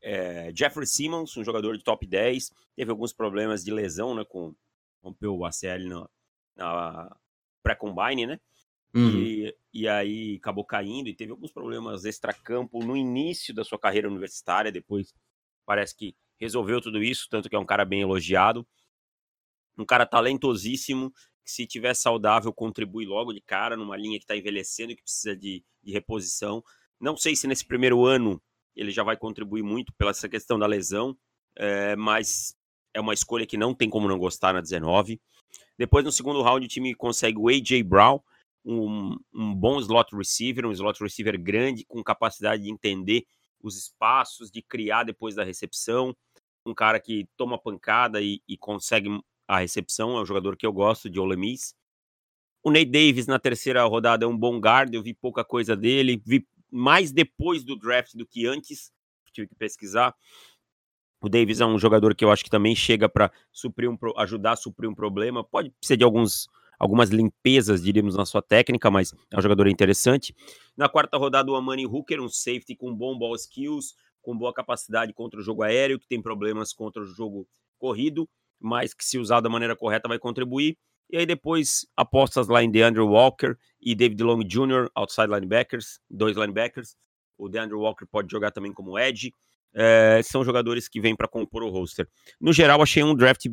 é, 0.00 0.50
Jeffrey 0.54 0.86
Simmons, 0.86 1.36
um 1.36 1.44
jogador 1.44 1.76
de 1.76 1.84
top 1.84 2.06
10. 2.06 2.50
Teve 2.74 2.90
alguns 2.90 3.12
problemas 3.12 3.62
de 3.62 3.70
lesão, 3.70 4.14
né? 4.14 4.24
Com, 4.24 4.54
rompeu 5.02 5.36
o 5.36 5.44
ACL 5.44 5.88
na, 5.88 6.08
na 6.58 7.16
pré-combine, 7.62 8.26
né? 8.26 8.40
Uhum. 8.94 9.20
E, 9.20 9.56
e 9.72 9.88
aí 9.88 10.36
acabou 10.36 10.64
caindo 10.64 11.08
e 11.08 11.14
teve 11.14 11.30
alguns 11.30 11.52
problemas 11.52 12.04
extra-campo 12.04 12.84
no 12.84 12.96
início 12.96 13.54
da 13.54 13.64
sua 13.64 13.78
carreira 13.78 14.08
universitária. 14.08 14.72
Depois 14.72 15.14
parece 15.64 15.96
que 15.96 16.16
resolveu 16.38 16.80
tudo 16.80 17.02
isso, 17.02 17.28
tanto 17.30 17.48
que 17.48 17.56
é 17.56 17.58
um 17.58 17.66
cara 17.66 17.84
bem 17.84 18.00
elogiado. 18.00 18.66
Um 19.76 19.84
cara 19.84 20.04
talentosíssimo, 20.04 21.12
que 21.44 21.50
se 21.52 21.66
tiver 21.66 21.94
saudável, 21.94 22.52
contribui 22.52 23.06
logo 23.06 23.32
de 23.32 23.40
cara 23.40 23.76
numa 23.76 23.96
linha 23.96 24.18
que 24.18 24.24
está 24.24 24.36
envelhecendo 24.36 24.92
e 24.92 24.96
que 24.96 25.02
precisa 25.02 25.36
de, 25.36 25.64
de 25.82 25.92
reposição. 25.92 26.62
Não 27.00 27.16
sei 27.16 27.36
se 27.36 27.46
nesse 27.46 27.64
primeiro 27.64 28.04
ano 28.04 28.42
ele 28.74 28.90
já 28.90 29.02
vai 29.02 29.16
contribuir 29.16 29.62
muito 29.62 29.92
pela 29.94 30.10
essa 30.10 30.28
questão 30.28 30.58
da 30.58 30.66
lesão, 30.66 31.16
é, 31.56 31.94
mas 31.96 32.56
é 32.94 33.00
uma 33.00 33.14
escolha 33.14 33.46
que 33.46 33.56
não 33.56 33.74
tem 33.74 33.88
como 33.88 34.08
não 34.08 34.18
gostar 34.18 34.52
na 34.52 34.60
19. 34.60 35.20
Depois, 35.78 36.04
no 36.04 36.10
segundo 36.10 36.42
round, 36.42 36.66
o 36.66 36.68
time 36.68 36.94
consegue 36.94 37.38
o 37.38 37.48
A.J. 37.48 37.82
Brown, 37.84 38.20
um, 38.64 39.16
um 39.32 39.54
bom 39.54 39.78
slot 39.78 40.14
receiver, 40.14 40.66
um 40.66 40.72
slot 40.72 41.00
receiver 41.02 41.40
grande, 41.40 41.84
com 41.86 42.02
capacidade 42.02 42.64
de 42.64 42.70
entender 42.70 43.24
os 43.62 43.76
espaços, 43.76 44.50
de 44.50 44.60
criar 44.60 45.04
depois 45.04 45.34
da 45.34 45.44
recepção. 45.44 46.14
Um 46.66 46.74
cara 46.74 46.98
que 47.00 47.28
toma 47.36 47.56
pancada 47.56 48.20
e, 48.20 48.42
e 48.46 48.56
consegue 48.56 49.08
a 49.46 49.60
recepção, 49.60 50.18
é 50.18 50.20
um 50.20 50.26
jogador 50.26 50.56
que 50.56 50.66
eu 50.66 50.72
gosto, 50.72 51.08
de 51.08 51.18
Ole 51.18 51.36
Miss. 51.36 51.74
O 52.62 52.70
Nate 52.70 52.86
Davis 52.86 53.26
na 53.26 53.38
terceira 53.38 53.82
rodada 53.84 54.24
é 54.24 54.28
um 54.28 54.36
bom 54.36 54.58
guard, 54.58 54.92
eu 54.92 55.02
vi 55.02 55.14
pouca 55.14 55.44
coisa 55.44 55.74
dele, 55.74 56.20
vi 56.26 56.46
mais 56.70 57.10
depois 57.12 57.64
do 57.64 57.76
draft 57.76 58.14
do 58.14 58.26
que 58.26 58.46
antes, 58.46 58.92
tive 59.32 59.48
que 59.48 59.54
pesquisar. 59.54 60.14
O 61.20 61.28
Davis 61.28 61.60
é 61.60 61.66
um 61.66 61.78
jogador 61.78 62.14
que 62.14 62.24
eu 62.24 62.30
acho 62.30 62.44
que 62.44 62.50
também 62.50 62.76
chega 62.76 63.08
para 63.08 63.30
suprir 63.52 63.90
um, 63.90 63.98
ajudar 64.16 64.52
a 64.52 64.56
suprir 64.56 64.88
um 64.88 64.94
problema. 64.94 65.42
Pode 65.42 65.72
ser 65.82 65.96
de 65.96 66.04
alguns 66.04 66.48
algumas 66.78 67.10
limpezas, 67.10 67.82
diríamos, 67.82 68.14
na 68.14 68.24
sua 68.24 68.40
técnica, 68.40 68.90
mas 68.90 69.12
é 69.30 69.36
um 69.36 69.42
jogador 69.42 69.66
interessante. 69.66 70.32
Na 70.76 70.88
quarta 70.88 71.18
rodada, 71.18 71.50
o 71.50 71.56
Amani 71.56 71.86
Hooker, 71.86 72.20
um 72.20 72.28
safety 72.28 72.76
com 72.76 72.94
bom 72.94 73.18
ball 73.18 73.34
skills, 73.34 73.94
com 74.22 74.36
boa 74.36 74.52
capacidade 74.52 75.12
contra 75.12 75.40
o 75.40 75.42
jogo 75.42 75.62
aéreo, 75.62 75.98
que 75.98 76.06
tem 76.06 76.22
problemas 76.22 76.72
contra 76.72 77.02
o 77.02 77.04
jogo 77.04 77.48
corrido, 77.78 78.28
mas 78.60 78.94
que 78.94 79.04
se 79.04 79.18
usar 79.18 79.40
da 79.40 79.48
maneira 79.48 79.74
correta 79.74 80.08
vai 80.08 80.18
contribuir. 80.18 80.76
E 81.10 81.16
aí 81.16 81.26
depois 81.26 81.86
apostas 81.96 82.48
lá 82.48 82.62
em 82.62 82.70
DeAndre 82.70 83.00
Walker 83.00 83.56
e 83.80 83.94
David 83.94 84.22
Long 84.22 84.44
Jr., 84.44 84.90
outside 84.94 85.28
linebackers, 85.28 86.00
dois 86.08 86.36
linebackers. 86.36 86.96
O 87.36 87.48
DeAndre 87.48 87.76
Walker 87.76 88.04
pode 88.04 88.30
jogar 88.30 88.50
também 88.50 88.72
como 88.72 88.98
edge. 88.98 89.32
É, 89.74 90.20
são 90.24 90.44
jogadores 90.44 90.88
que 90.88 91.00
vêm 91.00 91.14
para 91.14 91.28
compor 91.28 91.62
o 91.62 91.70
roster. 91.70 92.06
No 92.40 92.52
geral, 92.52 92.82
achei 92.82 93.02
um 93.02 93.14
draft 93.14 93.46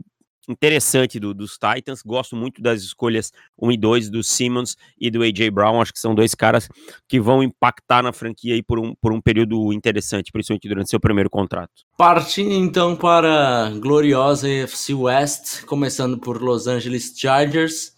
interessante 0.47 1.19
do, 1.19 1.33
dos 1.33 1.57
Titans. 1.57 2.01
Gosto 2.01 2.35
muito 2.35 2.61
das 2.61 2.81
escolhas 2.81 3.31
1 3.57 3.71
e 3.71 3.77
2 3.77 4.09
do 4.09 4.23
Simmons 4.23 4.75
e 4.99 5.09
do 5.09 5.23
A.J. 5.23 5.49
Brown. 5.51 5.81
Acho 5.81 5.93
que 5.93 5.99
são 5.99 6.15
dois 6.15 6.33
caras 6.35 6.67
que 7.07 7.19
vão 7.19 7.43
impactar 7.43 8.03
na 8.03 8.13
franquia 8.13 8.53
aí 8.53 8.63
por 8.63 8.79
um, 8.79 8.93
por 8.95 9.11
um 9.11 9.21
período 9.21 9.73
interessante, 9.73 10.31
principalmente 10.31 10.67
durante 10.67 10.89
seu 10.89 10.99
primeiro 10.99 11.29
contrato. 11.29 11.83
Partindo 11.97 12.51
então 12.51 12.95
para 12.95 13.67
a 13.67 13.69
gloriosa 13.71 14.47
AFC 14.47 14.93
West, 14.93 15.63
começando 15.65 16.17
por 16.17 16.41
Los 16.41 16.67
Angeles 16.67 17.13
Chargers, 17.15 17.93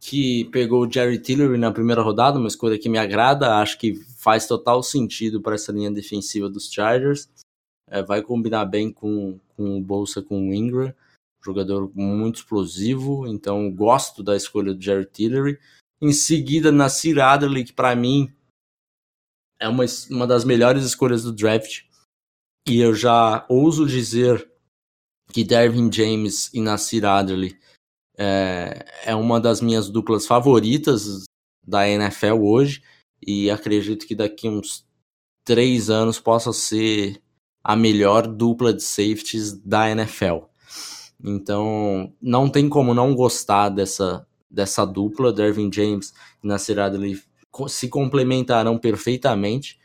que 0.00 0.44
pegou 0.46 0.86
o 0.86 0.92
Jerry 0.92 1.18
Tillery 1.18 1.58
na 1.58 1.72
primeira 1.72 2.02
rodada, 2.02 2.38
uma 2.38 2.48
escolha 2.48 2.78
que 2.78 2.88
me 2.88 2.98
agrada. 2.98 3.56
Acho 3.56 3.78
que 3.78 3.94
faz 4.18 4.46
total 4.46 4.82
sentido 4.82 5.40
para 5.40 5.54
essa 5.54 5.72
linha 5.72 5.90
defensiva 5.90 6.48
dos 6.48 6.70
Chargers. 6.70 7.28
É, 7.90 8.02
vai 8.02 8.22
combinar 8.22 8.64
bem 8.66 8.92
com, 8.92 9.38
com 9.56 9.78
o 9.78 9.80
Bolsa, 9.80 10.22
com 10.22 10.48
o 10.48 10.54
Ingram 10.54 10.94
jogador 11.44 11.90
muito 11.94 12.36
explosivo, 12.36 13.26
então 13.26 13.70
gosto 13.72 14.22
da 14.22 14.36
escolha 14.36 14.74
do 14.74 14.82
Jerry 14.82 15.06
Tillery. 15.06 15.58
Em 16.00 16.12
seguida, 16.12 16.70
na 16.70 16.86
Adderley, 16.86 17.64
que 17.64 17.72
para 17.72 17.94
mim 17.96 18.32
é 19.60 19.68
uma, 19.68 19.84
uma 20.10 20.26
das 20.26 20.44
melhores 20.44 20.84
escolhas 20.84 21.22
do 21.22 21.32
draft. 21.32 21.84
E 22.68 22.78
eu 22.80 22.94
já 22.94 23.46
ouso 23.48 23.86
dizer 23.86 24.48
que 25.32 25.42
Dervin 25.42 25.90
James 25.90 26.52
e 26.52 26.60
Nasir 26.60 27.04
Adderley 27.04 27.58
é, 28.16 28.84
é 29.04 29.14
uma 29.14 29.40
das 29.40 29.60
minhas 29.60 29.88
duplas 29.88 30.26
favoritas 30.26 31.24
da 31.66 31.88
NFL 31.88 32.42
hoje. 32.42 32.82
E 33.26 33.50
acredito 33.50 34.06
que 34.06 34.14
daqui 34.14 34.48
uns 34.48 34.86
três 35.44 35.90
anos 35.90 36.20
possa 36.20 36.52
ser 36.52 37.20
a 37.62 37.76
melhor 37.76 38.26
dupla 38.26 38.72
de 38.72 38.82
safeties 38.82 39.52
da 39.52 39.90
NFL. 39.90 40.46
Então, 41.22 42.12
não 42.20 42.48
tem 42.48 42.68
como 42.68 42.94
não 42.94 43.14
gostar 43.14 43.68
dessa, 43.68 44.26
dessa 44.50 44.84
dupla. 44.84 45.32
Dervin 45.32 45.70
James 45.72 46.12
e 46.42 46.46
Nasir 46.46 46.78
Adderley 46.78 47.20
se 47.68 47.88
complementaram 47.88 48.78
perfeitamente. 48.78 49.78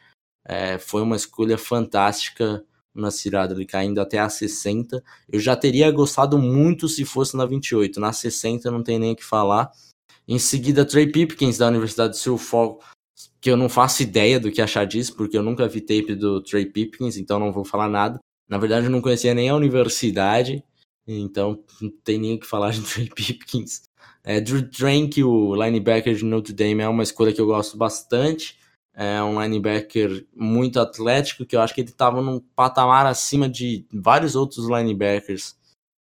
É, 0.45 0.77
foi 0.77 1.01
uma 1.01 1.15
escolha 1.15 1.57
fantástica 1.57 2.63
na 2.93 3.09
cirada 3.09 3.55
ali 3.55 3.65
caindo 3.65 3.99
até 3.99 4.19
a 4.19 4.29
60. 4.29 5.03
Eu 5.27 5.39
já 5.39 5.55
teria 5.55 5.89
gostado 5.89 6.37
muito 6.37 6.87
se 6.87 7.03
fosse 7.03 7.35
na 7.35 7.45
28. 7.45 7.99
Na 7.99 8.13
60 8.13 8.69
não 8.69 8.83
tem 8.83 8.99
nem 8.99 9.13
o 9.13 9.15
que 9.15 9.23
falar. 9.23 9.71
Em 10.27 10.37
seguida, 10.37 10.85
Trey 10.85 11.11
Pipkins 11.11 11.57
da 11.57 11.67
Universidade 11.67 12.13
de 12.13 12.19
Suffolk, 12.19 12.85
que 13.41 13.49
eu 13.49 13.57
não 13.57 13.69
faço 13.69 14.03
ideia 14.03 14.39
do 14.39 14.51
que 14.51 14.61
achar 14.61 14.85
disso, 14.85 15.15
porque 15.15 15.37
eu 15.37 15.43
nunca 15.43 15.67
vi 15.67 15.81
tape 15.81 16.15
do 16.15 16.41
Trey 16.41 16.65
Pipkins, 16.65 17.17
então 17.17 17.39
não 17.39 17.51
vou 17.51 17.65
falar 17.65 17.89
nada. 17.89 18.19
Na 18.47 18.57
verdade, 18.57 18.85
eu 18.85 18.91
não 18.91 19.01
conhecia 19.01 19.33
nem 19.33 19.49
a 19.49 19.55
universidade, 19.55 20.63
então 21.07 21.63
não 21.81 21.89
tem 22.03 22.17
nem 22.17 22.35
o 22.35 22.39
que 22.39 22.45
falar 22.45 22.71
de 22.73 22.81
Trey 22.81 23.09
Pipkins. 23.09 23.83
É, 24.23 24.39
Drew 24.39 24.61
Drank, 24.61 25.21
o 25.21 25.53
linebacker 25.55 26.15
de 26.15 26.23
Notre 26.23 26.53
Dame, 26.53 26.81
é 26.81 26.87
uma 26.87 27.03
escolha 27.03 27.33
que 27.33 27.41
eu 27.41 27.45
gosto 27.45 27.77
bastante. 27.77 28.57
É 28.95 29.21
um 29.23 29.41
linebacker 29.41 30.25
muito 30.35 30.79
atlético, 30.79 31.45
que 31.45 31.55
eu 31.55 31.61
acho 31.61 31.73
que 31.73 31.81
ele 31.81 31.89
estava 31.89 32.21
num 32.21 32.39
patamar 32.55 33.05
acima 33.05 33.49
de 33.49 33.85
vários 33.91 34.35
outros 34.35 34.67
linebackers 34.67 35.57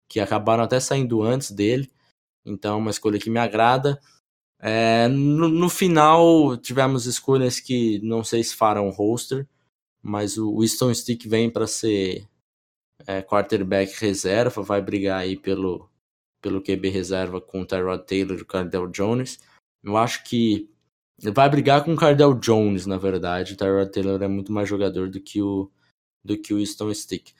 que 0.08 0.20
acabaram 0.20 0.62
até 0.62 0.78
saindo 0.78 1.22
antes 1.22 1.50
dele. 1.50 1.90
Então, 2.44 2.78
uma 2.78 2.90
escolha 2.90 3.18
que 3.18 3.30
me 3.30 3.38
agrada. 3.38 3.98
É, 4.64 5.08
no, 5.08 5.48
no, 5.48 5.68
final, 5.68 6.56
tivemos 6.56 7.06
escolhas 7.06 7.58
que 7.58 7.98
não 7.98 8.22
sei 8.22 8.44
se 8.44 8.54
farão 8.54 8.90
roster, 8.90 9.48
mas 10.00 10.38
o 10.38 10.60
Winston 10.60 10.94
Stick 10.94 11.26
vem 11.26 11.50
para 11.50 11.66
ser 11.66 12.28
é, 13.04 13.20
quarterback 13.20 13.92
reserva, 13.98 14.62
vai 14.62 14.80
brigar 14.80 15.20
aí 15.20 15.36
pelo, 15.36 15.90
pelo 16.40 16.62
QB 16.62 16.90
reserva 16.90 17.40
com 17.40 17.62
o 17.62 17.66
Tyrod 17.66 18.06
Taylor 18.06 18.38
e 18.38 18.42
o 18.42 18.46
Cardell 18.46 18.86
Jones. 18.86 19.40
Eu 19.82 19.96
acho 19.96 20.22
que 20.22 20.70
vai 21.20 21.48
brigar 21.50 21.84
com 21.84 21.94
o 21.94 21.96
Cardell 21.96 22.34
Jones, 22.34 22.86
na 22.86 22.96
verdade. 22.96 23.54
O 23.54 23.56
Tyrod 23.56 23.90
Taylor 23.90 24.22
é 24.22 24.28
muito 24.28 24.52
mais 24.52 24.68
jogador 24.68 25.10
do 25.10 25.20
que 25.20 25.42
o 25.42 25.68
do 26.24 26.38
que 26.38 26.54
o 26.54 26.64
Stone 26.64 26.94
Stick. 26.94 27.32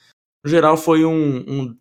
No 0.43 0.49
geral, 0.49 0.75
foi 0.75 1.05
um, 1.05 1.37
um, 1.37 1.77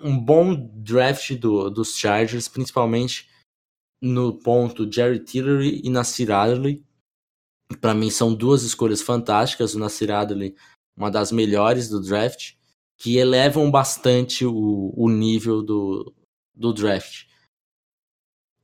um 0.00 0.18
bom 0.18 0.54
draft 0.74 1.36
do, 1.36 1.70
dos 1.70 1.96
Chargers, 1.96 2.48
principalmente 2.48 3.30
no 4.02 4.36
ponto 4.36 4.90
Jerry 4.90 5.20
Tillery 5.20 5.80
e 5.84 5.88
Nasir 5.88 6.32
Adderley. 6.32 6.84
Para 7.80 7.94
mim, 7.94 8.10
são 8.10 8.34
duas 8.34 8.64
escolhas 8.64 9.00
fantásticas. 9.00 9.74
O 9.74 9.78
Nasir 9.78 10.10
Adderley, 10.10 10.56
uma 10.96 11.10
das 11.10 11.30
melhores 11.30 11.88
do 11.88 12.02
draft, 12.02 12.54
que 12.98 13.16
elevam 13.16 13.70
bastante 13.70 14.44
o, 14.44 14.92
o 14.96 15.08
nível 15.08 15.62
do, 15.62 16.12
do 16.52 16.72
draft. 16.72 17.26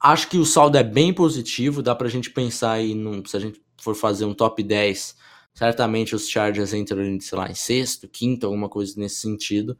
Acho 0.00 0.28
que 0.28 0.38
o 0.38 0.44
saldo 0.44 0.76
é 0.76 0.82
bem 0.82 1.12
positivo, 1.12 1.82
dá 1.82 1.94
pra 1.94 2.08
gente 2.08 2.30
pensar 2.30 2.72
aí, 2.72 2.94
num, 2.94 3.24
se 3.24 3.36
a 3.36 3.40
gente 3.40 3.60
for 3.80 3.94
fazer 3.94 4.24
um 4.24 4.34
top 4.34 4.62
10, 4.62 5.16
certamente 5.54 6.14
os 6.14 6.28
Chargers 6.28 6.72
entram, 6.72 7.20
sei 7.20 7.38
lá, 7.38 7.50
em 7.50 7.54
sexto, 7.54 8.08
quinto, 8.08 8.46
alguma 8.46 8.68
coisa 8.68 8.94
nesse 8.96 9.16
sentido. 9.16 9.76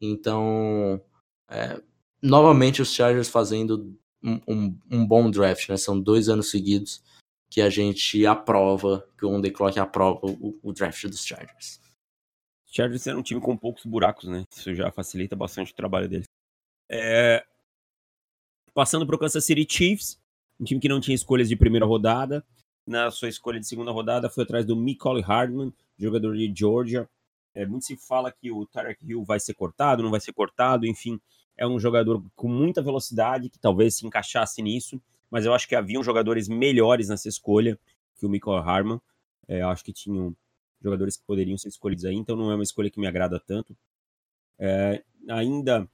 Então, 0.00 1.00
é, 1.48 1.80
novamente 2.22 2.80
os 2.82 2.92
Chargers 2.92 3.28
fazendo 3.28 3.98
um, 4.22 4.78
um, 4.90 5.06
bom 5.06 5.30
draft, 5.30 5.68
né? 5.68 5.76
São 5.76 6.00
dois 6.00 6.28
anos 6.28 6.50
seguidos 6.50 7.02
que 7.48 7.60
a 7.60 7.70
gente 7.70 8.26
aprova, 8.26 9.08
que 9.16 9.24
o 9.24 9.30
On 9.30 9.40
The 9.40 9.50
Clock 9.50 9.78
aprova 9.78 10.20
o, 10.22 10.58
o 10.62 10.72
draft 10.72 11.04
dos 11.06 11.24
Chargers. 11.24 11.80
Chargers 12.66 13.06
é 13.06 13.14
um 13.14 13.22
time 13.22 13.40
com 13.40 13.56
poucos 13.56 13.86
buracos, 13.86 14.28
né? 14.28 14.44
Isso 14.50 14.74
já 14.74 14.90
facilita 14.90 15.36
bastante 15.36 15.72
o 15.72 15.76
trabalho 15.76 16.08
deles. 16.08 16.26
É... 16.90 17.44
Passando 18.74 19.06
para 19.06 19.16
o 19.16 19.18
Kansas 19.18 19.44
City 19.44 19.66
Chiefs, 19.68 20.20
um 20.60 20.64
time 20.64 20.80
que 20.80 20.88
não 20.88 21.00
tinha 21.00 21.14
escolhas 21.14 21.48
de 21.48 21.56
primeira 21.56 21.86
rodada. 21.86 22.44
Na 22.86 23.10
sua 23.10 23.28
escolha 23.28 23.58
de 23.58 23.66
segunda 23.66 23.90
rodada 23.90 24.28
foi 24.28 24.44
atrás 24.44 24.64
do 24.64 24.76
Michael 24.76 25.20
Hardman, 25.20 25.72
jogador 25.98 26.36
de 26.36 26.52
Georgia. 26.54 27.08
É, 27.54 27.64
muito 27.64 27.86
se 27.86 27.96
fala 27.96 28.30
que 28.30 28.50
o 28.50 28.66
Tarek 28.66 29.02
Hill 29.02 29.24
vai 29.24 29.40
ser 29.40 29.54
cortado, 29.54 30.02
não 30.02 30.10
vai 30.10 30.20
ser 30.20 30.32
cortado, 30.32 30.86
enfim. 30.86 31.18
É 31.56 31.66
um 31.66 31.78
jogador 31.78 32.22
com 32.34 32.48
muita 32.48 32.82
velocidade, 32.82 33.48
que 33.48 33.58
talvez 33.58 33.96
se 33.96 34.06
encaixasse 34.06 34.60
nisso, 34.62 35.00
mas 35.30 35.44
eu 35.44 35.54
acho 35.54 35.68
que 35.68 35.74
haviam 35.74 36.02
jogadores 36.02 36.48
melhores 36.48 37.08
nessa 37.08 37.28
escolha 37.28 37.78
que 38.16 38.26
o 38.26 38.28
Michael 38.28 38.58
Harman. 38.58 39.00
É, 39.48 39.62
acho 39.62 39.84
que 39.84 39.92
tinham 39.92 40.36
jogadores 40.82 41.16
que 41.16 41.24
poderiam 41.24 41.56
ser 41.56 41.68
escolhidos 41.68 42.04
aí, 42.04 42.14
então 42.14 42.36
não 42.36 42.50
é 42.50 42.54
uma 42.54 42.62
escolha 42.62 42.90
que 42.90 43.00
me 43.00 43.06
agrada 43.06 43.40
tanto. 43.40 43.76
É, 44.58 45.02
ainda 45.28 45.88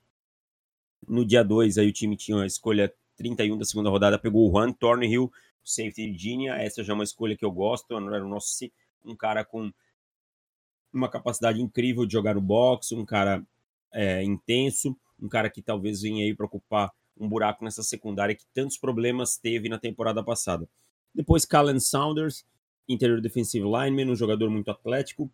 no 1.07 1.25
dia 1.25 1.43
2, 1.43 1.79
aí 1.79 1.89
o 1.89 1.93
time 1.93 2.17
tinha 2.17 2.43
a 2.43 2.47
escolha 2.47 2.93
31 3.17 3.59
da 3.59 3.65
segunda 3.65 3.91
rodada, 3.91 4.19
pegou 4.19 4.49
o 4.49 4.51
Juan 4.51 4.73
Thornhill, 4.73 5.31
safety 5.65 6.09
Virginia. 6.09 6.55
Essa 6.55 6.83
já 6.83 6.93
é 6.93 6.95
uma 6.95 7.05
escolha 7.05 7.37
que 7.37 7.45
eu 7.45 7.51
gosto. 7.51 7.95
Era 7.95 8.25
o 8.25 8.29
nosso 8.29 8.49
um 9.05 9.17
cara 9.17 9.45
com 9.45 9.73
uma 10.93 11.09
capacidade 11.09 11.61
incrível 11.61 12.07
de 12.07 12.13
jogar 12.13 12.35
no 12.35 12.41
box, 12.41 12.93
um 12.93 13.05
cara 13.05 13.45
é, 13.93 14.23
intenso, 14.23 14.97
um 15.23 15.29
cara 15.29 15.49
que 15.49 15.62
talvez 15.62 16.03
venha 16.03 16.25
aí 16.25 16.35
para 16.35 16.47
ocupar 16.47 16.91
um 17.16 17.29
buraco 17.29 17.64
nessa 17.64 17.83
secundária 17.83 18.35
que 18.35 18.45
tantos 18.53 18.77
problemas 18.77 19.39
teve 19.39 19.68
na 19.68 19.79
temporada 19.79 20.23
passada. 20.23 20.68
Depois, 21.14 21.45
Callan 21.45 21.79
Saunders, 21.79 22.45
interior 22.89 23.20
defensive 23.20 23.64
lineman, 23.64 24.11
um 24.11 24.16
jogador 24.16 24.51
muito 24.51 24.70
atlético, 24.70 25.31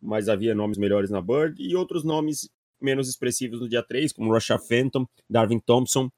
mas 0.00 0.28
havia 0.28 0.54
nomes 0.54 0.76
melhores 0.76 1.10
na 1.10 1.20
Bird 1.20 1.62
e 1.62 1.74
outros 1.74 2.04
nomes 2.04 2.50
menos 2.80 3.08
expressivos 3.08 3.60
no 3.60 3.68
dia 3.68 3.82
3, 3.82 4.12
como 4.12 4.32
Rasha 4.32 4.58
Phantom, 4.58 5.06
Darwin 5.30 5.60
Thompson 5.60 6.10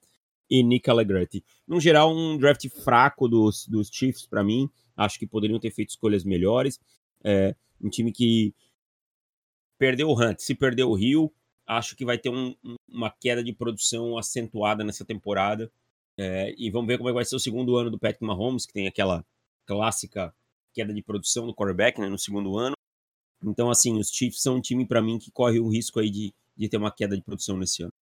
e 0.50 0.62
Nick 0.62 0.88
Allegretti. 0.88 1.44
No 1.68 1.78
geral, 1.78 2.14
um 2.14 2.38
draft 2.38 2.66
fraco 2.82 3.28
dos, 3.28 3.68
dos 3.68 3.88
Chiefs 3.92 4.26
para 4.26 4.42
mim. 4.42 4.68
Acho 4.96 5.18
que 5.18 5.26
poderiam 5.26 5.60
ter 5.60 5.70
feito 5.70 5.90
escolhas 5.90 6.24
melhores. 6.24 6.80
É, 7.22 7.54
um 7.80 7.90
time 7.90 8.10
que 8.10 8.54
perdeu 9.78 10.08
o 10.08 10.18
Hunt, 10.18 10.38
se 10.38 10.54
perdeu 10.54 10.88
o 10.88 10.94
Rio, 10.94 11.32
acho 11.66 11.96
que 11.96 12.04
vai 12.04 12.18
ter 12.18 12.28
um, 12.28 12.54
uma 12.88 13.10
queda 13.10 13.42
de 13.42 13.52
produção 13.52 14.18
acentuada 14.18 14.84
nessa 14.84 15.04
temporada. 15.04 15.70
É, 16.16 16.54
e 16.56 16.70
vamos 16.70 16.86
ver 16.86 16.98
como 16.98 17.10
é 17.10 17.12
vai 17.12 17.24
ser 17.24 17.36
o 17.36 17.40
segundo 17.40 17.76
ano 17.76 17.90
do 17.90 17.98
Patrick 17.98 18.24
Mahomes, 18.24 18.66
que 18.66 18.72
tem 18.72 18.86
aquela 18.86 19.24
clássica 19.66 20.34
queda 20.72 20.92
de 20.92 21.02
produção 21.02 21.46
do 21.46 21.54
quarterback 21.54 22.00
né, 22.00 22.08
no 22.08 22.18
segundo 22.18 22.58
ano. 22.58 22.74
Então, 23.42 23.70
assim, 23.70 23.98
os 23.98 24.08
Chiefs 24.08 24.42
são 24.42 24.56
um 24.56 24.60
time 24.60 24.86
para 24.86 25.02
mim 25.02 25.18
que 25.18 25.30
corre 25.30 25.58
o 25.58 25.68
risco 25.68 26.00
aí 26.00 26.10
de, 26.10 26.32
de 26.56 26.68
ter 26.68 26.76
uma 26.76 26.90
queda 26.90 27.16
de 27.16 27.22
produção 27.22 27.56
nesse 27.56 27.82
ano. 27.82 27.92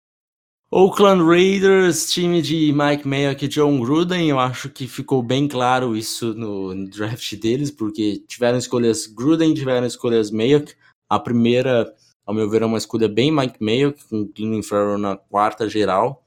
Oakland 0.75 1.23
Raiders, 1.23 2.11
time 2.11 2.41
de 2.41 2.73
Mike 2.73 3.07
Mayock 3.07 3.45
e 3.45 3.49
John 3.49 3.79
Gruden, 3.79 4.31
eu 4.31 4.39
acho 4.39 4.71
que 4.71 4.89
ficou 4.89 5.23
bem 5.23 5.47
claro 5.47 5.95
isso 5.95 6.33
no 6.33 6.89
draft 6.89 7.35
deles, 7.37 7.71
porque 7.71 8.25
tiveram 8.27 8.57
escolhas 8.57 9.07
Gruden, 9.07 9.53
tiveram 9.53 9.87
escolhas 9.87 10.31
Mayock. 10.31 10.75
A 11.11 11.19
primeira, 11.19 11.95
ao 12.25 12.35
meu 12.35 12.49
ver, 12.49 12.63
é 12.63 12.67
uma 12.67 12.79
escolha 12.79 13.09
bem 13.09 13.33
Mike 13.33 13.63
Mayock, 13.63 14.05
com 14.09 14.29
Cleaning 14.29 14.63
Farrell 14.63 14.99
na 14.99 15.17
quarta 15.17 15.69
geral. 15.69 16.25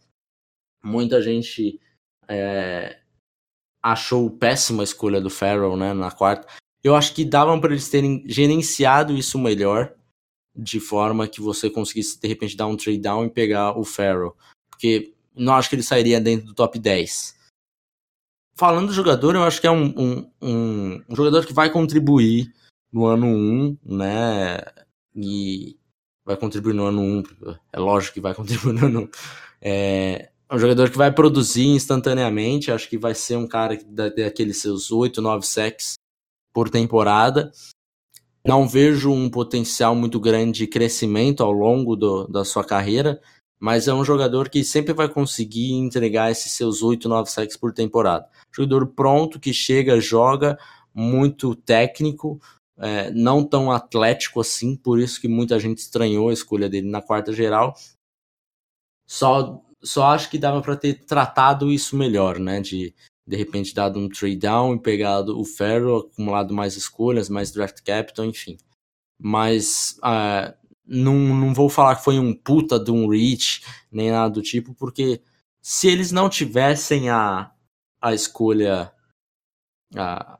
Muita 0.83 1.21
gente 1.21 1.79
é, 2.27 2.99
achou 3.81 4.29
péssima 4.29 4.83
a 4.83 4.83
escolha 4.83 5.21
do 5.21 5.29
Farrell 5.29 5.77
né, 5.77 5.93
na 5.93 6.11
quarta. 6.11 6.47
Eu 6.83 6.95
acho 6.95 7.13
que 7.13 7.25
davam 7.25 7.59
para 7.59 7.71
eles 7.71 7.89
terem 7.89 8.23
gerenciado 8.27 9.13
isso 9.13 9.39
melhor, 9.39 9.95
de 10.55 10.79
forma 10.79 11.27
que 11.27 11.41
você 11.41 11.69
conseguisse 11.69 12.19
de 12.19 12.27
repente 12.27 12.55
dar 12.55 12.67
um 12.67 12.77
trade 12.77 12.99
down 12.99 13.25
e 13.25 13.29
pegar 13.29 13.77
o 13.77 13.83
Farrell, 13.83 14.35
porque 14.69 15.13
não 15.35 15.55
acho 15.55 15.69
que 15.69 15.75
ele 15.75 15.83
sairia 15.83 16.21
dentro 16.21 16.47
do 16.47 16.53
top 16.53 16.77
10. 16.77 17.35
Falando 18.57 18.87
do 18.87 18.93
jogador, 18.93 19.35
eu 19.35 19.43
acho 19.43 19.59
que 19.59 19.67
é 19.67 19.71
um, 19.71 19.93
um, 19.97 20.31
um, 20.41 21.03
um 21.09 21.15
jogador 21.15 21.45
que 21.45 21.53
vai 21.53 21.69
contribuir 21.69 22.53
no 22.91 23.05
ano 23.05 23.27
1, 23.27 23.77
né? 23.83 24.61
E 25.13 25.77
vai 26.25 26.35
contribuir 26.35 26.73
no 26.73 26.85
ano 26.85 27.01
1, 27.01 27.23
é 27.71 27.79
lógico 27.79 28.15
que 28.15 28.21
vai 28.21 28.33
contribuir 28.33 28.73
no 28.73 28.87
ano 28.87 29.01
1. 29.01 29.09
É, 29.61 30.29
é 30.49 30.55
um 30.55 30.59
jogador 30.59 30.89
que 30.89 30.97
vai 30.97 31.11
produzir 31.11 31.67
instantaneamente, 31.67 32.71
acho 32.71 32.89
que 32.89 32.97
vai 32.97 33.13
ser 33.13 33.35
um 33.35 33.47
cara 33.47 33.77
que 33.77 33.85
dá 33.85 34.05
aqueles 34.27 34.61
seus 34.61 34.91
8, 34.91 35.21
9 35.21 35.45
sacks 35.45 35.95
por 36.53 36.69
temporada. 36.69 37.51
Não 38.45 38.67
vejo 38.67 39.11
um 39.11 39.29
potencial 39.29 39.95
muito 39.95 40.19
grande 40.19 40.59
de 40.59 40.67
crescimento 40.67 41.43
ao 41.43 41.51
longo 41.51 41.95
do, 41.95 42.27
da 42.27 42.45
sua 42.45 42.63
carreira, 42.63 43.19
mas 43.59 43.87
é 43.87 43.93
um 43.93 44.05
jogador 44.05 44.49
que 44.49 44.63
sempre 44.63 44.93
vai 44.93 45.09
conseguir 45.09 45.73
entregar 45.73 46.29
esses 46.29 46.51
seus 46.51 46.83
8, 46.83 47.09
9 47.09 47.29
sacks 47.29 47.57
por 47.57 47.73
temporada. 47.73 48.27
Jogador 48.55 48.85
pronto, 48.87 49.39
que 49.39 49.51
chega, 49.51 49.99
joga, 49.99 50.59
muito 50.93 51.55
técnico, 51.55 52.39
é, 52.77 53.11
não 53.11 53.43
tão 53.43 53.71
atlético 53.71 54.41
assim, 54.41 54.75
por 54.75 54.99
isso 54.99 55.19
que 55.21 55.27
muita 55.27 55.59
gente 55.59 55.79
estranhou 55.79 56.29
a 56.29 56.33
escolha 56.33 56.69
dele 56.69 56.89
na 56.89 57.01
quarta 57.01 57.31
geral. 57.33 57.75
Só, 59.07 59.61
só 59.83 60.07
acho 60.07 60.29
que 60.29 60.37
dava 60.37 60.61
para 60.61 60.75
ter 60.75 61.05
tratado 61.05 61.71
isso 61.71 61.95
melhor, 61.95 62.39
né? 62.39 62.61
De 62.61 62.93
de 63.27 63.35
repente 63.35 63.73
dado 63.73 63.99
um 63.99 64.07
trade 64.07 64.37
down 64.37 64.75
e 64.75 64.79
pegado 64.79 65.39
o 65.39 65.43
Ferro, 65.43 65.97
acumulado 65.97 66.53
mais 66.53 66.75
escolhas, 66.77 67.29
mais 67.29 67.51
draft 67.51 67.81
capital, 67.83 68.25
enfim. 68.25 68.57
Mas 69.17 69.97
uh, 70.03 70.53
não, 70.85 71.15
não 71.15 71.53
vou 71.53 71.69
falar 71.69 71.95
que 71.95 72.03
foi 72.03 72.19
um 72.19 72.33
puta 72.33 72.79
de 72.79 72.91
um 72.91 73.07
reach, 73.07 73.63
nem 73.91 74.11
nada 74.11 74.29
do 74.29 74.41
tipo, 74.41 74.75
porque 74.75 75.21
se 75.61 75.87
eles 75.87 76.11
não 76.11 76.29
tivessem 76.29 77.09
a, 77.09 77.51
a 77.99 78.13
escolha. 78.13 78.91
A, 79.95 80.39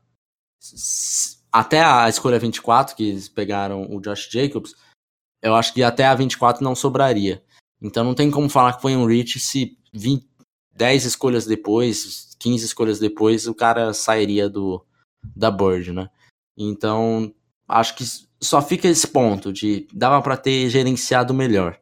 até 1.55 1.81
a 1.81 2.09
escolha 2.09 2.37
24, 2.37 2.97
que 2.97 3.03
eles 3.07 3.29
pegaram 3.29 3.87
o 3.89 4.01
Josh 4.01 4.27
Jacobs, 4.29 4.75
eu 5.41 5.55
acho 5.55 5.73
que 5.73 5.81
até 5.81 6.05
a 6.05 6.13
24 6.13 6.61
não 6.61 6.75
sobraria. 6.75 7.41
Então 7.81 8.03
não 8.03 8.13
tem 8.13 8.29
como 8.29 8.49
falar 8.49 8.73
que 8.73 8.81
foi 8.81 8.93
um 8.93 9.05
reach 9.05 9.39
se 9.39 9.77
20, 9.93 10.27
10 10.75 11.05
escolhas 11.05 11.45
depois, 11.45 12.35
15 12.39 12.65
escolhas 12.65 12.99
depois, 12.99 13.47
o 13.47 13.55
cara 13.55 13.93
sairia 13.93 14.49
do 14.49 14.85
da 15.33 15.49
board, 15.49 15.93
né? 15.93 16.09
Então, 16.57 17.33
acho 17.67 17.95
que 17.95 18.03
só 18.41 18.61
fica 18.61 18.89
esse 18.89 19.07
ponto 19.07 19.53
de 19.53 19.87
dava 19.93 20.21
para 20.21 20.35
ter 20.35 20.69
gerenciado 20.69 21.33
melhor. 21.33 21.79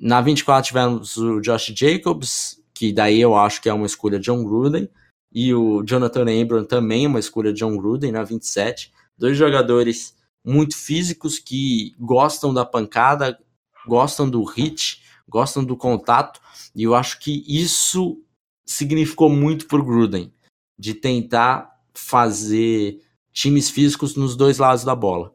Na 0.00 0.22
24 0.22 0.66
tivemos 0.66 1.18
o 1.18 1.38
Josh 1.40 1.74
Jacobs, 1.76 2.58
que 2.72 2.94
daí 2.94 3.20
eu 3.20 3.36
acho 3.36 3.60
que 3.60 3.68
é 3.68 3.74
uma 3.74 3.86
escolha 3.86 4.18
de 4.18 4.24
John 4.24 4.42
Gruden, 4.42 4.88
e 5.30 5.52
o 5.52 5.82
Jonathan 5.82 6.24
Abram 6.40 6.64
também 6.64 7.06
uma 7.06 7.20
escolha 7.20 7.52
de 7.52 7.60
John 7.60 7.76
Gruden 7.76 8.10
na 8.10 8.24
27. 8.24 8.90
Dois 9.22 9.38
jogadores 9.38 10.16
muito 10.44 10.76
físicos 10.76 11.38
que 11.38 11.94
gostam 11.96 12.52
da 12.52 12.64
pancada, 12.64 13.38
gostam 13.86 14.28
do 14.28 14.42
hit, 14.42 15.00
gostam 15.28 15.64
do 15.64 15.76
contato, 15.76 16.40
e 16.74 16.82
eu 16.82 16.92
acho 16.92 17.20
que 17.20 17.44
isso 17.46 18.20
significou 18.66 19.30
muito 19.30 19.68
para 19.68 19.80
Gruden, 19.80 20.34
de 20.76 20.92
tentar 20.92 21.72
fazer 21.94 23.00
times 23.32 23.70
físicos 23.70 24.16
nos 24.16 24.34
dois 24.34 24.58
lados 24.58 24.82
da 24.82 24.96
bola, 24.96 25.32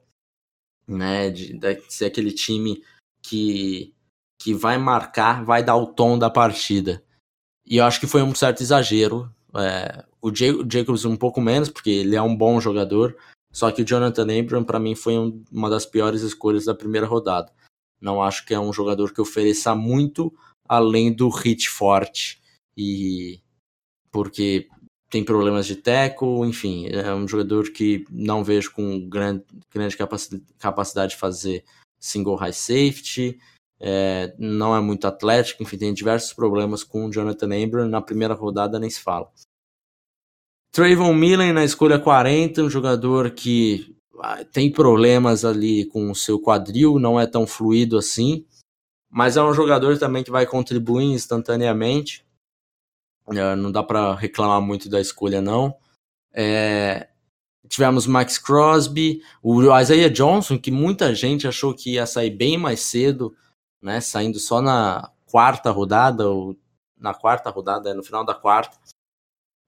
né? 0.86 1.30
De, 1.30 1.58
de 1.58 1.82
ser 1.88 2.08
aquele 2.08 2.34
time 2.34 2.84
que, 3.22 3.96
que 4.38 4.54
vai 4.54 4.78
marcar, 4.78 5.46
vai 5.46 5.64
dar 5.64 5.78
o 5.78 5.88
tom 5.88 6.20
da 6.20 6.30
partida. 6.30 7.02
E 7.66 7.78
eu 7.78 7.86
acho 7.86 8.02
que 8.02 8.08
foi 8.08 8.22
um 8.22 8.36
certo 8.36 8.62
exagero. 8.62 9.34
É, 9.56 10.04
o, 10.22 10.30
Jacobs 10.36 11.06
um 11.06 11.16
pouco 11.16 11.40
menos, 11.40 11.70
porque 11.70 11.90
ele 11.90 12.18
é 12.18 12.22
um 12.22 12.36
bom 12.36 12.60
jogador, 12.60 13.16
só 13.52 13.72
que 13.72 13.82
o 13.82 13.86
Jonathan 13.86 14.28
Abram, 14.40 14.64
para 14.64 14.80
mim, 14.80 14.96
foi 14.96 15.18
um, 15.18 15.44
uma 15.52 15.70
das 15.70 15.86
piores 15.86 16.22
escolhas 16.22 16.66
da 16.66 16.76
primeira 16.76 17.08
rodada. 17.08 17.52
Não 18.00 18.22
acho 18.22 18.46
que 18.46 18.54
é 18.54 18.60
um 18.60 18.72
jogador 18.72 19.12
que 19.14 19.22
ofereça 19.22 19.74
muito 19.74 20.34
além 20.68 21.12
do 21.12 21.30
hit 21.30 21.70
forte 21.70 22.42
e 22.76 23.42
porque 24.12 24.68
tem 25.10 25.24
problemas 25.24 25.66
de 25.66 25.76
teco, 25.76 26.46
enfim, 26.46 26.88
é 26.88 27.14
um 27.14 27.28
jogador 27.28 27.72
que 27.72 28.06
não 28.12 28.44
vejo 28.44 28.72
com 28.74 29.08
grande, 29.08 29.44
grande 29.74 29.96
capacidade 30.60 31.12
de 31.12 31.18
fazer 31.18 31.64
single 32.00 32.36
high 32.36 32.54
safety, 32.54 33.40
é, 33.80 34.36
não 34.38 34.76
é 34.76 34.82
muito 34.82 35.08
atlético, 35.08 35.64
enfim, 35.64 35.78
tem 35.78 35.94
diversos 35.94 36.34
problemas 36.34 36.84
com 36.84 37.06
o 37.06 37.12
Jonathan 37.12 37.64
Abram, 37.64 37.88
na 37.88 38.02
primeira 38.02 38.34
rodada 38.34 38.80
nem 38.80 38.90
se 38.90 39.00
fala. 39.00 39.32
Trayvon 40.72 41.14
Millen 41.14 41.54
na 41.54 41.64
escolha 41.64 42.00
40, 42.00 42.64
um 42.64 42.70
jogador 42.70 43.32
que 43.32 43.96
ah, 44.20 44.44
tem 44.46 44.72
problemas 44.72 45.46
ali 45.46 45.86
com 45.86 46.12
o 46.12 46.16
seu 46.16 46.40
quadril, 46.40 47.00
não 47.00 47.20
é 47.20 47.26
tão 47.26 47.48
fluido 47.48 47.98
assim, 47.98 48.46
mas 49.10 49.38
é 49.38 49.42
um 49.44 49.54
jogador 49.54 49.98
também 49.98 50.24
que 50.24 50.32
vai 50.32 50.46
contribuir 50.46 51.06
instantaneamente. 51.06 52.26
É, 53.30 53.56
não 53.56 53.72
dá 53.72 53.84
para 53.84 54.16
reclamar 54.16 54.62
muito 54.62 54.90
da 54.90 55.02
escolha, 55.02 55.42
não. 55.42 55.76
É, 56.34 57.10
tivemos 57.68 58.08
Max 58.08 58.38
Crosby, 58.38 59.22
o 59.42 59.62
Isaiah 59.78 60.10
Johnson, 60.10 60.58
que 60.58 60.72
muita 60.72 61.14
gente 61.14 61.48
achou 61.48 61.74
que 61.74 61.94
ia 61.94 62.06
sair 62.06 62.30
bem 62.30 62.58
mais 62.58 62.82
cedo, 62.82 63.36
né, 63.82 64.00
saindo 64.00 64.40
só 64.40 64.62
na 64.62 65.12
quarta 65.26 65.72
rodada, 65.72 66.30
ou 66.30 66.56
na 66.98 67.14
quarta 67.14 67.50
rodada, 67.50 67.94
no 67.94 68.04
final 68.04 68.24
da 68.24 68.34
quarta. 68.34 68.78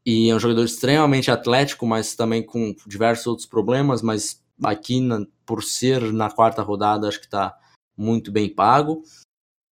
E 0.05 0.29
é 0.29 0.35
um 0.35 0.39
jogador 0.39 0.63
extremamente 0.63 1.29
atlético, 1.29 1.85
mas 1.85 2.15
também 2.15 2.43
com 2.43 2.75
diversos 2.87 3.27
outros 3.27 3.47
problemas, 3.47 4.01
mas 4.01 4.41
aqui, 4.63 4.99
na, 5.01 5.25
por 5.45 5.63
ser 5.63 6.13
na 6.13 6.29
quarta 6.29 6.61
rodada, 6.61 7.07
acho 7.07 7.19
que 7.19 7.25
está 7.25 7.55
muito 7.97 8.31
bem 8.31 8.53
pago. 8.53 9.03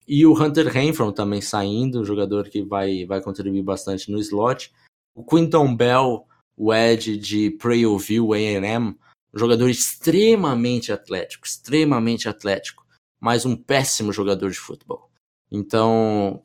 E 0.07 0.25
o 0.25 0.34
Hunter 0.34 0.67
Renfro 0.67 1.11
também 1.11 1.41
saindo, 1.41 2.05
jogador 2.05 2.49
que 2.49 2.63
vai, 2.63 3.05
vai 3.05 3.21
contribuir 3.21 3.63
bastante 3.63 4.11
no 4.11 4.19
slot. 4.19 4.71
O 5.13 5.23
Quinton 5.23 5.75
Bell, 5.75 6.25
o 6.55 6.73
Ed 6.73 7.17
de 7.17 7.51
Prayoville 7.51 8.34
A&M, 8.34 8.97
jogador 9.34 9.69
extremamente 9.69 10.91
atlético, 10.91 11.45
extremamente 11.45 12.30
atlético, 12.30 12.86
mas 13.19 13.45
um 13.45 13.55
péssimo 13.55 14.13
jogador 14.13 14.49
de 14.49 14.57
futebol. 14.57 15.09
Então, 15.51 16.43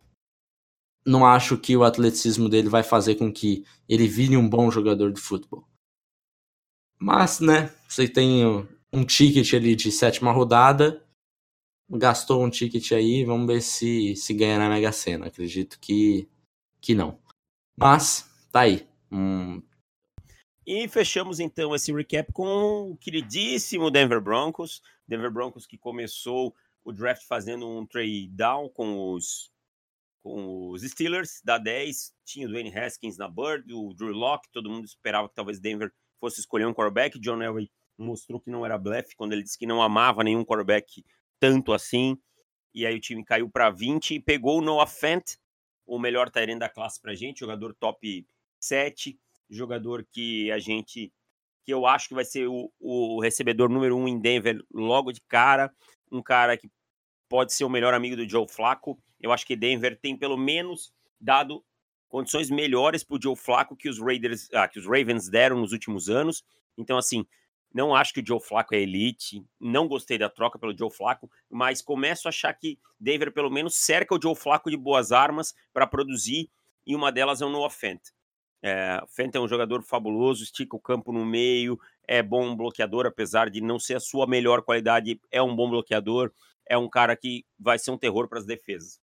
não 1.04 1.26
acho 1.26 1.58
que 1.58 1.76
o 1.76 1.84
atleticismo 1.84 2.48
dele 2.48 2.68
vai 2.68 2.82
fazer 2.82 3.16
com 3.16 3.32
que 3.32 3.64
ele 3.88 4.06
vire 4.06 4.36
um 4.36 4.48
bom 4.48 4.70
jogador 4.70 5.12
de 5.12 5.20
futebol. 5.20 5.66
Mas, 6.98 7.40
né, 7.40 7.74
você 7.88 8.08
tem 8.08 8.44
um 8.92 9.04
ticket 9.04 9.54
ali 9.54 9.74
de 9.74 9.90
sétima 9.90 10.30
rodada, 10.30 11.04
gastou 11.90 12.44
um 12.44 12.50
ticket 12.50 12.92
aí, 12.92 13.24
vamos 13.24 13.46
ver 13.46 13.60
se 13.60 14.14
se 14.14 14.32
ganha 14.32 14.58
na 14.58 14.68
Mega 14.68 14.92
Sena. 14.92 15.26
Acredito 15.26 15.78
que, 15.80 16.28
que 16.80 16.94
não. 16.94 17.18
Mas, 17.76 18.30
tá 18.52 18.60
aí. 18.60 18.86
Hum. 19.10 19.62
E 20.64 20.86
fechamos 20.86 21.40
então 21.40 21.74
esse 21.74 21.92
recap 21.92 22.32
com 22.32 22.92
o 22.92 22.96
queridíssimo 22.96 23.90
Denver 23.90 24.20
Broncos. 24.20 24.80
Denver 25.06 25.30
Broncos 25.30 25.66
que 25.66 25.76
começou 25.76 26.54
o 26.84 26.92
draft 26.92 27.24
fazendo 27.26 27.68
um 27.68 27.84
trade 27.84 28.28
down 28.28 28.68
com 28.68 29.12
os 29.12 29.50
com 30.22 30.70
os 30.70 30.82
Steelers 30.82 31.40
da 31.44 31.58
10, 31.58 32.14
tinha 32.24 32.46
o 32.46 32.50
Dwayne 32.50 32.76
Haskins 32.76 33.16
na 33.16 33.28
Bird, 33.28 33.72
o 33.74 33.92
Drew 33.92 34.12
Locke, 34.12 34.48
todo 34.52 34.70
mundo 34.70 34.84
esperava 34.84 35.28
que 35.28 35.34
talvez 35.34 35.58
Denver 35.58 35.92
fosse 36.20 36.40
escolher 36.40 36.66
um 36.66 36.72
quarterback. 36.72 37.18
John 37.18 37.42
Elway 37.42 37.68
mostrou 37.98 38.40
que 38.40 38.50
não 38.50 38.64
era 38.64 38.78
blefe 38.78 39.16
quando 39.16 39.32
ele 39.32 39.42
disse 39.42 39.58
que 39.58 39.66
não 39.66 39.82
amava 39.82 40.22
nenhum 40.22 40.44
quarterback 40.44 41.04
tanto 41.40 41.72
assim. 41.72 42.16
E 42.72 42.86
aí 42.86 42.96
o 42.96 43.00
time 43.00 43.24
caiu 43.24 43.50
para 43.50 43.68
20 43.68 44.14
e 44.14 44.20
pegou 44.20 44.58
o 44.58 44.62
Noah 44.62 44.86
Fent, 44.86 45.36
o 45.84 45.98
melhor 45.98 46.30
Tyrant 46.30 46.58
da 46.58 46.68
classe 46.68 47.00
pra 47.00 47.14
gente, 47.14 47.40
jogador 47.40 47.74
top 47.74 48.26
7, 48.60 49.18
jogador 49.50 50.06
que 50.10 50.50
a 50.52 50.58
gente 50.58 51.12
que 51.64 51.72
eu 51.72 51.86
acho 51.86 52.08
que 52.08 52.14
vai 52.14 52.24
ser 52.24 52.48
o, 52.48 52.72
o 52.80 53.20
recebedor 53.20 53.68
número 53.68 53.96
um 53.96 54.08
em 54.08 54.18
Denver 54.18 54.60
logo 54.72 55.12
de 55.12 55.20
cara, 55.20 55.72
um 56.10 56.20
cara 56.20 56.56
que 56.56 56.68
pode 57.28 57.52
ser 57.52 57.64
o 57.64 57.70
melhor 57.70 57.94
amigo 57.94 58.16
do 58.16 58.28
Joe 58.28 58.48
Flacco. 58.48 58.98
Eu 59.22 59.32
acho 59.32 59.46
que 59.46 59.56
Denver 59.56 59.98
tem 59.98 60.16
pelo 60.16 60.36
menos 60.36 60.92
dado 61.20 61.64
condições 62.08 62.50
melhores 62.50 63.02
para 63.02 63.16
o 63.16 63.22
Joe 63.22 63.36
Flacco 63.36 63.76
que 63.76 63.88
os 63.88 63.98
Raiders, 63.98 64.48
ah, 64.52 64.68
que 64.68 64.78
os 64.78 64.84
Ravens 64.84 65.28
deram 65.28 65.60
nos 65.60 65.72
últimos 65.72 66.10
anos. 66.10 66.44
Então 66.76 66.98
assim, 66.98 67.24
não 67.72 67.94
acho 67.94 68.12
que 68.12 68.20
o 68.20 68.26
Joe 68.26 68.40
Flacco 68.40 68.74
é 68.74 68.80
elite. 68.80 69.44
Não 69.58 69.88
gostei 69.88 70.18
da 70.18 70.28
troca 70.28 70.58
pelo 70.58 70.76
Joe 70.76 70.90
Flacco, 70.90 71.30
mas 71.48 71.80
começo 71.80 72.28
a 72.28 72.30
achar 72.30 72.52
que 72.52 72.78
Denver 73.00 73.32
pelo 73.32 73.50
menos 73.50 73.76
cerca 73.76 74.14
o 74.14 74.20
Joe 74.20 74.34
Flacco 74.34 74.70
de 74.70 74.76
boas 74.76 75.12
armas 75.12 75.54
para 75.72 75.86
produzir, 75.86 76.50
e 76.86 76.94
uma 76.94 77.10
delas 77.10 77.40
é 77.40 77.46
o 77.46 77.48
Noah 77.48 77.70
Fent. 77.70 78.00
É, 78.62 79.02
Fent 79.08 79.34
é 79.34 79.40
um 79.40 79.48
jogador 79.48 79.82
fabuloso, 79.82 80.44
estica 80.44 80.76
o 80.76 80.80
campo 80.80 81.12
no 81.12 81.24
meio, 81.24 81.78
é 82.06 82.22
bom 82.22 82.54
bloqueador, 82.54 83.06
apesar 83.06 83.48
de 83.48 83.60
não 83.60 83.78
ser 83.78 83.96
a 83.96 84.00
sua 84.00 84.26
melhor 84.26 84.62
qualidade, 84.62 85.20
é 85.30 85.42
um 85.42 85.54
bom 85.54 85.70
bloqueador, 85.70 86.30
é 86.68 86.76
um 86.76 86.88
cara 86.88 87.16
que 87.16 87.44
vai 87.58 87.78
ser 87.78 87.90
um 87.90 87.98
terror 87.98 88.28
para 88.28 88.38
as 88.38 88.46
defesas. 88.46 89.00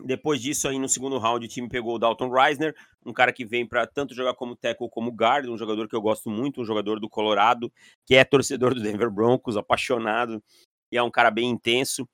Depois 0.00 0.40
disso, 0.40 0.68
aí 0.68 0.78
no 0.78 0.88
segundo 0.88 1.18
round, 1.18 1.44
o 1.44 1.48
time 1.48 1.68
pegou 1.68 1.96
o 1.96 1.98
Dalton 1.98 2.30
Reisner, 2.30 2.74
um 3.04 3.12
cara 3.12 3.32
que 3.32 3.44
vem 3.44 3.66
para 3.66 3.86
tanto 3.86 4.14
jogar 4.14 4.34
como 4.34 4.56
tackle 4.56 4.88
como 4.88 5.10
guard, 5.10 5.48
um 5.48 5.58
jogador 5.58 5.86
que 5.86 5.94
eu 5.94 6.00
gosto 6.00 6.30
muito, 6.30 6.62
um 6.62 6.64
jogador 6.64 6.98
do 6.98 7.10
Colorado, 7.10 7.70
que 8.06 8.14
é 8.14 8.24
torcedor 8.24 8.74
do 8.74 8.80
Denver 8.80 9.10
Broncos, 9.10 9.56
apaixonado, 9.56 10.42
e 10.90 10.96
é 10.96 11.02
um 11.02 11.10
cara 11.10 11.30
bem 11.30 11.50
intenso. 11.50 12.08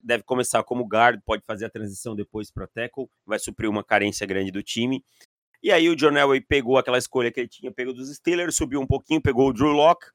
Deve 0.00 0.22
começar 0.22 0.62
como 0.62 0.86
guard, 0.86 1.20
pode 1.24 1.42
fazer 1.44 1.64
a 1.64 1.70
transição 1.70 2.14
depois 2.14 2.50
para 2.52 2.68
tackle, 2.68 3.08
vai 3.26 3.38
suprir 3.38 3.68
uma 3.68 3.82
carência 3.82 4.26
grande 4.26 4.52
do 4.52 4.62
time. 4.62 5.04
E 5.60 5.72
aí 5.72 5.88
o 5.88 5.96
John 5.96 6.12
Elway 6.12 6.40
pegou 6.40 6.78
aquela 6.78 6.98
escolha 6.98 7.32
que 7.32 7.40
ele 7.40 7.48
tinha 7.48 7.72
pego 7.72 7.92
dos 7.92 8.14
Steelers, 8.14 8.54
subiu 8.54 8.80
um 8.80 8.86
pouquinho, 8.86 9.20
pegou 9.20 9.48
o 9.48 9.52
Drew 9.52 9.70
Locke. 9.70 10.06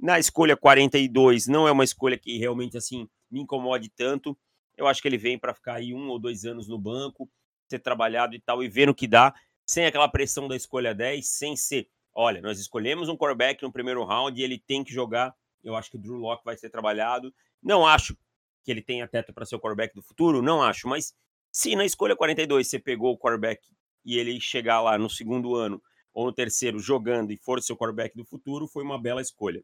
Na 0.00 0.18
escolha 0.18 0.56
42, 0.56 1.46
não 1.46 1.68
é 1.68 1.72
uma 1.72 1.84
escolha 1.84 2.18
que 2.18 2.36
realmente 2.38 2.76
assim 2.76 3.06
me 3.30 3.40
incomode 3.40 3.90
tanto 3.90 4.36
eu 4.76 4.86
acho 4.86 5.00
que 5.00 5.08
ele 5.08 5.18
vem 5.18 5.38
para 5.38 5.54
ficar 5.54 5.74
aí 5.74 5.94
um 5.94 6.08
ou 6.08 6.18
dois 6.18 6.44
anos 6.44 6.68
no 6.68 6.78
banco, 6.78 7.28
ser 7.68 7.78
trabalhado 7.78 8.34
e 8.34 8.40
tal, 8.40 8.62
e 8.62 8.68
ver 8.68 8.86
no 8.86 8.94
que 8.94 9.06
dá, 9.06 9.34
sem 9.66 9.86
aquela 9.86 10.08
pressão 10.08 10.46
da 10.46 10.56
escolha 10.56 10.94
10, 10.94 11.26
sem 11.26 11.56
ser 11.56 11.88
olha, 12.14 12.40
nós 12.40 12.60
escolhemos 12.60 13.08
um 13.08 13.16
quarterback 13.16 13.62
no 13.62 13.72
primeiro 13.72 14.04
round 14.04 14.40
e 14.40 14.44
ele 14.44 14.58
tem 14.58 14.84
que 14.84 14.92
jogar. 14.92 15.34
Eu 15.62 15.74
acho 15.74 15.90
que 15.90 15.96
o 15.96 16.00
Drew 16.00 16.14
Locke 16.14 16.44
vai 16.44 16.56
ser 16.56 16.70
trabalhado. 16.70 17.34
Não 17.62 17.86
acho 17.86 18.16
que 18.62 18.70
ele 18.70 18.80
tenha 18.80 19.08
teto 19.08 19.32
para 19.32 19.44
ser 19.44 19.56
o 19.56 19.60
quarterback 19.60 19.94
do 19.94 20.02
futuro, 20.02 20.40
não 20.40 20.62
acho, 20.62 20.88
mas 20.88 21.14
se 21.52 21.76
na 21.76 21.84
escolha 21.84 22.16
42 22.16 22.66
você 22.66 22.78
pegou 22.78 23.12
o 23.12 23.18
quarterback 23.18 23.60
e 24.04 24.16
ele 24.16 24.40
chegar 24.40 24.80
lá 24.80 24.96
no 24.96 25.10
segundo 25.10 25.54
ano 25.54 25.82
ou 26.14 26.26
no 26.26 26.32
terceiro 26.32 26.78
jogando 26.78 27.32
e 27.32 27.36
for 27.36 27.60
seu 27.60 27.76
quarterback 27.76 28.16
do 28.16 28.24
futuro, 28.24 28.66
foi 28.66 28.82
uma 28.82 29.00
bela 29.00 29.20
escolha. 29.20 29.62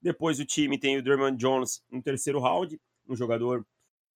Depois 0.00 0.38
o 0.38 0.44
time 0.44 0.78
tem 0.78 0.96
o 0.96 1.02
Dermond 1.02 1.36
Jones 1.36 1.82
no 1.90 2.02
terceiro 2.02 2.40
round, 2.40 2.80
um 3.08 3.16
jogador 3.16 3.66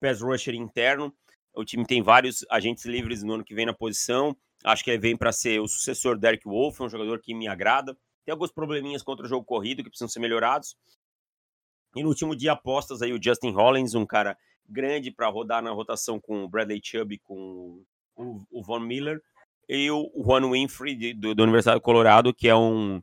pass 0.00 0.20
rusher 0.20 0.54
interno. 0.54 1.14
O 1.54 1.64
time 1.64 1.84
tem 1.84 2.02
vários 2.02 2.44
agentes 2.50 2.84
livres 2.84 3.22
no 3.22 3.34
ano 3.34 3.44
que 3.44 3.54
vem 3.54 3.66
na 3.66 3.74
posição. 3.74 4.36
Acho 4.64 4.84
que 4.84 4.90
ele 4.90 4.98
vem 4.98 5.16
para 5.16 5.32
ser 5.32 5.60
o 5.60 5.68
sucessor 5.68 6.14
do 6.14 6.20
Derek 6.20 6.44
Wolf, 6.44 6.80
um 6.80 6.88
jogador 6.88 7.20
que 7.20 7.34
me 7.34 7.48
agrada. 7.48 7.96
Tem 8.24 8.32
alguns 8.32 8.52
probleminhas 8.52 9.02
contra 9.02 9.24
o 9.24 9.28
jogo 9.28 9.44
corrido 9.44 9.82
que 9.82 9.88
precisam 9.88 10.08
ser 10.08 10.20
melhorados. 10.20 10.76
E 11.96 12.02
no 12.02 12.08
último 12.08 12.36
dia 12.36 12.52
apostas 12.52 13.02
aí 13.02 13.12
o 13.12 13.22
Justin 13.22 13.50
Hollins, 13.52 13.94
um 13.94 14.04
cara 14.04 14.36
grande 14.68 15.10
para 15.10 15.28
rodar 15.28 15.62
na 15.62 15.70
rotação 15.70 16.20
com 16.20 16.44
o 16.44 16.48
Bradley 16.48 16.80
Chubb 16.84 17.18
com 17.24 17.82
o, 18.14 18.62
Von 18.62 18.80
Miller. 18.80 19.22
E 19.68 19.90
o 19.90 20.10
Juan 20.24 20.50
Winfrey 20.50 21.14
do, 21.14 21.34
do 21.34 21.42
Universidade 21.42 21.78
do 21.78 21.82
Colorado, 21.82 22.34
que 22.34 22.48
é 22.48 22.56
um, 22.56 23.02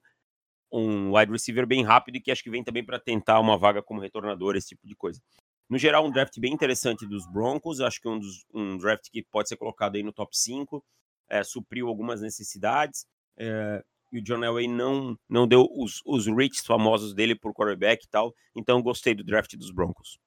um 0.72 1.16
wide 1.16 1.32
receiver 1.32 1.66
bem 1.66 1.84
rápido 1.84 2.18
e 2.18 2.22
que 2.22 2.32
acho 2.32 2.44
que 2.44 2.50
vem 2.50 2.64
também 2.64 2.84
para 2.84 3.00
tentar 3.00 3.40
uma 3.40 3.58
vaga 3.58 3.82
como 3.82 4.02
retornador, 4.02 4.56
esse 4.56 4.70
tipo 4.70 4.88
de 4.88 4.96
coisa. 4.96 5.22
No 5.70 5.78
geral, 5.78 6.06
um 6.06 6.12
draft 6.12 6.40
bem 6.40 6.54
interessante 6.54 7.08
dos 7.08 7.26
Broncos. 7.28 7.82
Acho 7.82 8.00
que 8.00 8.08
um, 8.08 8.20
dos, 8.20 8.46
um 8.54 8.78
draft 8.78 9.10
que 9.12 9.24
pode 9.24 9.50
ser 9.50 9.58
colocado 9.58 9.96
aí 9.96 10.04
no 10.04 10.14
top 10.14 10.38
5 10.38 10.84
é, 11.30 11.44
supriu 11.44 11.88
algumas 11.88 12.22
necessidades. 12.22 13.06
É, 13.38 13.84
e 14.12 14.20
o 14.20 14.22
John 14.22 14.44
Elway 14.44 14.68
não, 14.68 15.18
não 15.28 15.48
deu 15.48 15.68
os, 15.76 16.02
os 16.06 16.26
famosos 16.66 17.14
dele 17.14 17.36
por 17.36 17.54
quarterback 17.54 18.06
e 18.06 18.10
tal. 18.10 18.34
Então 18.56 18.82
gostei 18.82 19.14
do 19.14 19.24
draft 19.24 19.56
dos 19.56 19.72
Broncos. 19.72 20.18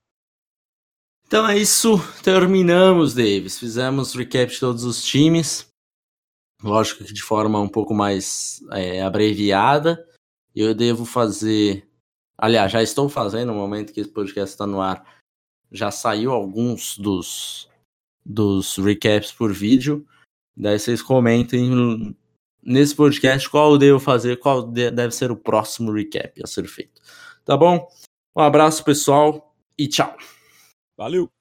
Então 1.27 1.47
é 1.47 1.57
isso, 1.57 1.99
terminamos, 2.23 3.15
Davis. 3.15 3.59
Fizemos 3.59 4.15
recap 4.15 4.51
de 4.51 4.61
todos 4.61 4.85
os 4.85 5.05
times. 5.05 5.71
Lógico 6.63 7.05
que 7.05 7.13
de 7.13 7.23
forma 7.23 7.61
um 7.61 7.69
pouco 7.69 7.95
mais 7.95 8.61
é, 8.73 9.03
abreviada. 9.03 10.05
Eu 10.55 10.75
devo 10.75 11.05
fazer. 11.05 11.87
Aliás, 12.37 12.73
já 12.73 12.83
estou 12.83 13.09
fazendo 13.09 13.53
no 13.53 13.59
momento 13.59 13.93
que 13.93 14.01
esse 14.01 14.11
podcast 14.11 14.55
está 14.55 14.67
no 14.67 14.81
ar. 14.81 15.18
Já 15.71 15.91
saiu 15.91 16.33
alguns 16.33 16.97
dos, 16.99 17.69
dos 18.25 18.77
recaps 18.77 19.33
por 19.33 19.53
vídeo. 19.53 20.07
Daí 20.57 20.79
vocês 20.79 21.01
comentem 21.03 22.17
nesse 22.63 22.95
podcast 22.95 23.49
qual 23.49 23.79
devo 23.79 24.01
fazer, 24.01 24.39
qual 24.39 24.63
deve 24.63 25.11
ser 25.13 25.31
o 25.31 25.37
próximo 25.37 25.93
recap 25.93 26.43
a 26.43 26.47
ser 26.47 26.67
feito. 26.67 27.01
Tá 27.45 27.57
bom? 27.57 27.89
Um 28.37 28.43
abraço, 28.43 28.85
pessoal, 28.85 29.55
e 29.77 29.89
tchau. 29.89 30.17
Valeu! 30.97 31.38